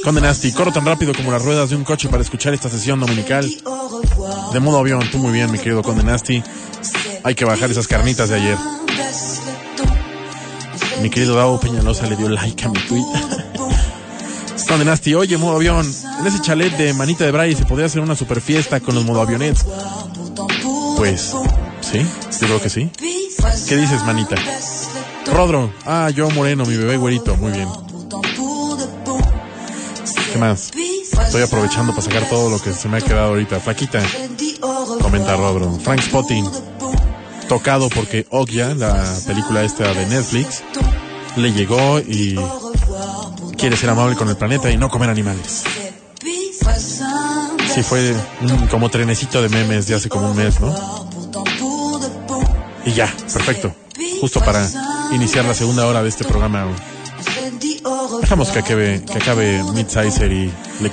Conde 0.03 0.19
Nasty, 0.19 0.51
corro 0.51 0.71
tan 0.71 0.85
rápido 0.85 1.13
como 1.13 1.31
las 1.31 1.43
ruedas 1.43 1.69
de 1.69 1.77
un 1.77 1.83
coche 1.83 2.09
para 2.09 2.21
escuchar 2.21 2.53
esta 2.53 2.69
sesión 2.69 2.99
dominical. 2.99 3.49
De 4.51 4.59
modo 4.59 4.79
avión, 4.79 5.01
tú 5.11 5.17
muy 5.17 5.31
bien, 5.31 5.51
mi 5.51 5.57
querido 5.57 5.81
Conde 5.81 6.03
Nasty. 6.03 6.43
Hay 7.23 7.35
que 7.35 7.45
bajar 7.45 7.71
esas 7.71 7.87
carnitas 7.87 8.29
de 8.29 8.35
ayer. 8.35 8.57
Mi 11.01 11.09
querido 11.09 11.35
Davo 11.35 11.59
Peñalosa 11.59 12.05
le 12.07 12.15
dio 12.17 12.27
like 12.29 12.65
a 12.65 12.69
mi 12.69 12.79
tweet. 12.79 13.03
Conde 14.67 14.85
Nasty, 14.85 15.15
oye, 15.15 15.37
modo 15.37 15.55
avión. 15.55 15.89
En 16.19 16.27
ese 16.27 16.41
chalet 16.41 16.75
de 16.75 16.93
Manita 16.93 17.23
de 17.23 17.31
Bray 17.31 17.55
se 17.55 17.65
podría 17.65 17.85
hacer 17.85 18.01
una 18.01 18.15
super 18.15 18.41
fiesta 18.41 18.79
con 18.81 18.95
los 18.95 19.05
modo 19.05 19.21
avionets. 19.21 19.65
Pues, 20.97 21.33
sí, 21.81 22.05
yo 22.41 22.47
creo 22.47 22.61
que 22.61 22.69
sí. 22.69 22.89
¿Qué 23.69 23.77
dices, 23.77 24.03
manita? 24.03 24.35
Rodro, 25.33 25.73
ah, 25.87 26.11
yo 26.11 26.29
moreno, 26.29 26.63
mi 26.63 26.77
bebé 26.77 26.95
güerito, 26.95 27.35
muy 27.37 27.51
bien. 27.51 27.67
¿Qué 30.31 30.37
más? 30.37 30.71
Estoy 31.25 31.41
aprovechando 31.41 31.91
para 31.91 32.03
sacar 32.03 32.29
todo 32.29 32.51
lo 32.51 32.61
que 32.61 32.71
se 32.71 32.87
me 32.87 32.97
ha 32.97 33.01
quedado 33.01 33.29
ahorita. 33.29 33.59
Flaquita, 33.59 33.99
comenta 35.01 35.35
Rodro. 35.35 35.71
Frank 35.79 36.01
Spotting, 36.01 36.47
tocado 37.49 37.89
porque 37.89 38.27
Ogya, 38.29 38.75
la 38.75 39.03
película 39.25 39.63
esta 39.63 39.91
de 39.91 40.05
Netflix, 40.05 40.63
le 41.35 41.51
llegó 41.51 41.97
y 41.97 42.39
quiere 43.57 43.75
ser 43.75 43.89
amable 43.89 44.15
con 44.15 44.29
el 44.29 44.37
planeta 44.37 44.69
y 44.69 44.77
no 44.77 44.87
comer 44.89 45.09
animales. 45.09 45.63
Sí, 47.73 47.81
fue 47.81 48.15
como 48.69 48.89
trenecito 48.89 49.41
de 49.41 49.49
memes 49.49 49.87
de 49.87 49.95
hace 49.95 50.09
como 50.09 50.29
un 50.29 50.37
mes, 50.37 50.59
¿no? 50.59 50.75
Y 52.85 52.91
ya, 52.91 53.07
perfecto. 53.33 53.73
Justo 54.19 54.39
para 54.39 54.67
iniciar 55.13 55.45
la 55.45 55.53
segunda 55.53 55.87
hora 55.87 56.01
de 56.03 56.09
este 56.09 56.23
programa. 56.23 56.67
Dejamos 58.21 58.49
que 58.49 58.59
acabe, 58.59 59.03
que 59.05 59.17
acabe 59.17 59.63
Midsizer 59.73 60.31
y 60.31 60.51
Le 60.81 60.89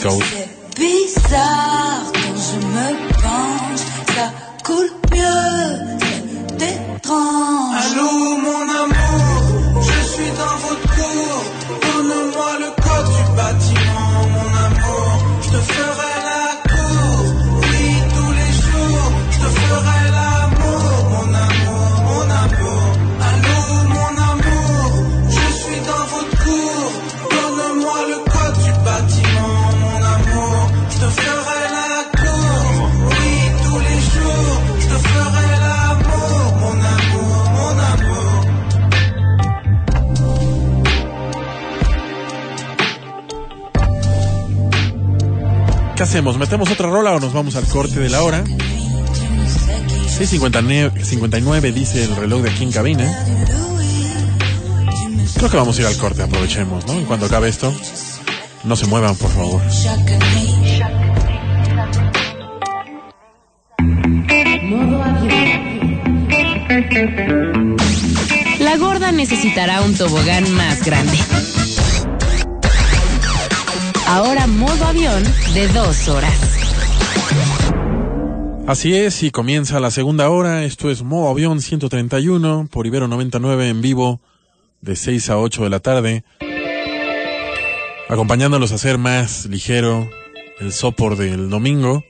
hacemos? 46.10 46.38
¿Metemos 46.38 46.70
otra 46.72 46.90
rola 46.90 47.12
o 47.12 47.20
nos 47.20 47.32
vamos 47.32 47.54
al 47.54 47.66
corte 47.66 48.00
de 48.00 48.08
la 48.08 48.24
hora? 48.24 48.42
6.59 48.42 51.04
59 51.04 51.70
dice 51.70 52.02
el 52.02 52.16
reloj 52.16 52.42
de 52.42 52.50
aquí 52.50 52.64
en 52.64 52.72
cabina. 52.72 53.26
Creo 55.36 55.48
que 55.48 55.56
vamos 55.56 55.78
a 55.78 55.82
ir 55.82 55.86
al 55.86 55.96
corte, 55.98 56.24
aprovechemos, 56.24 56.84
¿no? 56.88 56.94
En 56.94 57.04
cuanto 57.04 57.26
acabe 57.26 57.48
esto, 57.48 57.72
no 58.64 58.74
se 58.74 58.86
muevan, 58.86 59.14
por 59.14 59.30
favor. 59.30 59.62
La 68.58 68.76
gorda 68.78 69.12
necesitará 69.12 69.82
un 69.82 69.94
tobogán 69.94 70.50
más 70.54 70.84
grande. 70.84 71.16
Ahora 74.12 74.48
modo 74.48 74.86
avión 74.86 75.22
de 75.54 75.68
dos 75.68 76.08
horas. 76.08 76.36
Así 78.66 78.92
es, 78.96 79.22
y 79.22 79.30
comienza 79.30 79.78
la 79.78 79.92
segunda 79.92 80.30
hora. 80.30 80.64
Esto 80.64 80.90
es 80.90 81.04
Modo 81.04 81.28
Avión 81.28 81.60
131 81.60 82.68
por 82.72 82.88
Ibero 82.88 83.06
99 83.06 83.68
en 83.68 83.80
vivo 83.80 84.20
de 84.80 84.96
6 84.96 85.30
a 85.30 85.38
8 85.38 85.62
de 85.62 85.70
la 85.70 85.78
tarde. 85.78 86.24
Acompañándolos 88.08 88.72
a 88.72 88.74
hacer 88.74 88.98
más 88.98 89.46
ligero 89.46 90.10
el 90.58 90.72
sopor 90.72 91.16
del 91.16 91.48
domingo 91.48 92.02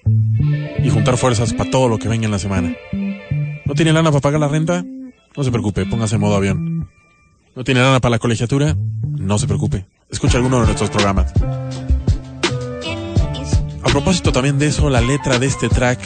y 0.83 0.89
juntar 0.89 1.19
fuerzas 1.19 1.53
para 1.53 1.71
todo 1.71 1.91
lo 1.91 1.99
que 1.99 2.09
venga 2.09 2.25
en 2.25 2.33
la 2.33 2.39
semana. 2.39 2.75
¿No 3.67 3.75
tiene 3.75 3.93
lana 3.93 4.11
para 4.11 4.23
pagar 4.23 4.41
la 4.41 4.49
renta? 4.49 4.87
No 5.37 5.45
se 5.45 5.51
preocupe, 5.51 5.85
póngase 5.85 6.17
modo 6.17 6.37
avión. 6.37 6.89
¿No 7.55 7.63
tiene 7.63 7.83
lana 7.83 8.01
para 8.01 8.13
la 8.13 8.19
colegiatura? 8.19 8.75
No 9.19 9.39
se 9.39 9.47
preocupe. 9.47 9.85
Escucha 10.11 10.39
alguno 10.39 10.61
de 10.61 10.67
nuestros 10.67 10.91
programas. 10.91 11.33
A 13.83 13.89
propósito 13.91 14.33
también 14.33 14.59
de 14.59 14.67
eso, 14.67 14.91
la 14.91 15.01
letra 15.01 15.39
de 15.39 15.47
este 15.47 15.69
track 15.69 16.01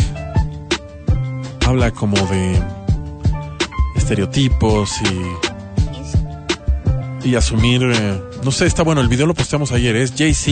habla 1.66 1.90
como 1.90 2.16
de 2.26 2.62
estereotipos 3.96 5.00
y 5.02 5.55
y 7.24 7.36
asumir 7.36 7.82
eh, 7.82 8.20
no 8.44 8.50
sé 8.50 8.66
está 8.66 8.82
bueno 8.82 9.00
el 9.00 9.09
video 9.09 9.26
lo 9.26 9.34
posteamos 9.34 9.72
ayer 9.72 9.96
es 9.96 10.12
Jay-Z 10.16 10.50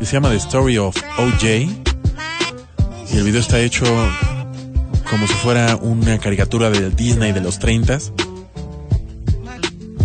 y 0.00 0.06
se 0.06 0.12
llama 0.12 0.30
The 0.30 0.36
Story 0.36 0.78
of 0.78 0.96
OJ 1.18 1.44
y 1.44 3.16
el 3.16 3.24
video 3.24 3.40
está 3.40 3.60
hecho 3.60 3.84
como 5.10 5.26
si 5.26 5.34
fuera 5.34 5.76
una 5.76 6.18
caricatura 6.18 6.70
de 6.70 6.88
Disney 6.90 7.32
de 7.32 7.42
los 7.42 7.58
30 7.58 7.98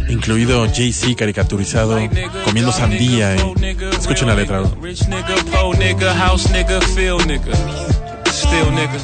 incluido 0.09 0.65
Jay-Z 0.73 1.15
caricaturizado 1.15 1.99
comiendo 2.45 2.71
sandía 2.71 3.35
y 3.35 3.39
escuchen 3.99 4.27
la 4.27 4.35
letra 4.35 4.59
bro. 4.59 4.77
Rich 4.81 5.07
nigga, 5.07 5.35
po 5.51 5.73
nigga, 5.73 6.13
house 6.15 6.49
nigga, 6.51 6.79
feel 6.95 7.17
nigga. 7.25 7.53
Still 8.25 8.71
nigga, 8.71 8.99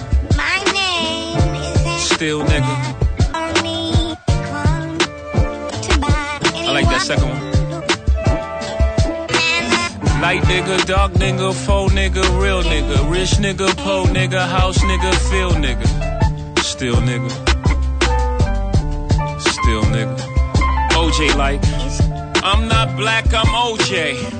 I 6.56 6.72
like 6.72 6.88
that 6.89 7.01
second 7.01 7.30
one. 7.30 7.54
Light 10.22 10.41
nigga, 10.43 10.86
dark 10.86 11.14
nigga, 11.14 11.54
faux 11.54 11.93
nigga, 11.93 12.24
real 12.41 12.64
nigga. 12.64 13.12
Rich 13.12 13.39
nigga, 13.39 13.76
po 13.84 14.06
nigga, 14.06 14.47
house 14.47 14.78
nigga, 14.80 15.14
feel 15.30 15.51
nigga. 15.51 15.86
Still 16.60 16.95
nigga. 17.01 17.30
Still 19.39 19.84
nigga. 19.91 20.33
Like, 21.32 21.62
I'm 22.44 22.68
not 22.68 22.96
black, 22.98 23.34
I'm 23.34 23.46
OJ. 23.46 24.34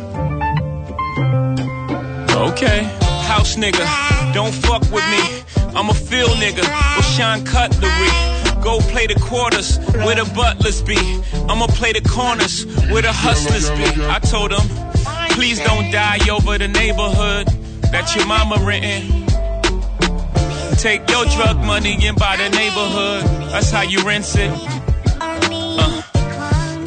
Okay. 2.52 2.84
House 3.24 3.56
nigga, 3.56 4.34
don't 4.34 4.54
fuck 4.54 4.82
with 4.92 5.06
me. 5.10 5.44
I'm 5.76 5.90
a 5.90 5.94
field 5.94 6.32
nigga 6.32 6.64
with 6.98 7.06
Sean 7.06 7.46
Cutlery. 7.46 8.10
Go 8.62 8.80
play 8.92 9.08
the 9.08 9.16
quarters 9.20 9.78
where 10.06 10.16
the 10.16 10.30
butlers 10.36 10.82
be. 10.82 10.98
I'ma 11.50 11.68
play 11.68 11.94
the 11.94 12.02
corners 12.08 12.66
where 12.92 13.02
the 13.02 13.12
hustlers 13.12 13.70
be. 13.72 13.86
I 14.06 14.20
told 14.20 14.52
him, 14.52 14.62
Please 15.32 15.60
don't 15.60 15.92
die 15.92 16.20
over 16.30 16.58
the 16.58 16.68
neighborhood 16.68 17.48
that 17.92 18.16
your 18.16 18.26
mama 18.28 18.58
renting. 18.64 19.26
Take 20.78 21.10
your 21.10 21.26
drug 21.26 21.58
money 21.58 21.98
and 22.04 22.18
buy 22.18 22.38
the 22.38 22.50
neighborhood. 22.50 23.52
That's 23.52 23.72
how 23.72 23.82
you 23.82 24.04
rinse 24.06 24.36
it. 24.38 24.83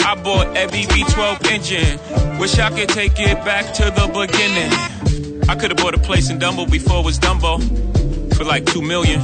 I 0.06 0.14
bought 0.14 0.56
every 0.56 0.82
V12 0.82 1.50
engine. 1.50 2.38
Wish 2.38 2.60
I 2.60 2.70
could 2.70 2.88
take 2.88 3.18
it 3.18 3.44
back 3.44 3.74
to 3.74 3.86
the 3.86 4.06
beginning. 4.06 4.70
I 5.48 5.56
could 5.56 5.72
have 5.72 5.78
bought 5.78 5.94
a 5.94 5.98
place 5.98 6.30
in 6.30 6.38
Dumbo 6.38 6.70
before 6.70 7.00
it 7.00 7.04
was 7.04 7.18
Dumbo 7.18 7.58
for 8.36 8.44
like 8.44 8.64
two 8.66 8.82
million. 8.82 9.18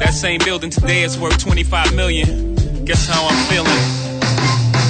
That 0.00 0.10
same 0.12 0.40
building 0.44 0.70
today 0.70 1.04
is 1.04 1.16
worth 1.16 1.38
25 1.38 1.94
million. 1.94 2.56
Guess 2.84 3.06
how 3.06 3.28
I'm 3.30 3.46
feeling? 3.46 3.70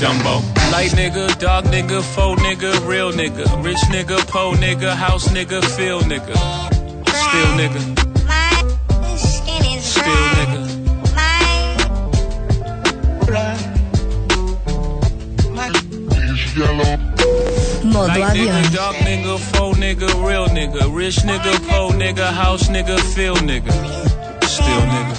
Dumbo. 0.00 0.40
Light 0.72 0.92
nigga, 0.92 1.38
dog 1.38 1.66
nigga, 1.66 2.02
faux 2.02 2.40
nigga, 2.40 2.72
real 2.88 3.12
nigga. 3.12 3.62
Rich 3.62 3.82
nigga, 3.90 4.26
po 4.28 4.52
nigga, 4.52 4.96
house 4.96 5.28
nigga, 5.28 5.62
feel 5.76 6.00
nigga. 6.00 6.34
Still 7.04 7.52
nigga. 7.58 8.09
Modo 16.56 18.08
Light 18.08 18.22
avión. 18.22 18.62
nigga, 18.62 18.74
dog 18.74 18.94
nigga, 18.96 19.38
faux 19.38 19.78
nigga, 19.78 20.08
real 20.26 20.46
nigga. 20.48 20.92
Rich 20.92 21.18
nigga, 21.24 21.52
po 21.68 21.90
nigga, 21.92 22.32
house 22.32 22.68
nigga, 22.68 22.98
feel 23.14 23.36
nigga. 23.36 23.72
Still 24.44 24.82
nigga. 24.94 25.16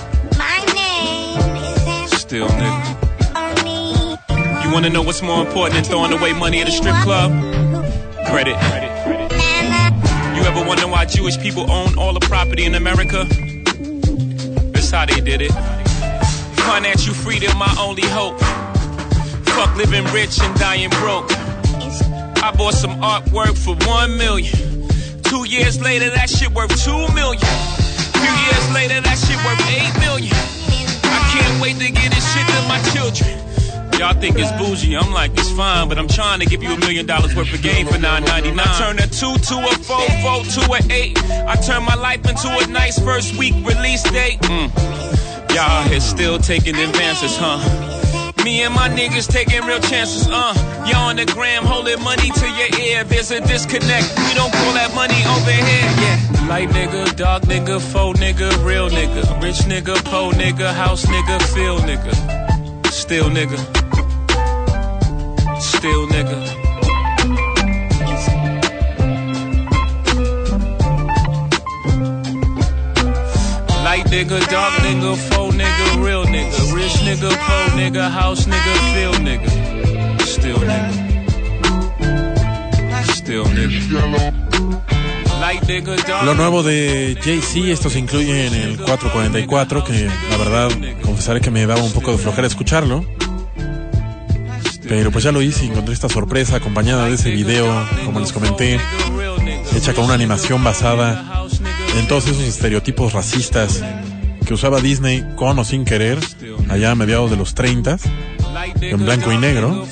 Still 2.08 2.48
nigga. 2.48 2.98
You 4.64 4.72
wanna 4.74 4.90
know 4.90 5.02
what's 5.02 5.22
more 5.22 5.42
important 5.46 5.76
than 5.76 5.84
throwing 5.84 6.12
away 6.14 6.34
money 6.34 6.62
at 6.62 6.68
a 6.68 6.72
strip 6.72 6.96
club? 7.04 7.32
Credit. 8.28 8.56
You 10.36 10.44
ever 10.44 10.64
wonder 10.68 10.88
why 10.88 11.06
Jewish 11.06 11.38
people 11.40 11.70
own 11.72 11.98
all 11.98 12.14
the 12.14 12.20
property 12.22 12.66
in 12.66 12.76
America? 12.76 13.26
That's 14.74 14.92
how 14.92 15.06
they 15.06 15.22
did 15.22 15.42
it. 15.42 15.52
Financial 16.68 17.14
freedom, 17.14 17.58
my 17.58 17.74
only 17.80 18.06
hope. 18.08 18.40
Fuck 19.62 19.78
living 19.78 20.06
rich 20.06 20.42
and 20.42 20.60
dying 20.60 20.90
broke. 20.90 21.30
I 22.42 22.52
bought 22.58 22.74
some 22.74 23.00
artwork 23.00 23.56
for 23.56 23.76
one 23.88 24.18
million. 24.18 24.58
Two 25.22 25.48
years 25.48 25.80
later, 25.80 26.10
that 26.10 26.32
shit 26.32 26.52
worth 26.52 26.74
two 26.84 27.06
million. 27.14 27.46
Few 28.18 28.34
years 28.42 28.66
later, 28.74 29.00
that 29.06 29.22
shit 29.22 29.38
worth 29.46 29.62
eight 29.70 29.94
million. 30.02 30.34
I 31.06 31.22
can't 31.30 31.62
wait 31.62 31.78
to 31.78 31.92
get 31.94 32.10
this 32.10 32.26
shit 32.34 32.42
to 32.42 32.62
my 32.66 32.82
children. 32.90 33.38
Y'all 34.00 34.20
think 34.20 34.40
it's 34.40 34.52
bougie, 34.54 34.98
I'm 34.98 35.14
like, 35.14 35.30
it's 35.38 35.52
fine, 35.52 35.88
but 35.88 36.00
I'm 36.00 36.08
trying 36.08 36.40
to 36.40 36.48
give 36.48 36.64
you 36.64 36.74
a 36.74 36.80
million 36.80 37.06
dollars 37.06 37.36
worth 37.36 37.54
of 37.54 37.62
game 37.62 37.86
for 37.86 38.00
nine 38.00 38.24
ninety 38.24 38.50
nine. 38.50 38.66
I 38.68 38.80
turn 38.80 38.98
a 38.98 39.06
two 39.06 39.38
to 39.38 39.56
a 39.62 39.74
four, 39.86 40.10
four 40.26 40.42
to 40.42 40.74
an 40.74 40.92
eight. 40.92 41.22
I 41.46 41.56
turn 41.56 41.84
my 41.84 41.94
life 41.94 42.28
into 42.28 42.50
a 42.50 42.66
nice 42.66 42.98
first 42.98 43.38
week 43.38 43.54
release 43.64 44.02
date. 44.10 44.42
Mm. 44.42 45.54
Y'all 45.54 45.84
here 45.84 46.00
still 46.00 46.40
taking 46.40 46.76
advances, 46.78 47.38
huh? 47.38 47.92
Me 48.44 48.64
and 48.64 48.74
my 48.74 48.90
niggas 48.90 49.28
taking 49.28 49.64
real 49.66 49.80
chances, 49.80 50.28
uh. 50.28 50.54
Y'all 50.88 51.10
on 51.10 51.16
the 51.16 51.26
gram 51.26 51.64
holding 51.64 52.02
money 52.02 52.32
to 52.32 52.48
your 52.50 52.80
ear. 52.82 53.04
There's 53.04 53.30
a 53.30 53.40
disconnect. 53.40 54.18
We 54.18 54.34
don't 54.34 54.52
call 54.52 54.74
that 54.74 54.92
money 54.96 55.22
over 55.30 55.52
here, 55.52 55.90
yeah. 56.02 56.48
Light 56.50 56.70
nigga, 56.70 57.16
dog 57.16 57.44
nigga, 57.44 57.80
faux 57.80 58.20
nigga, 58.20 58.50
real 58.66 58.90
nigga. 58.90 59.42
Rich 59.44 59.60
nigga, 59.70 60.04
po 60.06 60.32
nigga, 60.32 60.74
house 60.74 61.06
nigga, 61.06 61.40
feel 61.54 61.78
nigga. 61.80 62.14
Still 62.88 63.30
nigga. 63.30 63.60
Still 65.62 66.08
nigga. 66.08 66.40
Light 73.84 74.06
nigga, 74.06 74.40
dark 74.50 74.74
nigga, 74.82 75.16
faux 75.30 75.51
nigga, 75.62 76.04
real 76.04 76.26
nigga. 76.26 76.58
Rich 76.74 77.02
nigga, 77.04 77.30
po 77.30 77.76
nigga, 77.76 78.10
house 78.10 78.48
nigga, 78.48 78.74
feel 78.94 79.24
nigga. 79.24 79.50
Still 80.26 80.60
nigga. 80.60 80.92
Still 83.14 83.44
nigga. 83.54 84.34
Light 85.40 85.64
nigga, 85.68 85.96
dark 85.96 86.26
Lo 86.26 86.34
nuevo 86.36 86.64
de 86.64 87.18
Jay-Z, 87.22 87.72
esto 87.72 87.90
se 87.90 88.00
incluye 88.00 88.48
en 88.48 88.54
el 88.54 88.78
444, 88.78 89.84
que 89.84 90.10
la 90.30 90.38
verdad 90.38 90.70
confesaré 91.02 91.42
que 91.42 91.52
me 91.52 91.66
daba 91.66 91.82
un 91.82 91.92
poco 91.92 92.12
de 92.12 92.18
flojera 92.18 92.48
escucharlo. 92.48 93.06
Pero 94.88 95.12
pues 95.12 95.24
ya 95.24 95.32
lo 95.32 95.42
hice 95.42 95.66
y 95.66 95.70
encontré 95.70 95.94
esta 95.94 96.10
sorpresa 96.10 96.58
acompañada 96.58 97.06
de 97.06 97.16
ese 97.16 97.30
video, 97.30 97.66
como 98.06 98.20
les 98.20 98.34
comenté, 98.34 98.80
hecha 99.76 99.94
con 99.94 100.06
una 100.06 100.16
animación 100.16 100.64
basada 100.64 101.46
en 101.98 102.08
todos 102.08 102.28
esos 102.28 102.44
estereotipos 102.44 103.14
racistas 103.14 103.82
que 104.52 104.56
usaba 104.56 104.82
Disney 104.82 105.24
con 105.38 105.58
o 105.60 105.64
sin 105.64 105.86
querer, 105.86 106.20
allá 106.68 106.92
a 106.92 106.96
mediados 106.96 107.32
de 107.32 107.38
los 107.38 107.56
30, 107.56 107.98
en 108.82 109.00
blanco 109.06 109.32
y 109.32 109.38
negro. 109.38 109.88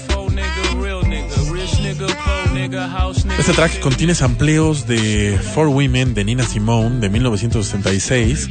Este 3.40 3.54
track 3.54 3.80
contiene 3.80 4.14
sampleos 4.16 4.86
de 4.86 5.40
Four 5.54 5.68
Women 5.70 6.14
de 6.14 6.26
Nina 6.26 6.44
Simone 6.44 7.00
de 7.00 7.08
1966, 7.08 8.50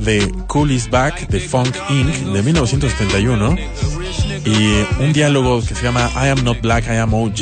de 0.00 0.30
Cool 0.48 0.70
Is 0.72 0.90
Back 0.90 1.28
de 1.28 1.40
Funk 1.40 1.74
Inc. 1.88 2.14
de 2.34 2.42
1971 2.42 3.56
y 4.44 5.02
un 5.02 5.14
diálogo 5.14 5.62
que 5.62 5.74
se 5.74 5.82
llama 5.82 6.10
I 6.14 6.28
Am 6.28 6.44
Not 6.44 6.60
Black, 6.60 6.84
I 6.88 6.96
Am 6.96 7.14
OJ 7.14 7.40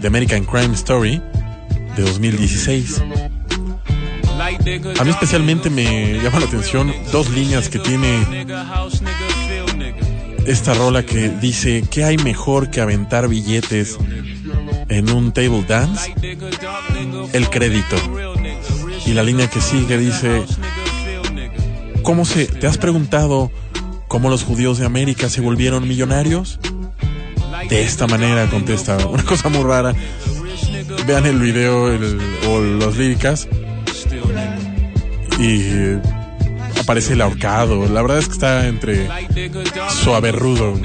de 0.00 0.08
American 0.08 0.44
Crime 0.44 0.74
Story 0.74 1.22
de 1.94 2.02
2016. 2.02 3.00
A 4.98 5.04
mí 5.04 5.10
especialmente 5.10 5.70
me 5.70 6.14
llama 6.22 6.40
la 6.40 6.46
atención 6.46 6.92
dos 7.10 7.30
líneas 7.30 7.68
que 7.68 7.78
tiene 7.78 8.46
esta 10.46 10.74
rola 10.74 11.04
que 11.04 11.28
dice 11.28 11.84
que 11.90 12.04
hay 12.04 12.16
mejor 12.18 12.70
que 12.70 12.80
aventar 12.80 13.28
billetes 13.28 13.96
en 14.88 15.10
un 15.10 15.32
table 15.32 15.64
dance, 15.66 16.14
el 17.32 17.50
crédito. 17.50 17.96
Y 19.06 19.12
la 19.12 19.22
línea 19.22 19.48
que 19.48 19.60
sigue 19.60 19.98
dice, 19.98 20.44
¿cómo 22.02 22.24
se, 22.24 22.46
te 22.46 22.66
has 22.66 22.78
preguntado 22.78 23.50
cómo 24.08 24.30
los 24.30 24.44
judíos 24.44 24.78
de 24.78 24.86
América 24.86 25.28
se 25.28 25.40
volvieron 25.40 25.88
millonarios? 25.88 26.58
De 27.68 27.82
esta 27.82 28.06
manera 28.06 28.48
contesta, 28.50 28.96
una 29.06 29.24
cosa 29.24 29.48
muy 29.48 29.62
rara. 29.62 29.94
Vean 31.06 31.26
el 31.26 31.38
video 31.38 31.84
o 32.48 32.60
las 32.60 32.96
líricas 32.96 33.48
y 35.38 35.60
eh, 35.62 36.00
aparece 36.80 37.14
el 37.14 37.20
ahorcado. 37.20 37.86
La 37.88 38.02
verdad 38.02 38.18
es 38.18 38.26
que 38.26 38.32
está 38.32 38.66
entre 38.66 39.08
suave 39.88 40.32
rudo. 40.32 40.78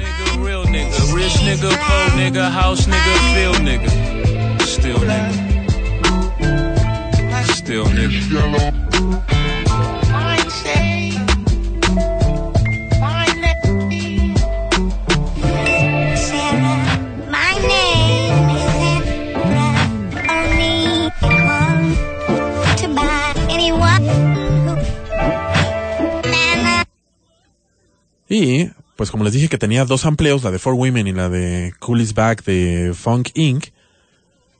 Y, 28.28 28.70
pues 28.96 29.10
como 29.10 29.24
les 29.24 29.32
dije 29.32 29.48
que 29.48 29.58
tenía 29.58 29.84
dos 29.84 30.04
amplios, 30.04 30.42
la 30.42 30.50
de 30.50 30.58
Four 30.58 30.74
Women 30.74 31.06
y 31.06 31.12
la 31.12 31.28
de 31.28 31.72
Cool 31.78 32.00
Is 32.00 32.14
Back 32.14 32.44
de 32.44 32.92
Funk 32.94 33.30
Inc., 33.34 33.66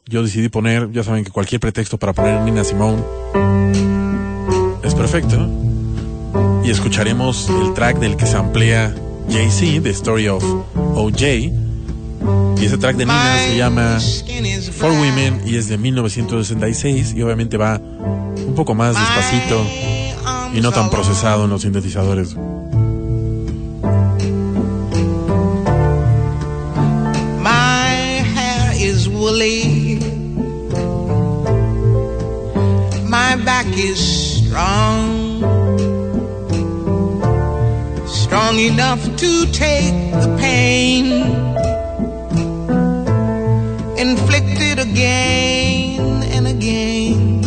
yo 0.06 0.22
decidí 0.22 0.48
poner, 0.48 0.90
ya 0.90 1.02
saben 1.02 1.22
que 1.22 1.30
cualquier 1.30 1.60
pretexto 1.60 1.98
para 1.98 2.14
poner 2.14 2.40
Nina 2.40 2.64
Simone 2.64 3.02
es 4.82 4.94
perfecto. 4.94 5.36
Y 6.64 6.70
escucharemos 6.70 7.50
el 7.50 7.74
track 7.74 7.98
del 7.98 8.16
que 8.16 8.24
se 8.24 8.36
amplía 8.36 8.94
Jay-Z, 9.30 9.82
The 9.82 9.90
Story 9.90 10.28
of 10.28 10.42
OJ. 10.94 11.22
Y 12.58 12.64
ese 12.64 12.78
track 12.78 12.96
de 12.96 13.04
Nina 13.04 13.38
se 13.38 13.56
llama 13.58 13.98
Four 14.72 14.92
Women 14.92 15.42
y 15.46 15.56
es 15.56 15.68
de 15.68 15.76
1966 15.76 17.12
y 17.14 17.22
obviamente 17.22 17.58
va 17.58 17.78
un 17.78 18.54
poco 18.56 18.74
más 18.74 18.96
despacito 18.98 19.62
y 20.54 20.60
no 20.62 20.72
tan 20.72 20.88
procesado 20.88 21.44
en 21.44 21.50
los 21.50 21.62
sintetizadores. 21.62 22.34
Back 33.44 33.66
is 33.76 33.98
strong. 33.98 35.40
Strong 38.06 38.58
enough 38.58 39.02
to 39.16 39.46
take 39.52 39.94
the 40.12 40.36
pain. 40.40 41.06
Inflict 43.98 44.48
again 44.78 46.22
and 46.34 46.46
again. 46.46 47.42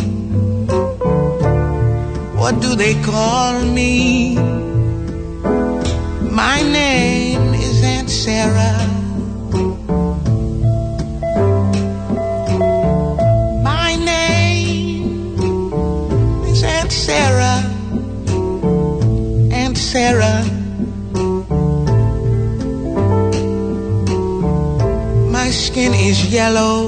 What 2.36 2.62
do 2.62 2.76
they 2.76 2.96
call 3.04 3.62
me? 3.62 4.36
My 6.32 6.62
name 6.62 7.54
is 7.54 7.84
Aunt 7.84 8.10
Sarah. 8.10 8.91
Sarah. 17.12 17.60
Aunt 19.52 19.78
Sarah. 19.78 20.44
My 25.30 25.50
skin 25.52 25.94
is 25.94 26.32
yellow. 26.32 26.80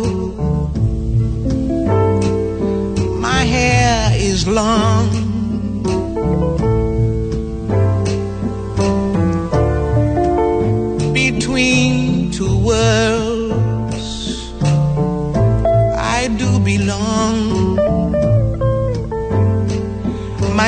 My 3.19 3.43
hair 3.43 4.15
is 4.15 4.47
long. 4.47 5.22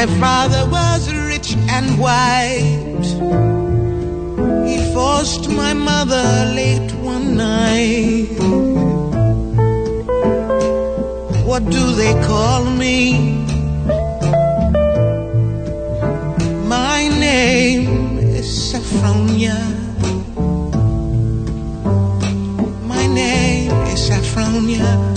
My 0.05 0.19
father 0.19 0.69
was 0.69 1.11
rich 1.11 1.55
and 1.67 1.97
white. 1.97 3.05
He 4.69 4.93
forced 4.93 5.49
my 5.49 5.73
mother 5.73 6.53
late 6.53 6.91
one 7.01 7.35
night. 7.35 8.29
What 11.43 11.67
do 11.71 11.95
they 11.95 12.13
call 12.23 12.65
me? 12.65 13.17
My 16.67 17.07
name 17.07 18.19
is 18.19 18.45
Saffronia. 18.45 19.57
My 22.85 23.07
name 23.07 23.71
is 23.87 24.07
Saffronia. 24.07 25.14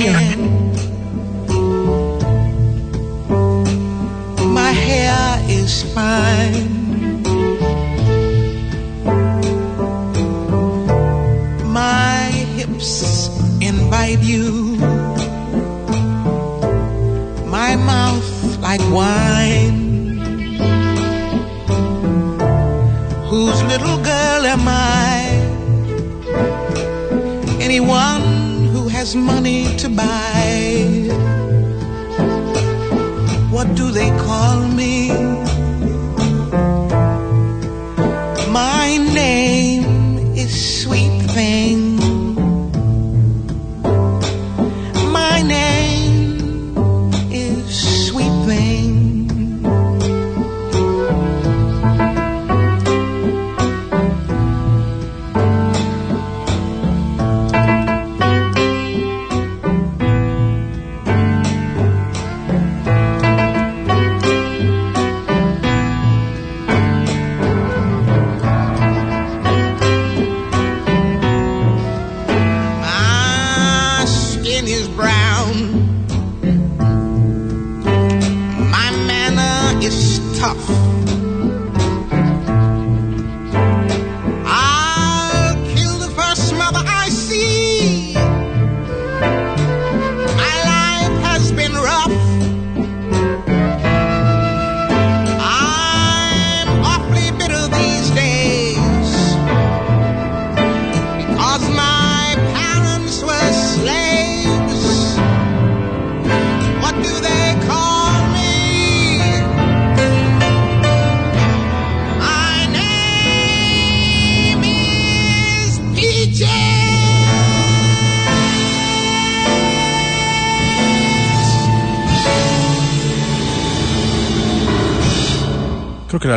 Is 0.00 0.37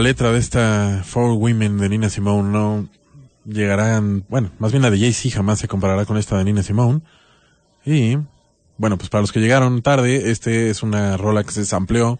letra 0.01 0.31
de 0.31 0.39
esta 0.39 1.03
Four 1.05 1.33
Women 1.33 1.77
de 1.77 1.89
Nina 1.89 2.09
Simone 2.09 2.49
no 2.49 2.87
llegará, 3.45 4.01
bueno, 4.29 4.51
más 4.59 4.71
bien 4.71 4.81
la 4.81 4.89
de 4.89 4.99
Jay-Z 4.99 5.35
jamás 5.35 5.59
se 5.59 5.67
comparará 5.67 6.05
con 6.05 6.17
esta 6.17 6.37
de 6.37 6.43
Nina 6.43 6.63
Simone. 6.63 7.01
Y, 7.85 8.17
bueno, 8.77 8.97
pues 8.97 9.09
para 9.09 9.21
los 9.21 9.31
que 9.31 9.39
llegaron 9.39 9.81
tarde, 9.81 10.31
este 10.31 10.69
es 10.69 10.83
una 10.83 11.17
rola 11.17 11.43
que 11.43 11.51
se 11.51 11.65
sampleó 11.65 12.19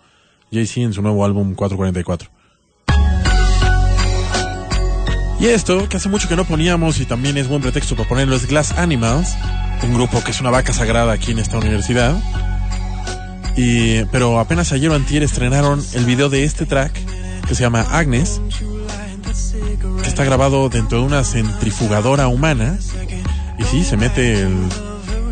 Jay-Z 0.52 0.82
en 0.82 0.94
su 0.94 1.02
nuevo 1.02 1.24
álbum 1.26 1.56
444. 1.56 2.30
Y 5.40 5.48
esto, 5.48 5.90
que 5.90 5.98
hace 5.98 6.10
mucho 6.10 6.28
que 6.28 6.36
no 6.36 6.46
poníamos 6.46 7.00
y 7.00 7.06
también 7.06 7.38
es 7.38 7.48
buen 7.48 7.62
pretexto 7.62 7.96
para 7.96 8.08
ponerlo, 8.08 8.36
es 8.36 8.48
Glass 8.48 8.74
Animals, 8.78 9.36
un 9.84 9.94
grupo 9.94 10.24
que 10.24 10.32
es 10.32 10.40
una 10.40 10.52
vaca 10.52 10.72
sagrada 10.72 11.14
aquí 11.14 11.32
en 11.32 11.40
esta 11.40 11.58
universidad. 11.58 12.16
Y, 13.58 14.04
pero 14.06 14.40
apenas 14.40 14.72
ayer 14.72 14.90
o 14.92 14.96
antier 14.96 15.24
estrenaron 15.24 15.84
el 15.94 16.06
video 16.06 16.30
de 16.30 16.44
este 16.44 16.66
track 16.66 17.11
que 17.52 17.56
se 17.56 17.64
llama 17.64 17.86
Agnes, 17.92 18.40
que 20.02 20.08
está 20.08 20.24
grabado 20.24 20.70
dentro 20.70 21.00
de 21.00 21.06
una 21.06 21.26
centrifugadora 21.26 22.30
humana. 22.30 22.80
Y 23.60 23.64
sí, 23.66 23.84
se 23.84 23.98
mete 23.98 24.44
el, 24.44 24.70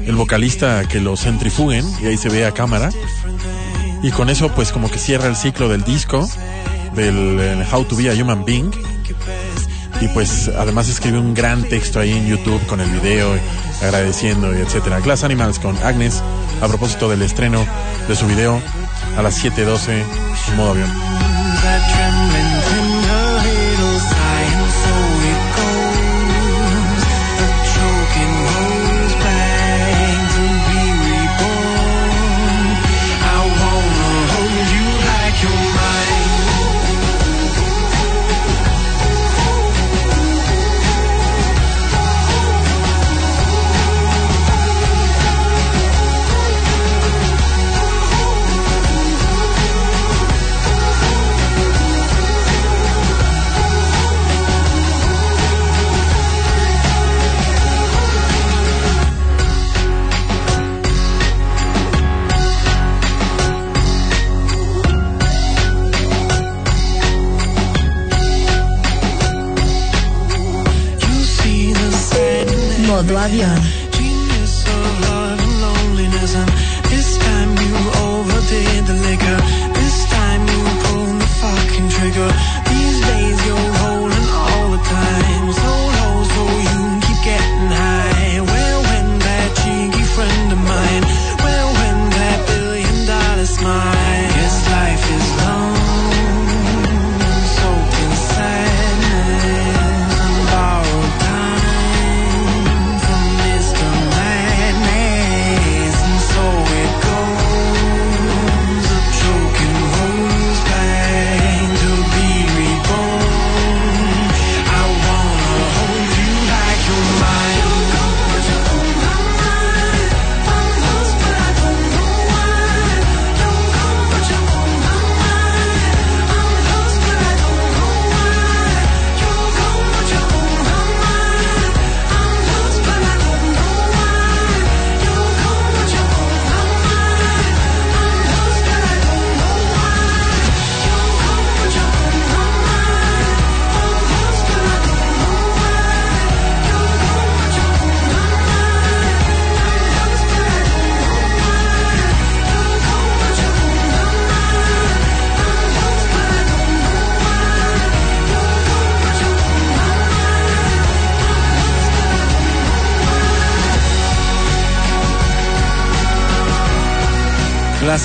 el 0.05 0.15
vocalista 0.17 0.79
a 0.79 0.83
que 0.83 0.99
lo 0.99 1.15
centrifuguen 1.15 1.85
y 2.03 2.07
ahí 2.07 2.17
se 2.17 2.27
ve 2.27 2.45
a 2.45 2.51
cámara. 2.51 2.89
Y 4.03 4.11
con 4.11 4.29
eso 4.29 4.49
pues 4.53 4.73
como 4.73 4.91
que 4.91 4.99
cierra 4.99 5.27
el 5.27 5.37
ciclo 5.37 5.69
del 5.69 5.85
disco, 5.85 6.29
del 6.93 7.65
How 7.71 7.85
to 7.85 7.95
be 7.95 8.09
a 8.09 8.21
Human 8.21 8.43
Being. 8.43 8.69
Y 10.01 10.09
pues 10.09 10.49
además 10.49 10.89
escribe 10.89 11.19
un 11.19 11.33
gran 11.33 11.63
texto 11.63 12.01
ahí 12.01 12.11
en 12.11 12.27
YouTube 12.27 12.59
con 12.65 12.81
el 12.81 12.89
video, 12.89 13.33
agradeciendo 13.81 14.53
y 14.53 14.59
etcétera. 14.59 14.99
Glass 14.99 15.23
Animals 15.23 15.57
con 15.59 15.77
Agnes, 15.83 16.21
a 16.61 16.67
propósito 16.67 17.09
del 17.09 17.21
estreno 17.21 17.65
de 18.09 18.15
su 18.17 18.27
video 18.27 18.61
a 19.17 19.21
las 19.21 19.41
7.12 19.41 20.03
en 20.49 20.57
modo 20.57 20.71
avión. 20.71 21.28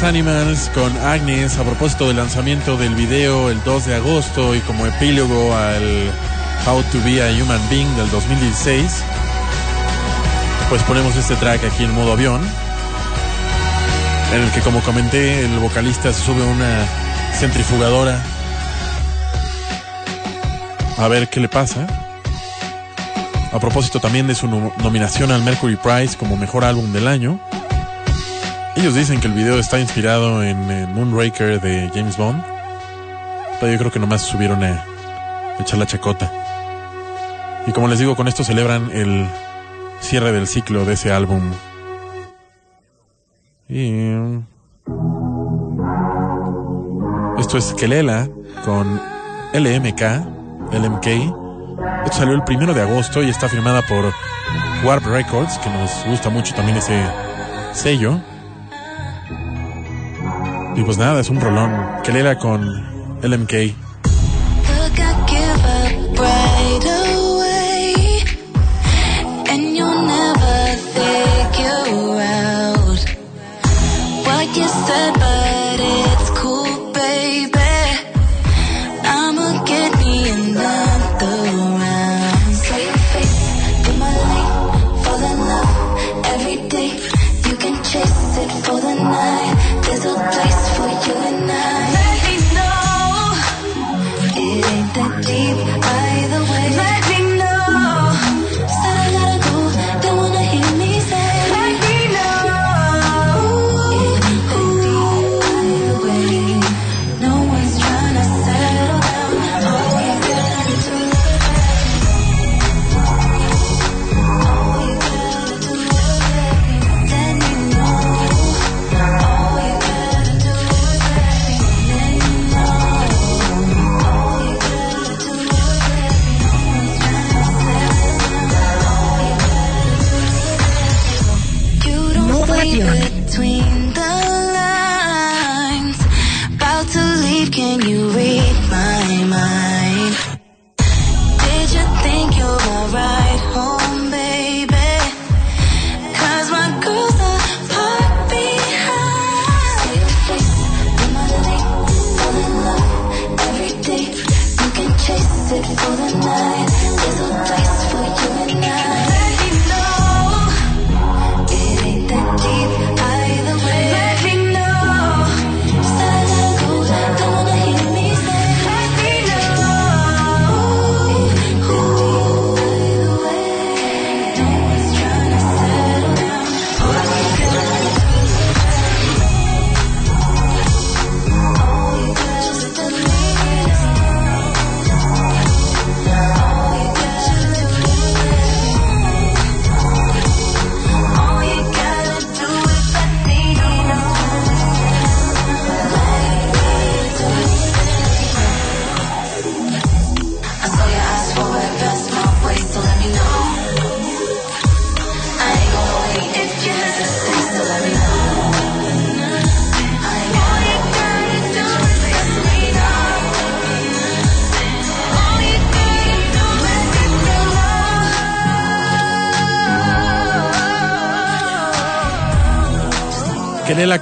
Animals 0.05 0.70
con 0.74 0.96
Agnes 0.98 1.59
a 1.59 1.64
propósito 1.64 2.09
del 2.09 2.16
lanzamiento 2.18 2.76
del 2.76 2.94
video 2.94 3.50
el 3.50 3.62
2 3.64 3.86
de 3.86 3.94
agosto 3.94 4.55
y 4.55 4.61
como 4.61 4.86
epílogo 4.86 5.55
al 5.57 6.11
How 6.66 6.82
to 6.84 6.98
Be 7.05 7.22
a 7.22 7.32
Human 7.42 7.61
Being 7.70 7.96
del 7.96 8.11
2016. 8.11 9.02
Pues 10.68 10.82
ponemos 10.82 11.16
este 11.16 11.36
track 11.36 11.64
aquí 11.64 11.84
en 11.84 11.94
modo 11.94 12.12
avión, 12.12 12.40
en 14.34 14.42
el 14.42 14.50
que 14.50 14.61
como 14.61 14.80
comenté 14.80 15.44
el 15.44 15.59
vocalista 15.59 16.12
se 16.12 16.22
sube 16.22 16.42
una 16.42 16.84
centrifugadora 17.38 18.18
a 20.98 21.09
ver 21.09 21.28
qué 21.28 21.40
le 21.40 21.48
pasa. 21.48 21.86
A 23.52 23.59
propósito 23.59 24.00
también 24.00 24.26
de 24.26 24.34
su 24.34 24.48
no- 24.48 24.72
nominación 24.82 25.30
al 25.30 25.42
Mercury 25.42 25.76
Prize 25.76 26.16
como 26.16 26.36
mejor 26.36 26.64
álbum 26.64 26.92
del 26.92 27.09
año. 27.09 27.38
Ellos 28.77 28.95
dicen 28.95 29.20
que 29.20 29.29
el 29.29 29.35
video 29.35 29.59
está 29.59 29.79
inspirado 29.79 30.43
en, 30.43 30.93
Moonraker 30.95 31.61
de 31.61 31.91
James 31.95 32.16
Bond. 32.16 32.43
Pero 33.61 33.72
yo 33.72 33.79
creo 33.79 33.93
que 33.93 34.01
nomás 34.01 34.22
subieron 34.22 34.64
a 34.64 34.85
echar 35.61 35.79
la 35.79 35.87
chacota. 35.87 36.31
Y 37.66 37.72
como 37.72 37.89
les 37.89 37.99
digo, 38.01 38.16
con 38.16 38.27
esto 38.27 38.43
celebran 38.43 38.91
el 38.93 39.27
cierre 40.01 40.33
del 40.33 40.49
ciclo 40.49 40.85
de 40.85 40.95
ese 40.95 41.12
álbum. 41.12 41.53
Y... 43.68 43.91
mm, 43.91 44.47
Esto 47.39 47.59
es 47.59 47.75
Kelela 47.75 48.29
con 48.64 49.01
LMK, 49.53 50.03
LMK. 50.72 51.07
Esto 52.05 52.18
salió 52.18 52.35
el 52.35 52.43
primero 52.43 52.75
de 52.75 52.83
agosto 52.83 53.22
y 53.22 53.29
está 53.29 53.49
firmada 53.49 53.83
por 53.83 54.12
Warp 54.85 55.05
Records, 55.07 55.59
que 55.59 55.70
nos 55.70 56.05
gusta 56.07 56.29
mucho 56.31 56.55
también 56.55 56.79
ese 56.79 57.03
sello. 57.72 58.20
Y 60.77 60.83
pues 60.83 60.99
nada, 60.99 61.20
es 61.20 61.31
un 61.31 61.41
rolón. 61.41 61.72
Kelela 62.03 62.39
con 62.39 62.66
LMK. 63.22 63.84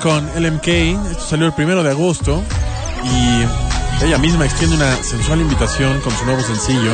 Con 0.03 0.27
LMK. 0.35 0.66
Esto 0.66 1.24
salió 1.31 1.47
el 1.47 1.53
primero 1.53 1.83
de 1.83 1.91
agosto. 1.91 2.43
Y 3.05 4.05
ella 4.05 4.19
misma 4.19 4.45
extiende 4.45 4.77
una 4.77 4.97
sensual 5.03 5.41
invitación 5.41 6.01
con 6.01 6.12
su 6.12 6.24
nuevo 6.24 6.43
sencillo. 6.43 6.93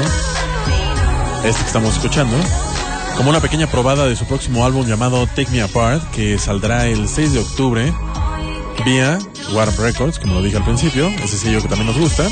Este 1.43 1.61
que 1.61 1.67
estamos 1.67 1.95
escuchando. 1.95 2.37
Como 3.17 3.31
una 3.31 3.41
pequeña 3.41 3.67
probada 3.67 4.07
de 4.07 4.15
su 4.15 4.27
próximo 4.27 4.65
álbum 4.65 4.87
llamado 4.87 5.27
Take 5.27 5.51
Me 5.51 5.63
Apart. 5.63 6.11
Que 6.11 6.39
saldrá 6.39 6.87
el 6.87 7.09
6 7.09 7.33
de 7.33 7.39
octubre. 7.41 7.95
Vía 8.85 9.19
Warp 9.53 9.79
Records, 9.79 10.19
como 10.19 10.35
lo 10.35 10.43
dije 10.43 10.59
al 10.59 10.65
principio. 10.65 11.09
Ese 11.09 11.39
sello 11.39 11.63
que 11.63 11.69
también 11.69 11.87
nos 11.87 11.99
gusta. 11.99 12.25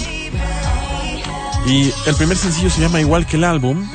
Y 1.67 1.93
el 2.07 2.15
primer 2.17 2.37
sencillo 2.37 2.71
se 2.71 2.83
llama 2.83 3.01
igual 3.01 3.27
que 3.27 3.37
el 3.37 3.45
álbum. 3.45 3.89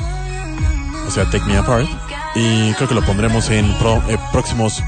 O 1.06 1.10
sea, 1.10 1.24
Take 1.26 1.46
Me 1.46 1.56
Apart. 1.56 1.88
Y 2.34 2.72
creo 2.74 2.88
que 2.88 2.94
lo 2.94 3.04
pondremos 3.04 3.50
en 3.50 3.70
eh, 3.70 4.18
próximos 4.32 4.82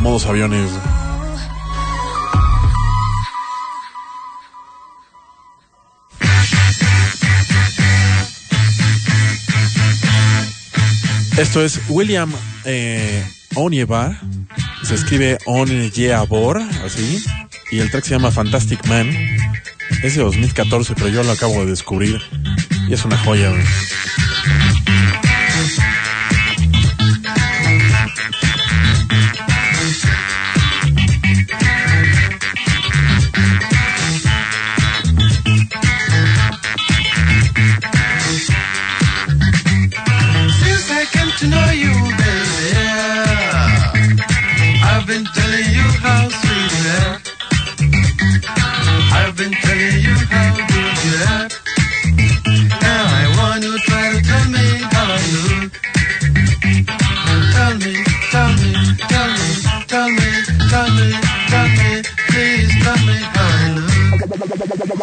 modos 0.00 0.26
aviones. 0.26 0.70
Esto 11.38 11.62
es 11.62 11.80
William 11.88 12.32
eh. 12.64 13.24
Se 14.82 14.94
escribe 14.94 15.38
Onyevar, 15.46 16.60
así. 16.84 17.24
Y 17.70 17.78
el 17.78 17.90
track 17.92 18.04
se 18.04 18.10
llama 18.10 18.32
Fantastic 18.32 18.84
Man. 18.86 19.08
Es 20.02 20.16
de 20.16 20.22
2014, 20.22 20.94
pero 20.96 21.08
yo 21.08 21.22
lo 21.22 21.30
acabo 21.30 21.60
de 21.60 21.66
descubrir. 21.66 22.20
Y 22.88 22.94
es 22.94 23.04
una 23.04 23.16
joya. 23.18 23.50
güey. 23.50 23.62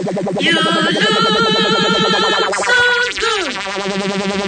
You 0.05 0.53
look 0.53 0.93
so 2.55 2.79
good, 3.19 3.53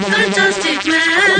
fantastic 0.06 0.86
man. 0.86 1.37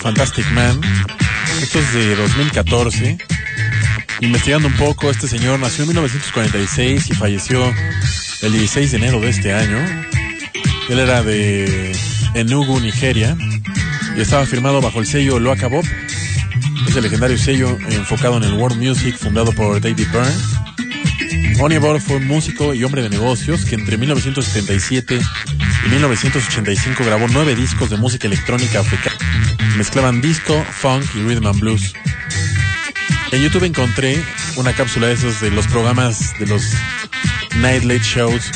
Fantastic 0.00 0.50
Man. 0.52 0.80
Esto 1.60 1.78
es 1.78 1.92
de 1.94 2.16
2014. 2.16 3.18
Investigando 4.20 4.68
un 4.68 4.74
poco, 4.74 5.10
este 5.10 5.28
señor 5.28 5.58
nació 5.58 5.82
en 5.82 5.88
1946 5.88 7.10
y 7.10 7.14
falleció 7.14 7.74
el 8.42 8.52
16 8.52 8.90
de 8.90 8.96
enero 8.96 9.20
de 9.20 9.30
este 9.30 9.52
año. 9.52 9.78
Él 10.88 10.98
era 10.98 11.22
de 11.22 11.92
Enugu, 12.34 12.80
Nigeria, 12.80 13.36
y 14.16 14.20
estaba 14.20 14.46
firmado 14.46 14.80
bajo 14.80 15.00
el 15.00 15.06
sello 15.06 15.38
Loaca 15.38 15.68
Bob. 15.68 15.84
Es 16.88 16.94
legendario 16.96 17.38
sello 17.38 17.78
enfocado 17.90 18.36
en 18.36 18.44
el 18.44 18.52
world 18.54 18.76
music 18.76 19.16
fundado 19.16 19.52
por 19.52 19.80
David 19.80 20.06
Byrne. 20.12 21.60
Onyevar 21.60 22.00
fue 22.00 22.16
un 22.16 22.26
músico 22.26 22.74
y 22.74 22.82
hombre 22.84 23.02
de 23.02 23.10
negocios 23.10 23.64
que 23.64 23.76
entre 23.76 23.96
1977 23.96 25.20
y 25.84 25.88
1985 25.90 27.04
grabó 27.04 27.26
nueve 27.32 27.54
discos 27.54 27.90
de 27.90 27.96
música 27.96 28.26
electrónica 28.26 28.80
africana. 28.80 29.16
Mezclaban 29.76 30.20
disco, 30.20 30.62
funk 30.70 31.04
y 31.14 31.22
rhythm 31.22 31.46
and 31.46 31.60
blues. 31.60 31.92
En 33.32 33.42
YouTube 33.42 33.64
encontré 33.64 34.22
una 34.56 34.72
cápsula 34.74 35.08
de 35.08 35.14
esos 35.14 35.40
de 35.40 35.50
los 35.50 35.66
programas 35.66 36.38
de 36.38 36.46
los 36.46 36.62
Night 37.56 37.84
Late 37.84 38.02
Shows 38.02 38.50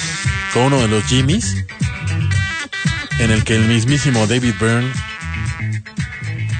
con 0.52 0.64
uno 0.64 0.80
de 0.80 0.88
los 0.88 1.04
Jimmys, 1.04 1.64
en 3.18 3.30
el 3.30 3.44
que 3.44 3.56
el 3.56 3.66
mismísimo 3.66 4.26
David 4.26 4.54
Byrne 4.60 4.92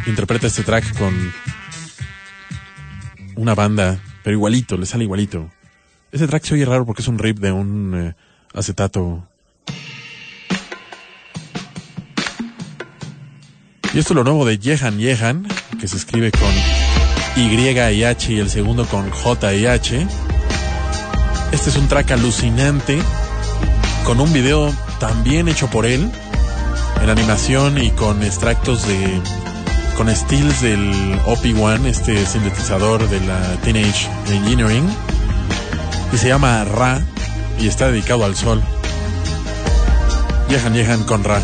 interpreta 0.06 0.46
este 0.46 0.62
track 0.62 0.96
con 0.98 1.32
una 3.36 3.54
banda, 3.54 3.98
pero 4.22 4.34
igualito, 4.34 4.76
le 4.76 4.86
sale 4.86 5.04
igualito. 5.04 5.50
Ese 6.10 6.26
track 6.26 6.44
se 6.44 6.54
oye 6.54 6.64
raro 6.64 6.86
porque 6.86 7.02
es 7.02 7.08
un 7.08 7.18
rip 7.18 7.38
de 7.38 7.52
un 7.52 7.94
eh, 7.94 8.14
acetato 8.54 9.28
Y 13.96 13.98
esto 13.98 14.12
es 14.12 14.16
lo 14.16 14.24
nuevo 14.24 14.44
de 14.44 14.58
Yehan 14.58 14.98
Yehan, 14.98 15.48
que 15.80 15.88
se 15.88 15.96
escribe 15.96 16.30
con 16.30 16.50
Y 17.34 17.48
y 17.48 18.04
H 18.04 18.30
y 18.30 18.38
el 18.40 18.50
segundo 18.50 18.84
con 18.84 19.10
J 19.10 19.54
y 19.54 19.64
H. 19.64 20.06
Este 21.50 21.70
es 21.70 21.76
un 21.76 21.88
track 21.88 22.10
alucinante, 22.10 22.98
con 24.04 24.20
un 24.20 24.30
video 24.34 24.70
también 25.00 25.48
hecho 25.48 25.70
por 25.70 25.86
él, 25.86 26.12
en 27.02 27.08
animación 27.08 27.82
y 27.82 27.90
con 27.92 28.22
extractos 28.22 28.86
de. 28.86 29.18
con 29.96 30.14
steals 30.14 30.60
del 30.60 31.18
OP1, 31.24 31.86
este 31.86 32.26
sintetizador 32.26 33.08
de 33.08 33.20
la 33.20 33.40
Teenage 33.62 34.10
Engineering. 34.30 34.86
Y 36.12 36.18
se 36.18 36.28
llama 36.28 36.64
Ra 36.64 37.00
y 37.58 37.66
está 37.66 37.90
dedicado 37.90 38.26
al 38.26 38.36
sol. 38.36 38.62
Yehan 40.50 40.74
Yehan 40.74 41.04
con 41.04 41.24
Ra. 41.24 41.40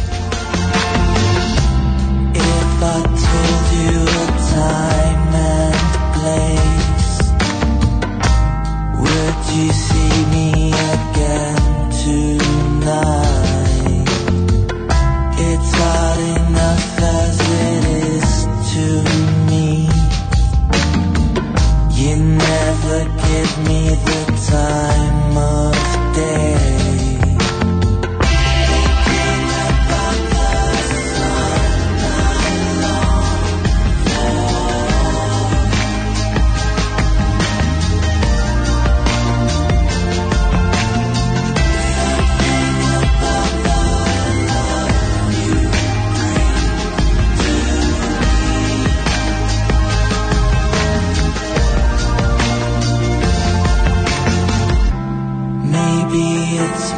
Give 23.32 23.58
me 23.66 23.88
the 23.88 24.22
time 24.50 25.36
of 25.36 26.14
day. 26.14 26.51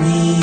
Me 0.00 0.33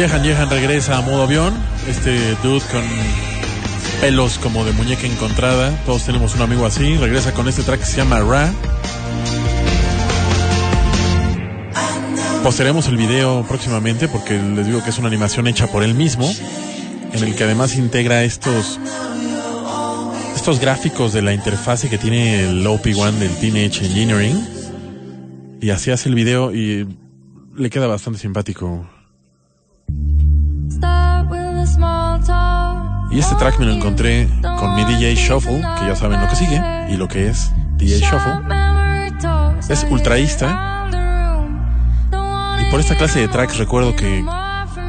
Yehan 0.00 0.24
Yehan 0.24 0.48
regresa 0.48 0.96
a 0.96 1.02
modo 1.02 1.24
avión. 1.24 1.52
Este 1.86 2.34
dude 2.36 2.64
con 2.72 2.82
pelos 4.00 4.38
como 4.38 4.64
de 4.64 4.72
muñeca 4.72 5.06
encontrada. 5.06 5.78
Todos 5.84 6.06
tenemos 6.06 6.34
un 6.34 6.40
amigo 6.40 6.64
así. 6.64 6.96
Regresa 6.96 7.34
con 7.34 7.48
este 7.48 7.62
track 7.62 7.80
que 7.80 7.84
se 7.84 7.98
llama 7.98 8.20
Ra. 8.20 8.50
Posteremos 12.42 12.88
el 12.88 12.96
video 12.96 13.44
próximamente 13.46 14.08
porque 14.08 14.38
les 14.38 14.68
digo 14.68 14.82
que 14.82 14.88
es 14.88 14.96
una 14.96 15.08
animación 15.08 15.46
hecha 15.46 15.66
por 15.66 15.82
él 15.82 15.92
mismo. 15.92 16.32
En 17.12 17.22
el 17.22 17.36
que 17.36 17.44
además 17.44 17.76
integra 17.76 18.24
estos 18.24 18.80
estos 20.34 20.60
gráficos 20.60 21.12
de 21.12 21.20
la 21.20 21.34
interfase 21.34 21.90
que 21.90 21.98
tiene 21.98 22.44
el 22.44 22.64
OP1 22.64 23.12
del 23.18 23.36
Teenage 23.36 23.84
Engineering. 23.84 24.48
Y 25.60 25.68
así 25.68 25.90
hace 25.90 26.08
el 26.08 26.14
video 26.14 26.54
y 26.54 26.88
le 27.54 27.68
queda 27.68 27.86
bastante 27.86 28.18
simpático. 28.18 28.88
Y 33.10 33.18
este 33.18 33.34
track 33.34 33.58
me 33.58 33.66
lo 33.66 33.72
encontré 33.72 34.28
con 34.58 34.74
mi 34.76 34.84
DJ 34.84 35.14
Shuffle, 35.16 35.60
que 35.78 35.86
ya 35.86 35.96
saben 35.96 36.20
lo 36.20 36.28
que 36.28 36.36
sigue 36.36 36.62
y 36.90 36.96
lo 36.96 37.08
que 37.08 37.28
es 37.28 37.50
DJ 37.76 37.98
Shuffle. 37.98 38.40
Es 39.68 39.84
ultraísta. 39.90 40.86
Y 42.60 42.70
por 42.70 42.78
esta 42.78 42.96
clase 42.96 43.20
de 43.20 43.28
tracks 43.28 43.58
recuerdo 43.58 43.96
que 43.96 44.24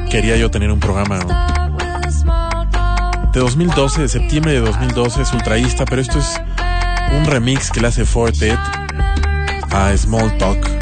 quería 0.09 0.37
yo 0.37 0.51
tener 0.51 0.71
un 0.71 0.79
programa 0.79 1.19
de 3.33 3.39
2012, 3.39 4.01
de 4.01 4.09
septiembre 4.09 4.53
de 4.53 4.59
2012, 4.59 5.21
es 5.21 5.33
ultraísta, 5.33 5.85
pero 5.85 6.01
esto 6.01 6.19
es 6.19 6.39
un 7.17 7.25
remix 7.25 7.71
que 7.71 7.81
le 7.81 7.87
hace 7.87 8.05
Fortet 8.05 8.59
a 9.71 9.95
Small 9.97 10.37
Talk. 10.37 10.80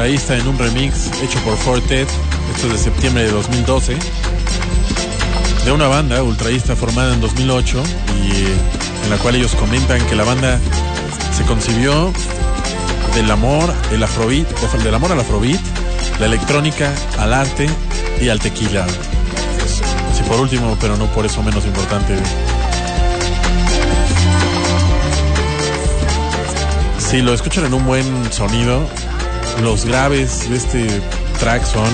De 0.00 0.06
Ultraísta 0.06 0.38
en 0.38 0.48
un 0.48 0.58
remix 0.58 1.10
hecho 1.22 1.38
por 1.40 1.58
Fortet, 1.58 2.08
esto 2.54 2.66
es 2.68 2.72
de 2.72 2.78
septiembre 2.78 3.24
de 3.24 3.32
2012, 3.32 3.96
de 5.66 5.72
una 5.72 5.88
banda 5.88 6.22
Ultraísta 6.22 6.74
formada 6.74 7.12
en 7.12 7.20
2008 7.20 7.82
y 8.22 8.30
eh, 8.30 8.56
en 9.04 9.10
la 9.10 9.18
cual 9.18 9.36
ellos 9.36 9.54
comentan 9.54 10.00
que 10.06 10.16
la 10.16 10.24
banda 10.24 10.58
se 11.36 11.44
concibió 11.44 12.12
del 13.14 13.30
amor, 13.30 13.70
el 13.92 14.02
afrobeat, 14.02 14.46
o 14.62 14.78
del 14.78 14.94
amor 14.94 15.12
al 15.12 15.20
afrobeat, 15.20 15.60
la 16.18 16.26
electrónica, 16.26 16.94
al 17.18 17.34
arte 17.34 17.68
y 18.22 18.30
al 18.30 18.38
tequila. 18.38 18.86
Así 20.10 20.22
por 20.22 20.40
último, 20.40 20.78
pero 20.80 20.96
no 20.96 21.06
por 21.12 21.26
eso 21.26 21.42
menos 21.42 21.66
importante, 21.66 22.16
Si 26.98 27.22
lo 27.22 27.34
escuchan 27.34 27.64
en 27.64 27.74
un 27.74 27.84
buen 27.84 28.32
sonido, 28.32 28.88
los 29.62 29.84
graves 29.84 30.48
de 30.48 30.56
este 30.56 30.86
track 31.38 31.64
son 31.64 31.88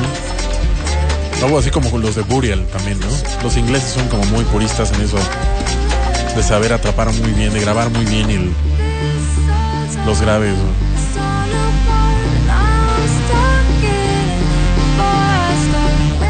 algo 1.43 1.59
así 1.59 1.71
como 1.71 1.97
los 1.99 2.15
de 2.15 2.23
Burial 2.23 2.67
también, 2.73 2.99
¿no? 3.01 3.07
Los 3.43 3.57
ingleses 3.57 3.93
son 3.93 4.09
como 4.09 4.25
muy 4.27 4.45
puristas 4.45 4.93
en 4.93 5.03
eso 5.03 5.19
de 6.35 6.43
saber 6.43 6.73
atrapar 6.73 7.13
muy 7.13 7.33
bien, 7.33 7.53
de 7.53 7.61
grabar 7.61 7.91
muy 7.91 8.05
bien 8.05 8.31
el, 8.31 8.51
los 10.07 10.21
graves. 10.21 10.55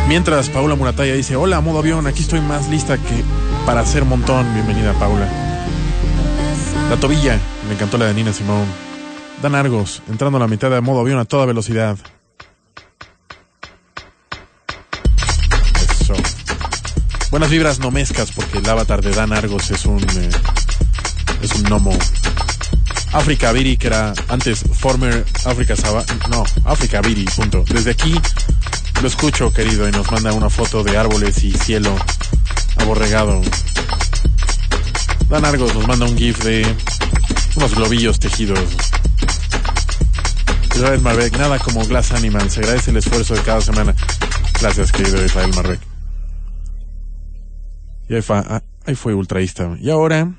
Mientras 0.09 0.49
Paula 0.49 0.77
Murataya 0.77 1.15
dice, 1.15 1.35
hola, 1.35 1.61
modo 1.61 1.81
avión, 1.81 2.07
aquí 2.07 2.23
estoy 2.23 2.41
más 2.41 2.69
lista 2.69 2.97
que 2.97 3.25
para 3.65 3.81
hacer 3.81 4.05
montón. 4.05 4.53
Bienvenida, 4.55 4.93
Paula. 4.95 5.29
La 6.89 6.97
tobilla, 6.97 7.39
me 7.67 7.75
encantó 7.75 7.99
la 7.99 8.07
de 8.07 8.15
Nina 8.15 8.33
Simón. 8.33 8.86
Dan 9.43 9.55
Argos, 9.55 10.03
entrando 10.09 10.39
a 10.39 10.41
la 10.41 10.49
mitad 10.49 10.71
de 10.71 10.81
modo 10.81 11.01
avión 11.01 11.19
a 11.19 11.25
toda 11.25 11.47
velocidad. 11.47 11.99
Eso. 16.01 16.15
Buenas 17.31 17.51
vibras 17.51 17.79
no 17.79 17.91
mezcas, 17.91 18.33
porque 18.33 18.59
el 18.59 18.69
avatar 18.69 19.03
de 19.03 19.13
Dan 19.13 19.33
Argos 19.33 19.71
es 19.71 19.85
un. 19.85 20.03
eh, 20.03 20.31
es 21.43 21.55
un 21.55 21.63
gnomo. 21.65 21.97
África 23.13 23.53
Viri, 23.53 23.77
que 23.77 23.87
era 23.87 24.13
antes 24.29 24.65
former 24.73 25.25
África 25.45 25.77
Saba. 25.77 26.05
No, 26.31 26.45
África 26.65 27.01
Viri, 27.01 27.25
punto. 27.25 27.65
Desde 27.69 27.91
aquí 27.93 28.15
lo 29.01 29.09
escucho, 29.09 29.53
querido, 29.53 29.89
y 29.89 29.93
nos 29.93 30.11
manda 30.11 30.33
una 30.33 30.51
foto 30.51 30.83
de 30.83 30.97
árboles 30.97 31.43
y 31.45 31.53
cielo 31.53 31.95
aborregado. 32.79 33.41
Dan 35.29 35.45
Argos 35.45 35.75
nos 35.75 35.87
manda 35.87 36.07
un 36.07 36.17
GIF 36.17 36.43
de 36.45 36.75
unos 37.57 37.75
globillos 37.75 38.19
tejidos. 38.19 38.61
Israel 40.77 41.01
Marbeck, 41.01 41.39
nada 41.39 41.59
como 41.59 41.85
Glass 41.87 42.13
Animal. 42.13 42.51
Se 42.51 42.61
agradece 42.61 42.91
el 42.91 42.99
esfuerzo 42.99 43.35
de 43.35 43.41
cada 43.41 43.63
semana. 43.63 43.95
Gracias, 44.61 44.93
querido 44.93 45.25
Israel 45.25 45.51
Marbeck. 45.55 45.81
Y 48.09 48.15
ahí 48.15 48.23
fue, 48.23 48.37
ah, 48.37 48.63
ahí 48.85 48.95
fue 48.95 49.15
ultraísta. 49.15 49.77
Y 49.81 49.91
ahora. 49.91 50.33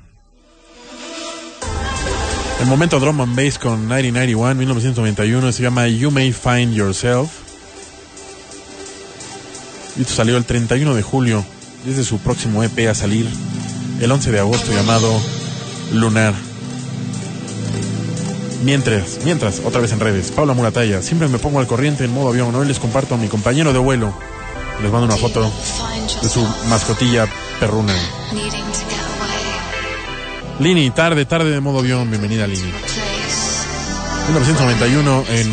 El 2.60 2.66
momento 2.66 2.98
drum 2.98 3.20
and 3.20 3.36
bass 3.36 3.58
con 3.58 3.86
1991, 3.86 4.54
1991, 4.56 5.52
se 5.52 5.62
llama 5.62 5.88
You 5.88 6.10
May 6.10 6.32
Find 6.32 6.72
Yourself. 6.72 7.30
Y 9.96 10.02
esto 10.02 10.14
salió 10.14 10.36
el 10.36 10.44
31 10.44 10.94
de 10.94 11.02
julio, 11.02 11.44
desde 11.84 12.04
su 12.04 12.18
próximo 12.18 12.62
EP 12.62 12.88
a 12.88 12.94
salir 12.94 13.28
el 14.00 14.10
11 14.10 14.30
de 14.30 14.38
agosto 14.38 14.72
llamado 14.72 15.20
Lunar. 15.92 16.47
Mientras, 18.62 19.20
mientras, 19.24 19.60
otra 19.64 19.80
vez 19.80 19.92
en 19.92 20.00
redes, 20.00 20.32
Paula 20.32 20.52
Murataya, 20.52 21.00
siempre 21.00 21.28
me 21.28 21.38
pongo 21.38 21.60
al 21.60 21.66
corriente 21.66 22.04
en 22.04 22.12
modo 22.12 22.30
avión, 22.30 22.54
hoy 22.54 22.66
les 22.66 22.78
comparto 22.78 23.14
a 23.14 23.18
mi 23.18 23.28
compañero 23.28 23.72
de 23.72 23.78
vuelo, 23.78 24.12
les 24.82 24.90
mando 24.90 25.06
una 25.06 25.16
foto 25.16 25.50
de 26.22 26.28
su 26.28 26.44
mascotilla 26.68 27.28
perruna. 27.60 27.94
Lini, 30.58 30.90
tarde, 30.90 31.24
tarde 31.24 31.50
de 31.50 31.60
modo 31.60 31.78
avión, 31.78 32.10
bienvenida 32.10 32.46
Lini. 32.48 32.72
1991 34.26 35.24
en 35.30 35.50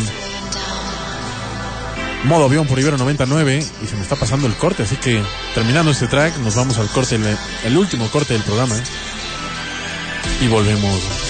modo 2.24 2.46
avión 2.46 2.66
por 2.66 2.78
Ibero 2.78 2.98
99 2.98 3.64
y 3.82 3.86
se 3.86 3.94
me 3.94 4.02
está 4.02 4.16
pasando 4.16 4.48
el 4.48 4.54
corte, 4.56 4.82
así 4.82 4.96
que 4.96 5.22
terminando 5.54 5.92
este 5.92 6.08
track 6.08 6.36
nos 6.38 6.56
vamos 6.56 6.76
al 6.78 6.88
corte, 6.88 7.14
el, 7.14 7.24
el 7.64 7.76
último 7.76 8.10
corte 8.10 8.32
del 8.32 8.42
programa 8.42 8.74
y 10.40 10.48
volvemos. 10.48 11.25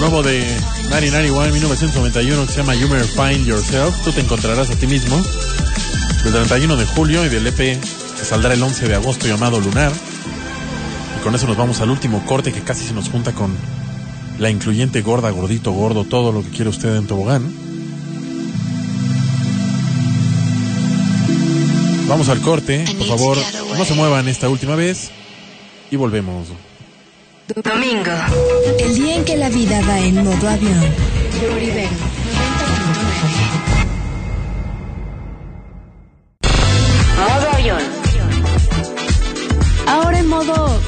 Nuevo 0.00 0.22
de 0.22 0.40
1991, 0.90 1.52
1991, 1.52 2.46
que 2.46 2.52
se 2.52 2.58
llama 2.58 2.74
You 2.74 2.88
May 2.88 3.02
Find 3.02 3.46
Yourself. 3.46 4.04
Tú 4.04 4.12
te 4.12 4.20
encontrarás 4.20 4.70
a 4.70 4.76
ti 4.76 4.86
mismo. 4.86 5.16
Del 6.24 6.32
31 6.32 6.76
de 6.76 6.84
julio 6.84 7.24
y 7.24 7.28
del 7.28 7.46
EP 7.46 7.56
que 7.56 8.24
saldrá 8.24 8.54
el 8.54 8.62
11 8.62 8.88
de 8.88 8.94
agosto 8.94 9.26
llamado 9.26 9.60
Lunar. 9.60 9.92
Y 11.18 11.22
con 11.22 11.34
eso 11.34 11.46
nos 11.46 11.56
vamos 11.56 11.80
al 11.80 11.90
último 11.90 12.24
corte 12.26 12.52
que 12.52 12.60
casi 12.60 12.86
se 12.86 12.94
nos 12.94 13.08
junta 13.08 13.32
con 13.32 13.56
la 14.38 14.50
incluyente 14.50 15.02
gorda, 15.02 15.30
gordito, 15.30 15.72
gordo, 15.72 16.04
todo 16.04 16.32
lo 16.32 16.42
que 16.42 16.50
quiere 16.50 16.70
usted 16.70 16.94
en 16.96 17.06
tobogán. 17.06 17.52
Vamos 22.08 22.28
al 22.28 22.40
corte, 22.40 22.84
por 22.98 23.06
favor, 23.06 23.38
no 23.76 23.84
se 23.84 23.94
muevan 23.94 24.28
esta 24.28 24.48
última 24.48 24.76
vez 24.76 25.10
y 25.90 25.96
volvemos. 25.96 26.48
Domingo. 27.54 28.12
El 28.78 28.94
día 28.94 29.16
en 29.16 29.24
que 29.24 29.36
la 29.36 29.48
vida 29.48 29.80
va 29.88 29.98
en 30.00 30.22
modo 30.22 30.48
avión. 30.48 30.84
Modo 37.16 37.50
avión. 37.52 37.82
Ahora 39.86 40.18
en 40.18 40.28
modo... 40.28 40.80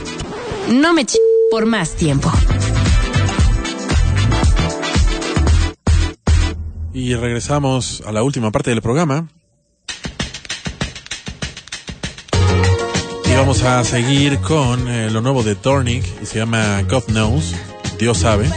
No 0.70 0.92
me 0.92 1.06
ch... 1.06 1.16
por 1.50 1.64
más 1.64 1.94
tiempo. 1.94 2.30
Y 6.92 7.14
regresamos 7.14 8.02
a 8.06 8.12
la 8.12 8.22
última 8.22 8.50
parte 8.50 8.70
del 8.70 8.82
programa. 8.82 9.28
Vamos 13.40 13.62
a 13.62 13.82
seguir 13.84 14.38
con 14.40 14.86
eh, 14.86 15.10
lo 15.10 15.22
nuevo 15.22 15.42
de 15.42 15.54
Dornick 15.54 16.04
y 16.22 16.26
se 16.26 16.40
llama 16.40 16.82
God 16.82 17.04
Knows, 17.04 17.54
Dios 17.98 18.18
sabe, 18.18 18.50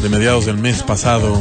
de 0.00 0.08
mediados 0.08 0.46
del 0.46 0.56
mes 0.56 0.82
pasado. 0.82 1.36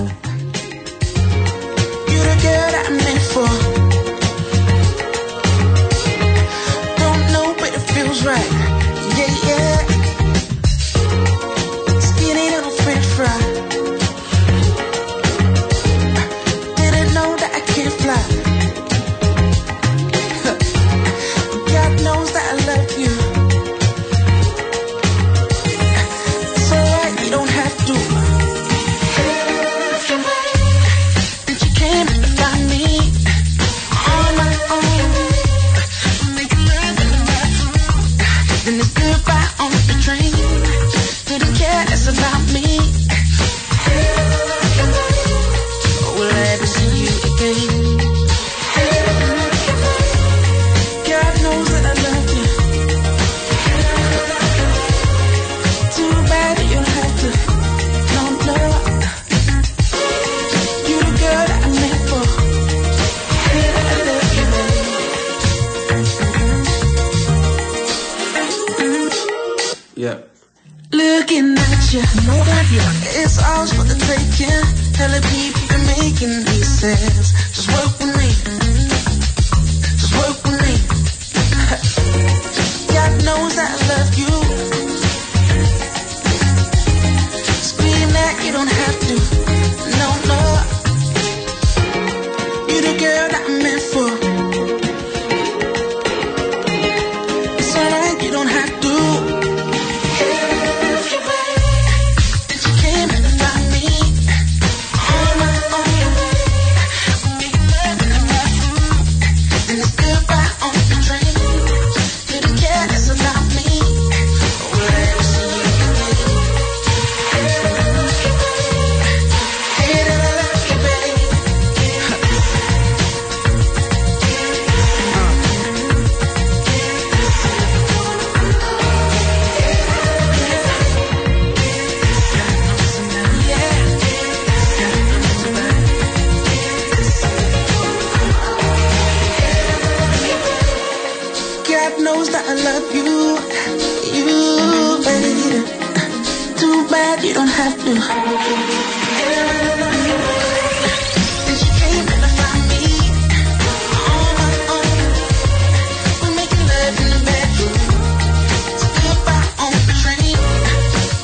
The 159.86 159.94
train. 160.02 160.36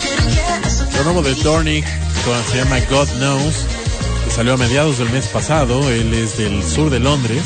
Couldn't 0.02 0.32
care 0.34 0.60
less 0.62 0.98
Lo 0.98 1.04
nuevo 1.04 1.22
de 1.22 1.34
Dornick 1.36 1.86
se 2.52 2.58
llama 2.58 2.80
God 2.90 3.08
Knows, 3.18 3.66
que 4.26 4.32
salió 4.32 4.54
a 4.54 4.58
mediados 4.58 5.00
del 5.00 5.10
mes 5.10 5.28
pasado. 5.28 5.90
Él 5.90 6.14
es 6.14 6.38
del 6.38 6.64
sur 6.64 6.92
de 6.92 7.00
Londres. 7.00 7.44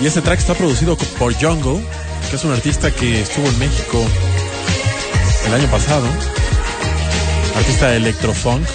Y 0.00 0.06
este 0.06 0.22
track 0.22 0.38
está 0.38 0.54
producido 0.54 0.96
por 1.18 1.34
Jungle, 1.34 1.84
que 2.30 2.36
es 2.36 2.44
un 2.44 2.52
artista 2.52 2.90
que 2.90 3.20
estuvo 3.20 3.46
en 3.46 3.58
México 3.58 4.04
el 5.46 5.54
año 5.54 5.70
pasado. 5.70 6.06
Artista 7.56 7.88
de 7.90 7.96
electrofunk. 7.98 8.66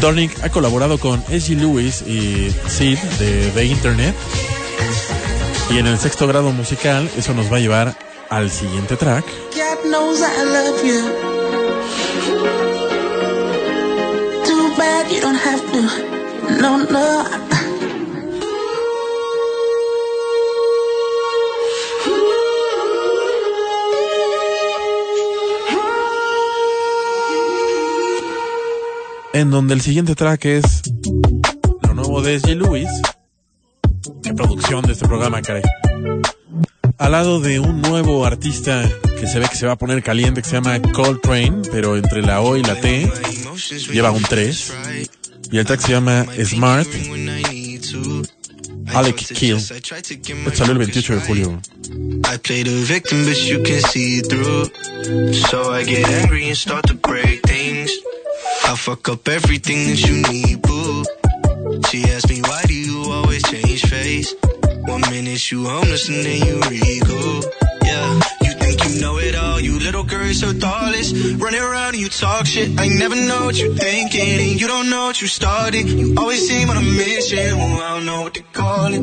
Dornick 0.00 0.42
ha 0.44 0.48
colaborado 0.48 0.98
con 0.98 1.22
S.G. 1.28 1.56
Lewis 1.56 2.02
y 2.02 2.54
Sid 2.68 2.98
de 3.18 3.50
The 3.54 3.64
Internet. 3.64 4.14
Y 5.70 5.78
en 5.78 5.86
el 5.86 5.98
sexto 5.98 6.26
grado 6.26 6.52
musical, 6.52 7.08
eso 7.16 7.34
nos 7.34 7.50
va 7.50 7.56
a 7.56 7.60
llevar 7.60 7.94
al 8.28 8.50
siguiente 8.50 8.96
track. 8.96 9.24
God 9.54 9.90
knows 9.90 10.22
en 29.42 29.50
donde 29.50 29.74
el 29.74 29.80
siguiente 29.80 30.14
track 30.14 30.44
es 30.44 30.82
lo 31.82 31.94
nuevo 31.94 32.22
de 32.22 32.36
S.G. 32.36 32.54
Lewis. 32.54 32.88
Qué 34.22 34.32
producción 34.32 34.84
de 34.84 34.92
este 34.92 35.06
programa, 35.06 35.42
caray. 35.42 35.62
Al 36.96 37.12
lado 37.12 37.40
de 37.40 37.58
un 37.58 37.82
nuevo 37.82 38.24
artista 38.24 38.88
que 39.20 39.26
se 39.26 39.40
ve 39.40 39.48
que 39.48 39.56
se 39.56 39.66
va 39.66 39.72
a 39.72 39.76
poner 39.76 40.02
caliente, 40.02 40.42
que 40.42 40.48
se 40.48 40.54
llama 40.54 40.80
Coltrane, 40.92 41.62
pero 41.72 41.96
entre 41.96 42.22
la 42.22 42.40
O 42.40 42.56
y 42.56 42.62
la 42.62 42.80
T 42.80 43.10
lleva 43.92 44.12
un 44.12 44.22
3. 44.22 44.74
Y 45.50 45.58
el 45.58 45.66
track 45.66 45.80
se 45.80 45.92
llama 45.92 46.24
Smart. 46.44 46.88
Alec 48.94 49.16
Kill. 49.16 49.56
Esto 49.56 50.54
salió 50.54 50.72
el 50.72 50.78
28 50.78 51.14
de 51.14 51.20
julio. 51.22 51.60
I 52.24 52.38
play 52.38 52.62
the 52.62 52.84
victim, 52.84 53.24
but 53.24 53.36
you 53.36 53.62
can 53.62 53.80
see 53.90 54.20
through. 54.20 54.70
So 55.50 55.72
I 55.72 55.84
get 55.84 56.06
angry 56.08 56.48
and 56.48 56.56
start 56.56 56.86
to 56.86 56.94
break 56.94 57.42
things. 57.42 57.81
I 58.64 58.76
fuck 58.76 59.08
up 59.08 59.28
everything 59.28 59.88
that 59.88 60.00
you 60.08 60.22
need, 60.30 60.62
boo. 60.62 61.04
She 61.88 62.04
asked 62.10 62.28
me, 62.28 62.40
why 62.42 62.62
do 62.66 62.74
you 62.74 63.10
always 63.10 63.42
change 63.42 63.84
face? 63.84 64.34
One 64.86 65.00
minute 65.02 65.50
you 65.50 65.66
homeless 65.66 66.08
and 66.08 66.24
then 66.24 66.46
you 66.46 66.60
regal. 66.70 67.42
Yeah, 67.84 68.20
you 68.42 68.52
think 68.54 68.84
you 68.84 69.00
know 69.00 69.18
it 69.18 69.34
all. 69.34 69.60
You 69.60 69.78
little 69.78 70.04
girl, 70.04 70.24
you're 70.24 70.34
so 70.34 70.52
thoughtless. 70.52 71.12
Running 71.12 71.60
around 71.60 71.94
and 71.94 72.00
you 72.00 72.08
talk 72.08 72.46
shit. 72.46 72.78
I 72.80 72.88
never 72.88 73.16
know 73.16 73.44
what 73.46 73.58
you're 73.58 73.74
thinking. 73.74 74.20
And 74.20 74.60
you 74.60 74.66
don't 74.66 74.88
know 74.90 75.06
what 75.06 75.20
you 75.20 75.28
started. 75.28 75.88
You 75.88 76.14
always 76.18 76.46
seem 76.48 76.70
on 76.70 76.76
a 76.76 76.82
mission. 76.82 77.58
Well, 77.58 77.82
I 77.82 77.96
don't 77.96 78.06
know 78.06 78.22
what 78.22 78.34
to 78.34 78.42
call 78.42 78.92
it. 78.94 79.02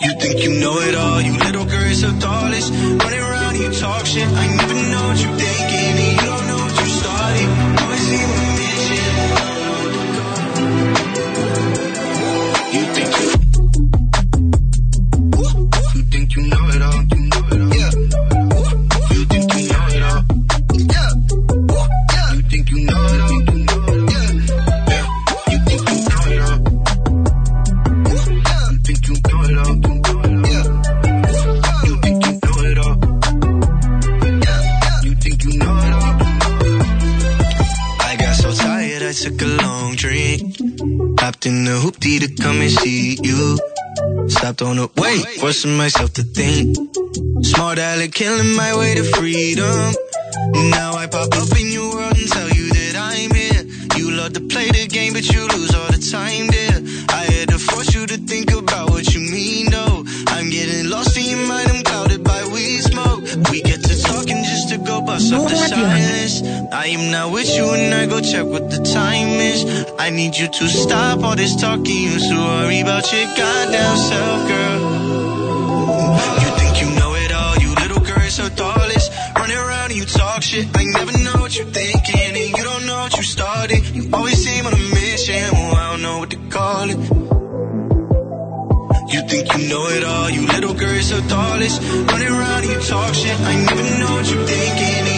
You 0.00 0.12
think 0.20 0.42
you 0.44 0.60
know 0.60 0.78
it 0.78 0.94
all, 0.94 1.20
you 1.20 1.32
little 1.38 1.64
girl, 1.64 1.94
so 1.94 2.08
thoughtless. 2.10 2.70
Running 2.70 3.20
around, 3.20 3.56
you 3.56 3.70
talk 3.72 4.06
shit. 4.06 4.26
I 4.28 4.46
never 4.56 4.74
know 4.74 5.08
what 5.08 5.22
you're 5.22 5.36
thinking, 5.36 5.98
and 6.00 6.20
you 6.20 6.26
don't 6.26 6.46
know 6.46 6.49
Hopped 41.40 41.46
in 41.46 41.64
the 41.64 41.70
hoopty 41.70 42.20
to 42.20 42.42
come 42.42 42.60
and 42.60 42.70
see 42.70 43.16
you. 43.22 43.56
Stopped 44.28 44.60
on 44.60 44.76
the 44.76 44.90
way, 45.00 45.22
forcing 45.40 45.74
myself 45.74 46.12
to 46.12 46.22
think. 46.22 46.76
Smart 47.42 47.78
aleck 47.78 48.12
killing 48.12 48.54
my 48.54 48.76
way 48.76 48.94
to 48.94 49.04
freedom. 49.16 49.94
Now 50.68 50.92
I 50.92 51.06
pop 51.06 51.32
up 51.32 51.58
in 51.58 51.72
your 51.72 51.94
world 51.94 52.18
and 52.18 52.28
tell 52.28 52.50
you 52.50 52.68
that 52.68 52.94
I'm 52.94 53.32
here. 53.32 53.64
You 53.96 54.10
love 54.10 54.34
to 54.34 54.40
play 54.52 54.68
the 54.68 54.86
game, 54.86 55.14
but 55.14 55.32
you 55.32 55.48
lose 55.48 55.69
to 65.30 65.36
go 65.36 65.44
up 65.44 65.50
the 65.50 65.56
silence. 65.56 66.42
I 66.72 66.86
am 66.86 67.10
not 67.10 67.32
with 67.32 67.54
you 67.54 67.70
and 67.70 67.94
I 67.94 68.06
go 68.06 68.20
check 68.20 68.46
what 68.46 68.70
the 68.70 68.78
time 68.78 69.28
is. 69.40 69.64
I 69.98 70.10
need 70.10 70.36
you 70.36 70.48
to 70.48 70.68
stop 70.68 71.22
all 71.22 71.36
this 71.36 71.56
talking. 71.56 71.84
You 71.86 72.18
so 72.18 72.34
worry 72.34 72.80
about 72.80 73.10
your 73.12 73.26
goddamn 73.36 73.96
self, 73.96 74.48
girl. 74.48 74.80
You 76.42 76.50
think 76.58 76.80
you 76.82 76.88
know 76.98 77.14
it 77.14 77.32
all, 77.32 77.56
you 77.58 77.74
little 77.74 78.00
girl, 78.00 78.30
so 78.30 78.48
thoughtless. 78.48 79.10
Running 79.36 79.56
around 79.56 79.90
and 79.90 79.98
you 79.98 80.04
talk 80.04 80.42
shit. 80.42 80.66
I 80.74 80.84
never 80.84 81.12
know 81.18 81.40
what 81.40 81.56
you're 81.56 81.66
thinking, 81.66 82.36
and 82.36 82.36
you 82.36 82.64
don't 82.64 82.86
know 82.86 83.00
what 83.04 83.16
you 83.16 83.22
started. 83.22 83.84
You 83.94 84.10
always 84.12 84.42
seem 84.44 84.66
on 84.66 84.72
a 84.72 84.84
mission, 84.94 85.48
well, 85.52 85.74
I 85.76 85.90
don't 85.92 86.02
know 86.02 86.18
what 86.18 86.30
to 86.30 86.36
call 86.48 86.90
it. 86.90 86.98
You 89.12 89.20
think 89.26 89.52
you 89.56 89.68
know 89.68 89.86
it 89.88 90.04
all, 90.04 90.30
you 90.30 90.46
little 90.46 90.74
girl, 90.74 91.00
so 91.02 91.20
thoughtless. 91.22 91.78
Running 91.82 92.28
around 92.28 92.62
and 92.62 92.70
you 92.72 92.80
talk 92.80 93.12
shit. 93.14 93.38
I 93.40 93.56
never 93.56 93.98
know 93.98 94.12
what 94.14 94.30
you're 94.30 94.46
thinking, 94.46 95.09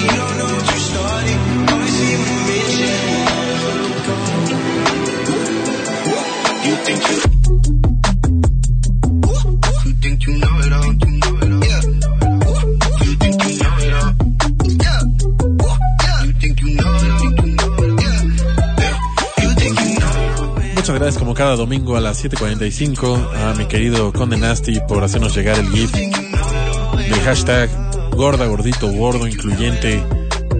Muchas 20.74 20.96
gracias 20.96 21.18
como 21.18 21.34
cada 21.34 21.54
domingo 21.56 21.96
a 21.96 22.00
las 22.00 22.24
7.45 22.24 23.28
a 23.36 23.54
mi 23.54 23.66
querido 23.66 24.12
Conde 24.12 24.36
Nasty 24.36 24.80
por 24.88 25.04
hacernos 25.04 25.34
llegar 25.34 25.58
el 25.58 25.68
GIF 25.70 25.92
del 25.92 27.20
hashtag 27.24 27.70
gorda, 28.10 28.46
gordito, 28.46 28.90
gordo, 28.90 29.26
incluyente 29.26 30.04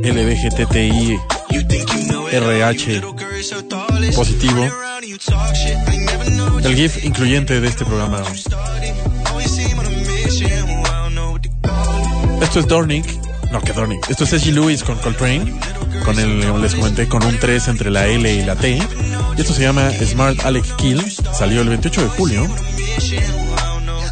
LBGTTI 0.03 1.19
RH 2.33 3.01
positivo. 4.15 4.69
El 6.65 6.74
GIF 6.74 7.05
incluyente 7.05 7.61
de 7.61 7.69
este 7.69 7.85
programa. 7.85 8.23
Esto 12.41 12.59
es 12.59 12.66
Dornick. 12.66 13.07
No, 13.53 13.61
que 13.61 13.73
Dornick. 13.73 14.11
Esto 14.11 14.24
es 14.24 14.33
S.G. 14.33 14.53
Lewis 14.53 14.83
con 14.83 14.99
Coltrane. 14.99 15.53
Con 16.05 16.19
el, 16.19 16.61
les 16.61 16.74
comenté, 16.74 17.07
con 17.07 17.23
un 17.24 17.39
3 17.39 17.69
entre 17.69 17.91
la 17.91 18.07
L 18.09 18.33
y 18.33 18.45
la 18.45 18.57
T. 18.57 18.79
Y 19.37 19.41
esto 19.41 19.53
se 19.53 19.62
llama 19.62 19.91
Smart 19.91 20.45
Alec 20.45 20.65
Kill. 20.77 21.01
Salió 21.33 21.62
el 21.62 21.69
28 21.69 22.03
de 22.03 22.09
julio. 22.09 22.49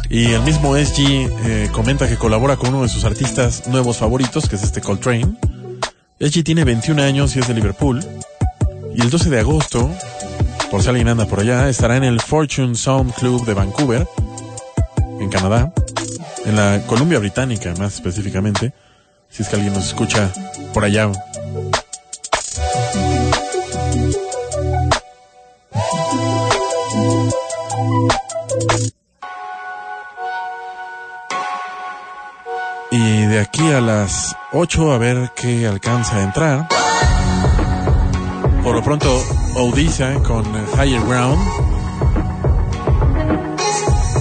Y 0.09 0.25
el 0.25 0.41
mismo 0.43 0.75
SG 0.75 0.99
eh, 0.99 1.69
comenta 1.71 2.07
que 2.07 2.17
colabora 2.17 2.55
con 2.55 2.73
uno 2.73 2.83
de 2.83 2.89
sus 2.89 3.03
artistas 3.03 3.67
nuevos 3.67 3.97
favoritos, 3.97 4.47
que 4.47 4.55
es 4.55 4.63
este 4.63 4.79
Coltrane. 4.79 5.35
SG 6.21 6.43
tiene 6.43 6.63
21 6.63 7.01
años 7.01 7.35
y 7.35 7.39
es 7.39 7.47
de 7.47 7.55
Liverpool. 7.55 7.99
Y 8.93 9.01
el 9.01 9.09
12 9.09 9.31
de 9.31 9.39
agosto, 9.39 9.89
por 10.69 10.83
si 10.83 10.89
alguien 10.89 11.07
anda 11.07 11.25
por 11.25 11.39
allá, 11.39 11.67
estará 11.67 11.97
en 11.97 12.03
el 12.03 12.21
Fortune 12.21 12.75
Sound 12.75 13.11
Club 13.15 13.43
de 13.43 13.55
Vancouver, 13.55 14.07
en 15.19 15.29
Canadá, 15.29 15.73
en 16.45 16.55
la 16.55 16.83
Columbia 16.85 17.17
Británica 17.17 17.73
más 17.79 17.95
específicamente, 17.95 18.71
si 19.29 19.41
es 19.41 19.49
que 19.49 19.55
alguien 19.55 19.73
nos 19.73 19.87
escucha 19.87 20.31
por 20.75 20.83
allá. 20.83 21.11
A 33.69 33.79
las 33.79 34.35
8 34.53 34.91
a 34.91 34.97
ver 34.97 35.31
qué 35.35 35.67
alcanza 35.67 36.17
a 36.17 36.23
entrar. 36.23 36.67
Por 38.63 38.75
lo 38.75 38.83
pronto, 38.83 39.23
Odisha 39.55 40.15
con 40.23 40.43
Higher 40.73 41.01
Ground. 41.01 41.39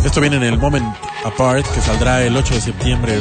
Esto 0.04 0.20
viene 0.20 0.36
en 0.36 0.42
el 0.42 0.58
Moment 0.58 0.94
Apart 1.24 1.66
que 1.74 1.80
saldrá 1.80 2.22
el 2.22 2.36
8 2.36 2.54
de 2.54 2.60
septiembre. 2.60 3.14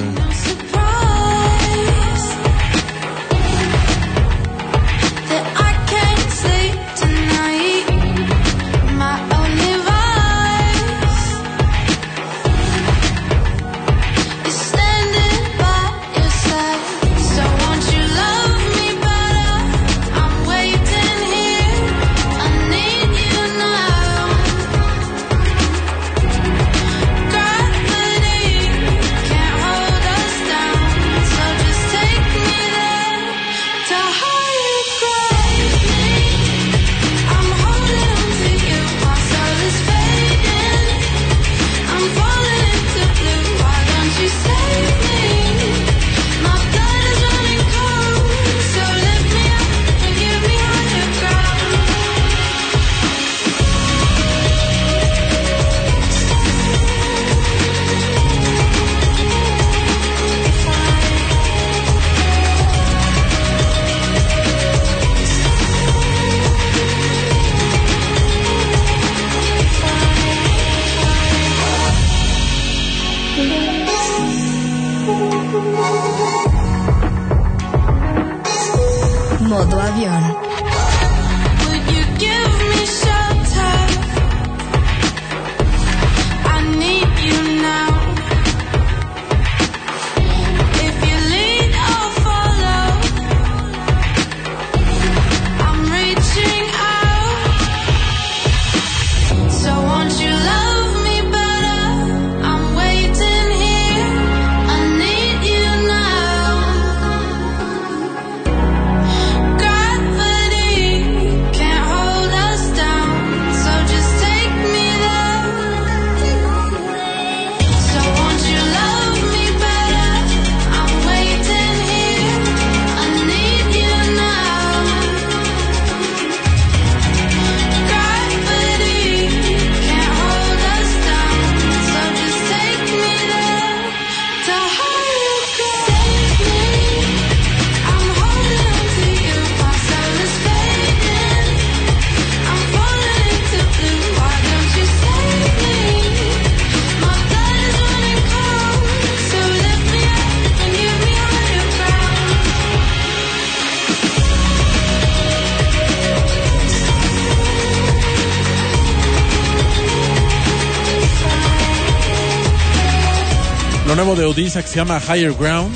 Odisha 164.40 164.62
que 164.62 164.70
se 164.70 164.78
llama 164.78 165.02
Higher 165.02 165.34
Ground. 165.34 165.76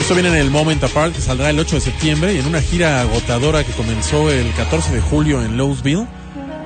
Esto 0.00 0.14
viene 0.14 0.30
en 0.30 0.36
el 0.36 0.50
Moment 0.50 0.82
Apart 0.82 1.14
que 1.14 1.20
saldrá 1.20 1.50
el 1.50 1.58
8 1.58 1.74
de 1.74 1.80
septiembre 1.82 2.32
y 2.32 2.38
en 2.38 2.46
una 2.46 2.62
gira 2.62 3.02
agotadora 3.02 3.64
que 3.64 3.72
comenzó 3.72 4.30
el 4.30 4.50
14 4.54 4.94
de 4.94 5.02
julio 5.02 5.42
en 5.42 5.58
Louisville. 5.58 6.06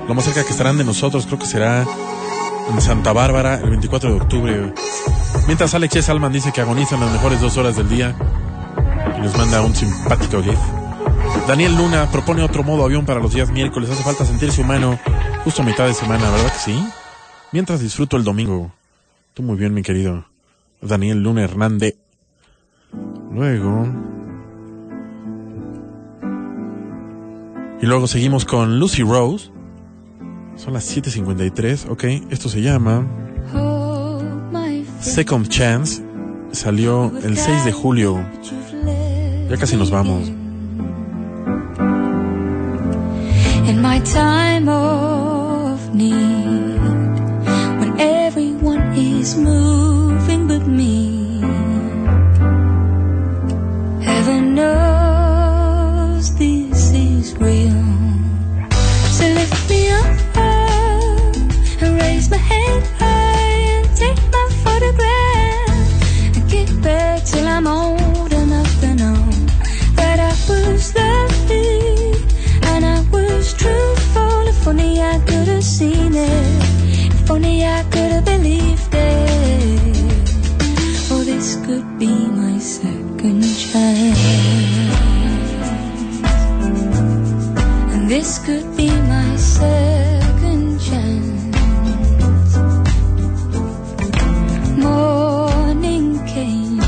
Lo 0.06 0.14
más 0.14 0.24
cerca 0.24 0.44
que 0.44 0.52
estarán 0.52 0.78
de 0.78 0.84
nosotros 0.84 1.26
creo 1.26 1.40
que 1.40 1.46
será 1.46 1.84
en 2.70 2.80
Santa 2.80 3.12
Bárbara 3.12 3.56
el 3.56 3.70
24 3.70 4.10
de 4.10 4.16
octubre. 4.20 4.74
Mientras 5.48 5.74
Alex 5.74 5.96
S. 5.96 6.12
Alman 6.12 6.32
dice 6.32 6.52
que 6.52 6.60
agonizan 6.60 7.00
las 7.00 7.10
mejores 7.10 7.40
dos 7.40 7.56
horas 7.56 7.74
del 7.74 7.88
día 7.88 8.14
y 9.18 9.20
nos 9.20 9.36
manda 9.36 9.62
un 9.62 9.74
simpático 9.74 10.44
GIF. 10.44 10.60
Daniel 11.48 11.74
Luna 11.76 12.08
propone 12.12 12.44
otro 12.44 12.62
modo 12.62 12.84
avión 12.84 13.04
para 13.04 13.18
los 13.18 13.34
días 13.34 13.50
miércoles. 13.50 13.90
Hace 13.90 14.04
falta 14.04 14.24
sentirse 14.24 14.60
humano 14.60 14.96
justo 15.42 15.62
a 15.62 15.64
mitad 15.64 15.88
de 15.88 15.94
semana, 15.94 16.30
¿verdad 16.30 16.52
que 16.52 16.60
sí? 16.60 16.88
Mientras 17.50 17.80
disfruto 17.80 18.16
el 18.16 18.22
domingo. 18.22 18.70
Tú 19.34 19.42
muy 19.42 19.56
bien, 19.56 19.74
mi 19.74 19.82
querido 19.82 20.26
Daniel 20.80 21.20
Luna 21.20 21.42
Hernández. 21.42 21.96
Luego. 23.32 23.88
Y 27.82 27.86
luego 27.86 28.06
seguimos 28.06 28.44
con 28.44 28.78
Lucy 28.78 29.02
Rose. 29.02 29.50
Son 30.54 30.72
las 30.72 30.86
7:53. 30.86 31.90
Ok, 31.90 32.04
esto 32.30 32.48
se 32.48 32.62
llama 32.62 33.04
Second 35.00 35.48
Chance. 35.48 36.04
Salió 36.52 37.10
el 37.24 37.36
6 37.36 37.64
de 37.64 37.72
julio. 37.72 38.24
Ya 39.50 39.56
casi 39.56 39.76
nos 39.76 39.90
vamos. 39.90 40.30
Is 49.24 49.36
moving 49.36 49.73
this 88.24 88.38
could 88.46 88.68
be 88.74 88.88
my 88.88 89.36
second 89.36 90.80
chance. 90.80 92.56
Morning 94.78 96.06
came 96.34 96.80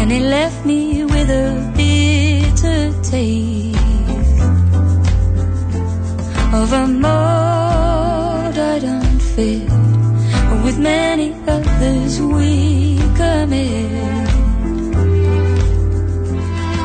and 0.00 0.12
it 0.12 0.22
left 0.36 0.64
me 0.64 1.04
with 1.04 1.28
a 1.28 1.48
bitter 1.76 2.82
taste 3.02 4.40
of 6.60 6.68
a 6.82 6.86
mold 7.04 8.56
I 8.74 8.76
don't 8.86 9.22
fit 9.34 9.68
with 10.64 10.78
many 10.78 11.28
others 11.56 12.12
we 12.20 12.96
commit. 13.18 14.28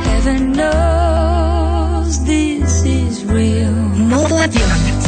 Heaven 0.08 0.42
knows 0.54 2.14
this 2.26 2.65
is 3.18 5.05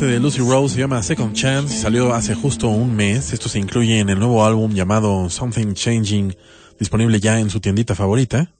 de 0.00 0.18
Lucy 0.18 0.40
Rose 0.40 0.74
se 0.74 0.80
llama 0.80 1.02
Second 1.02 1.34
Chance 1.34 1.74
y 1.74 1.78
salió 1.78 2.14
hace 2.14 2.34
justo 2.34 2.68
un 2.68 2.96
mes. 2.96 3.32
Esto 3.32 3.48
se 3.48 3.58
incluye 3.58 4.00
en 4.00 4.08
el 4.08 4.18
nuevo 4.18 4.44
álbum 4.44 4.72
llamado 4.72 5.30
Something 5.30 5.74
Changing, 5.74 6.36
disponible 6.78 7.20
ya 7.20 7.38
en 7.38 7.48
su 7.48 7.60
tiendita 7.60 7.94
favorita. 7.94 8.50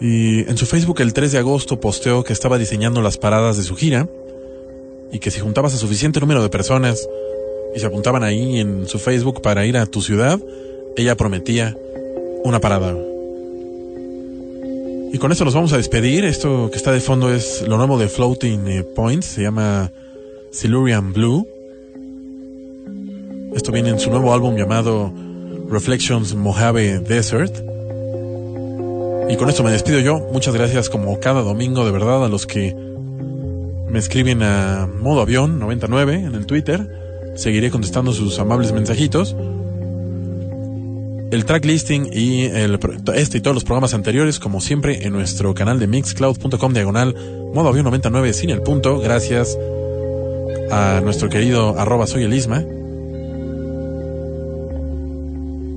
Y 0.00 0.40
en 0.48 0.56
su 0.56 0.66
Facebook 0.66 1.00
el 1.00 1.12
3 1.12 1.32
de 1.32 1.38
agosto 1.38 1.80
posteó 1.80 2.22
que 2.22 2.32
estaba 2.32 2.58
diseñando 2.58 3.02
las 3.02 3.18
paradas 3.18 3.56
de 3.56 3.64
su 3.64 3.74
gira 3.76 4.08
y 5.12 5.18
que 5.18 5.30
si 5.30 5.40
juntabas 5.40 5.74
a 5.74 5.76
suficiente 5.76 6.20
número 6.20 6.42
de 6.42 6.48
personas 6.48 7.08
y 7.74 7.80
se 7.80 7.86
apuntaban 7.86 8.22
ahí 8.22 8.60
en 8.60 8.86
su 8.86 8.98
Facebook 8.98 9.42
para 9.42 9.66
ir 9.66 9.76
a 9.76 9.86
tu 9.86 10.00
ciudad, 10.00 10.40
ella 10.96 11.16
prometía 11.16 11.76
una 12.44 12.60
parada. 12.60 13.09
Y 15.12 15.18
con 15.18 15.32
esto 15.32 15.44
nos 15.44 15.54
vamos 15.54 15.72
a 15.72 15.76
despedir. 15.76 16.24
Esto 16.24 16.70
que 16.70 16.76
está 16.76 16.92
de 16.92 17.00
fondo 17.00 17.32
es 17.32 17.66
lo 17.66 17.76
nuevo 17.76 17.98
de 17.98 18.08
Floating 18.08 18.68
eh, 18.68 18.84
Points, 18.84 19.26
se 19.26 19.42
llama 19.42 19.90
Silurian 20.52 21.12
Blue. 21.12 21.46
Esto 23.54 23.72
viene 23.72 23.88
en 23.88 23.98
su 23.98 24.08
nuevo 24.10 24.32
álbum 24.32 24.56
llamado 24.56 25.12
Reflections 25.68 26.36
Mojave 26.36 27.00
Desert. 27.00 27.52
Y 29.28 29.36
con 29.36 29.48
esto 29.48 29.64
me 29.64 29.72
despido 29.72 29.98
yo. 29.98 30.20
Muchas 30.32 30.54
gracias 30.54 30.88
como 30.88 31.18
cada 31.18 31.42
domingo 31.42 31.84
de 31.84 31.90
verdad 31.90 32.24
a 32.24 32.28
los 32.28 32.46
que 32.46 32.76
me 33.88 33.98
escriben 33.98 34.44
a 34.44 34.88
modo 35.00 35.22
avión 35.22 35.58
99 35.58 36.14
en 36.14 36.34
el 36.36 36.46
Twitter. 36.46 36.88
Seguiré 37.34 37.72
contestando 37.72 38.12
sus 38.12 38.38
amables 38.38 38.70
mensajitos. 38.72 39.34
El 41.30 41.44
track 41.44 41.64
listing 41.64 42.10
y 42.12 42.46
este 43.14 43.38
y 43.38 43.40
todos 43.40 43.54
los 43.54 43.64
programas 43.64 43.94
anteriores, 43.94 44.40
como 44.40 44.60
siempre, 44.60 45.06
en 45.06 45.12
nuestro 45.12 45.54
canal 45.54 45.78
de 45.78 45.86
mixcloud.com 45.86 46.72
diagonal 46.72 47.14
modo 47.54 47.68
avión 47.68 47.84
99 47.84 48.32
sin 48.32 48.50
el 48.50 48.62
punto. 48.62 48.98
Gracias 48.98 49.56
a 50.72 51.00
nuestro 51.02 51.28
querido 51.28 51.78
arroba 51.78 52.08
soy 52.08 52.24
el 52.24 52.34
Isma. 52.34 52.64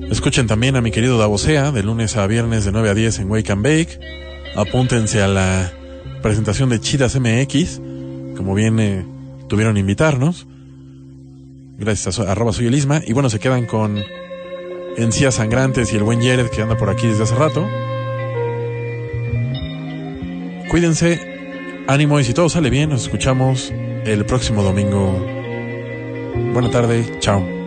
Escuchen 0.10 0.48
también 0.48 0.76
a 0.76 0.82
mi 0.82 0.90
querido 0.90 1.20
Davosea 1.20 1.72
de 1.72 1.84
lunes 1.84 2.18
a 2.18 2.26
viernes 2.26 2.66
de 2.66 2.72
9 2.72 2.90
a 2.90 2.94
10 2.96 3.20
en 3.20 3.30
Wake 3.30 3.52
and 3.52 3.64
Bake. 3.64 4.00
Apúntense 4.56 5.22
a 5.22 5.28
la 5.28 5.72
presentación 6.24 6.70
de 6.70 6.80
Chidas 6.80 7.20
MX, 7.20 7.80
como 8.38 8.56
bien 8.56 8.80
eh, 8.80 9.06
tuvieron 9.50 9.78
invitarnos. 9.78 10.48
Gracias 11.78 12.20
a 12.20 12.32
arroba 12.32 12.54
soy 12.54 12.68
el 12.68 12.76
Isma. 12.76 13.02
Y 13.06 13.14
bueno, 13.14 13.30
se 13.30 13.40
quedan 13.40 13.68
con 13.68 14.04
Encías 14.98 15.36
Sangrantes 15.36 15.92
y 15.94 15.98
el 15.98 16.04
buen 16.04 16.22
Jared 16.22 16.50
que 16.50 16.62
anda 16.62 16.78
por 16.78 16.90
aquí 16.90 17.08
desde 17.08 17.24
hace 17.24 17.36
rato. 17.36 17.68
Cuídense, 20.70 21.20
ánimo 21.88 22.20
y 22.20 22.24
si 22.24 22.34
todo 22.34 22.50
sale 22.50 22.70
bien, 22.70 22.90
nos 22.90 23.04
escuchamos 23.04 23.72
el 24.06 24.26
próximo 24.26 24.64
domingo. 24.64 25.20
Buena 26.54 26.70
tarde, 26.70 27.06
chao. 27.20 27.63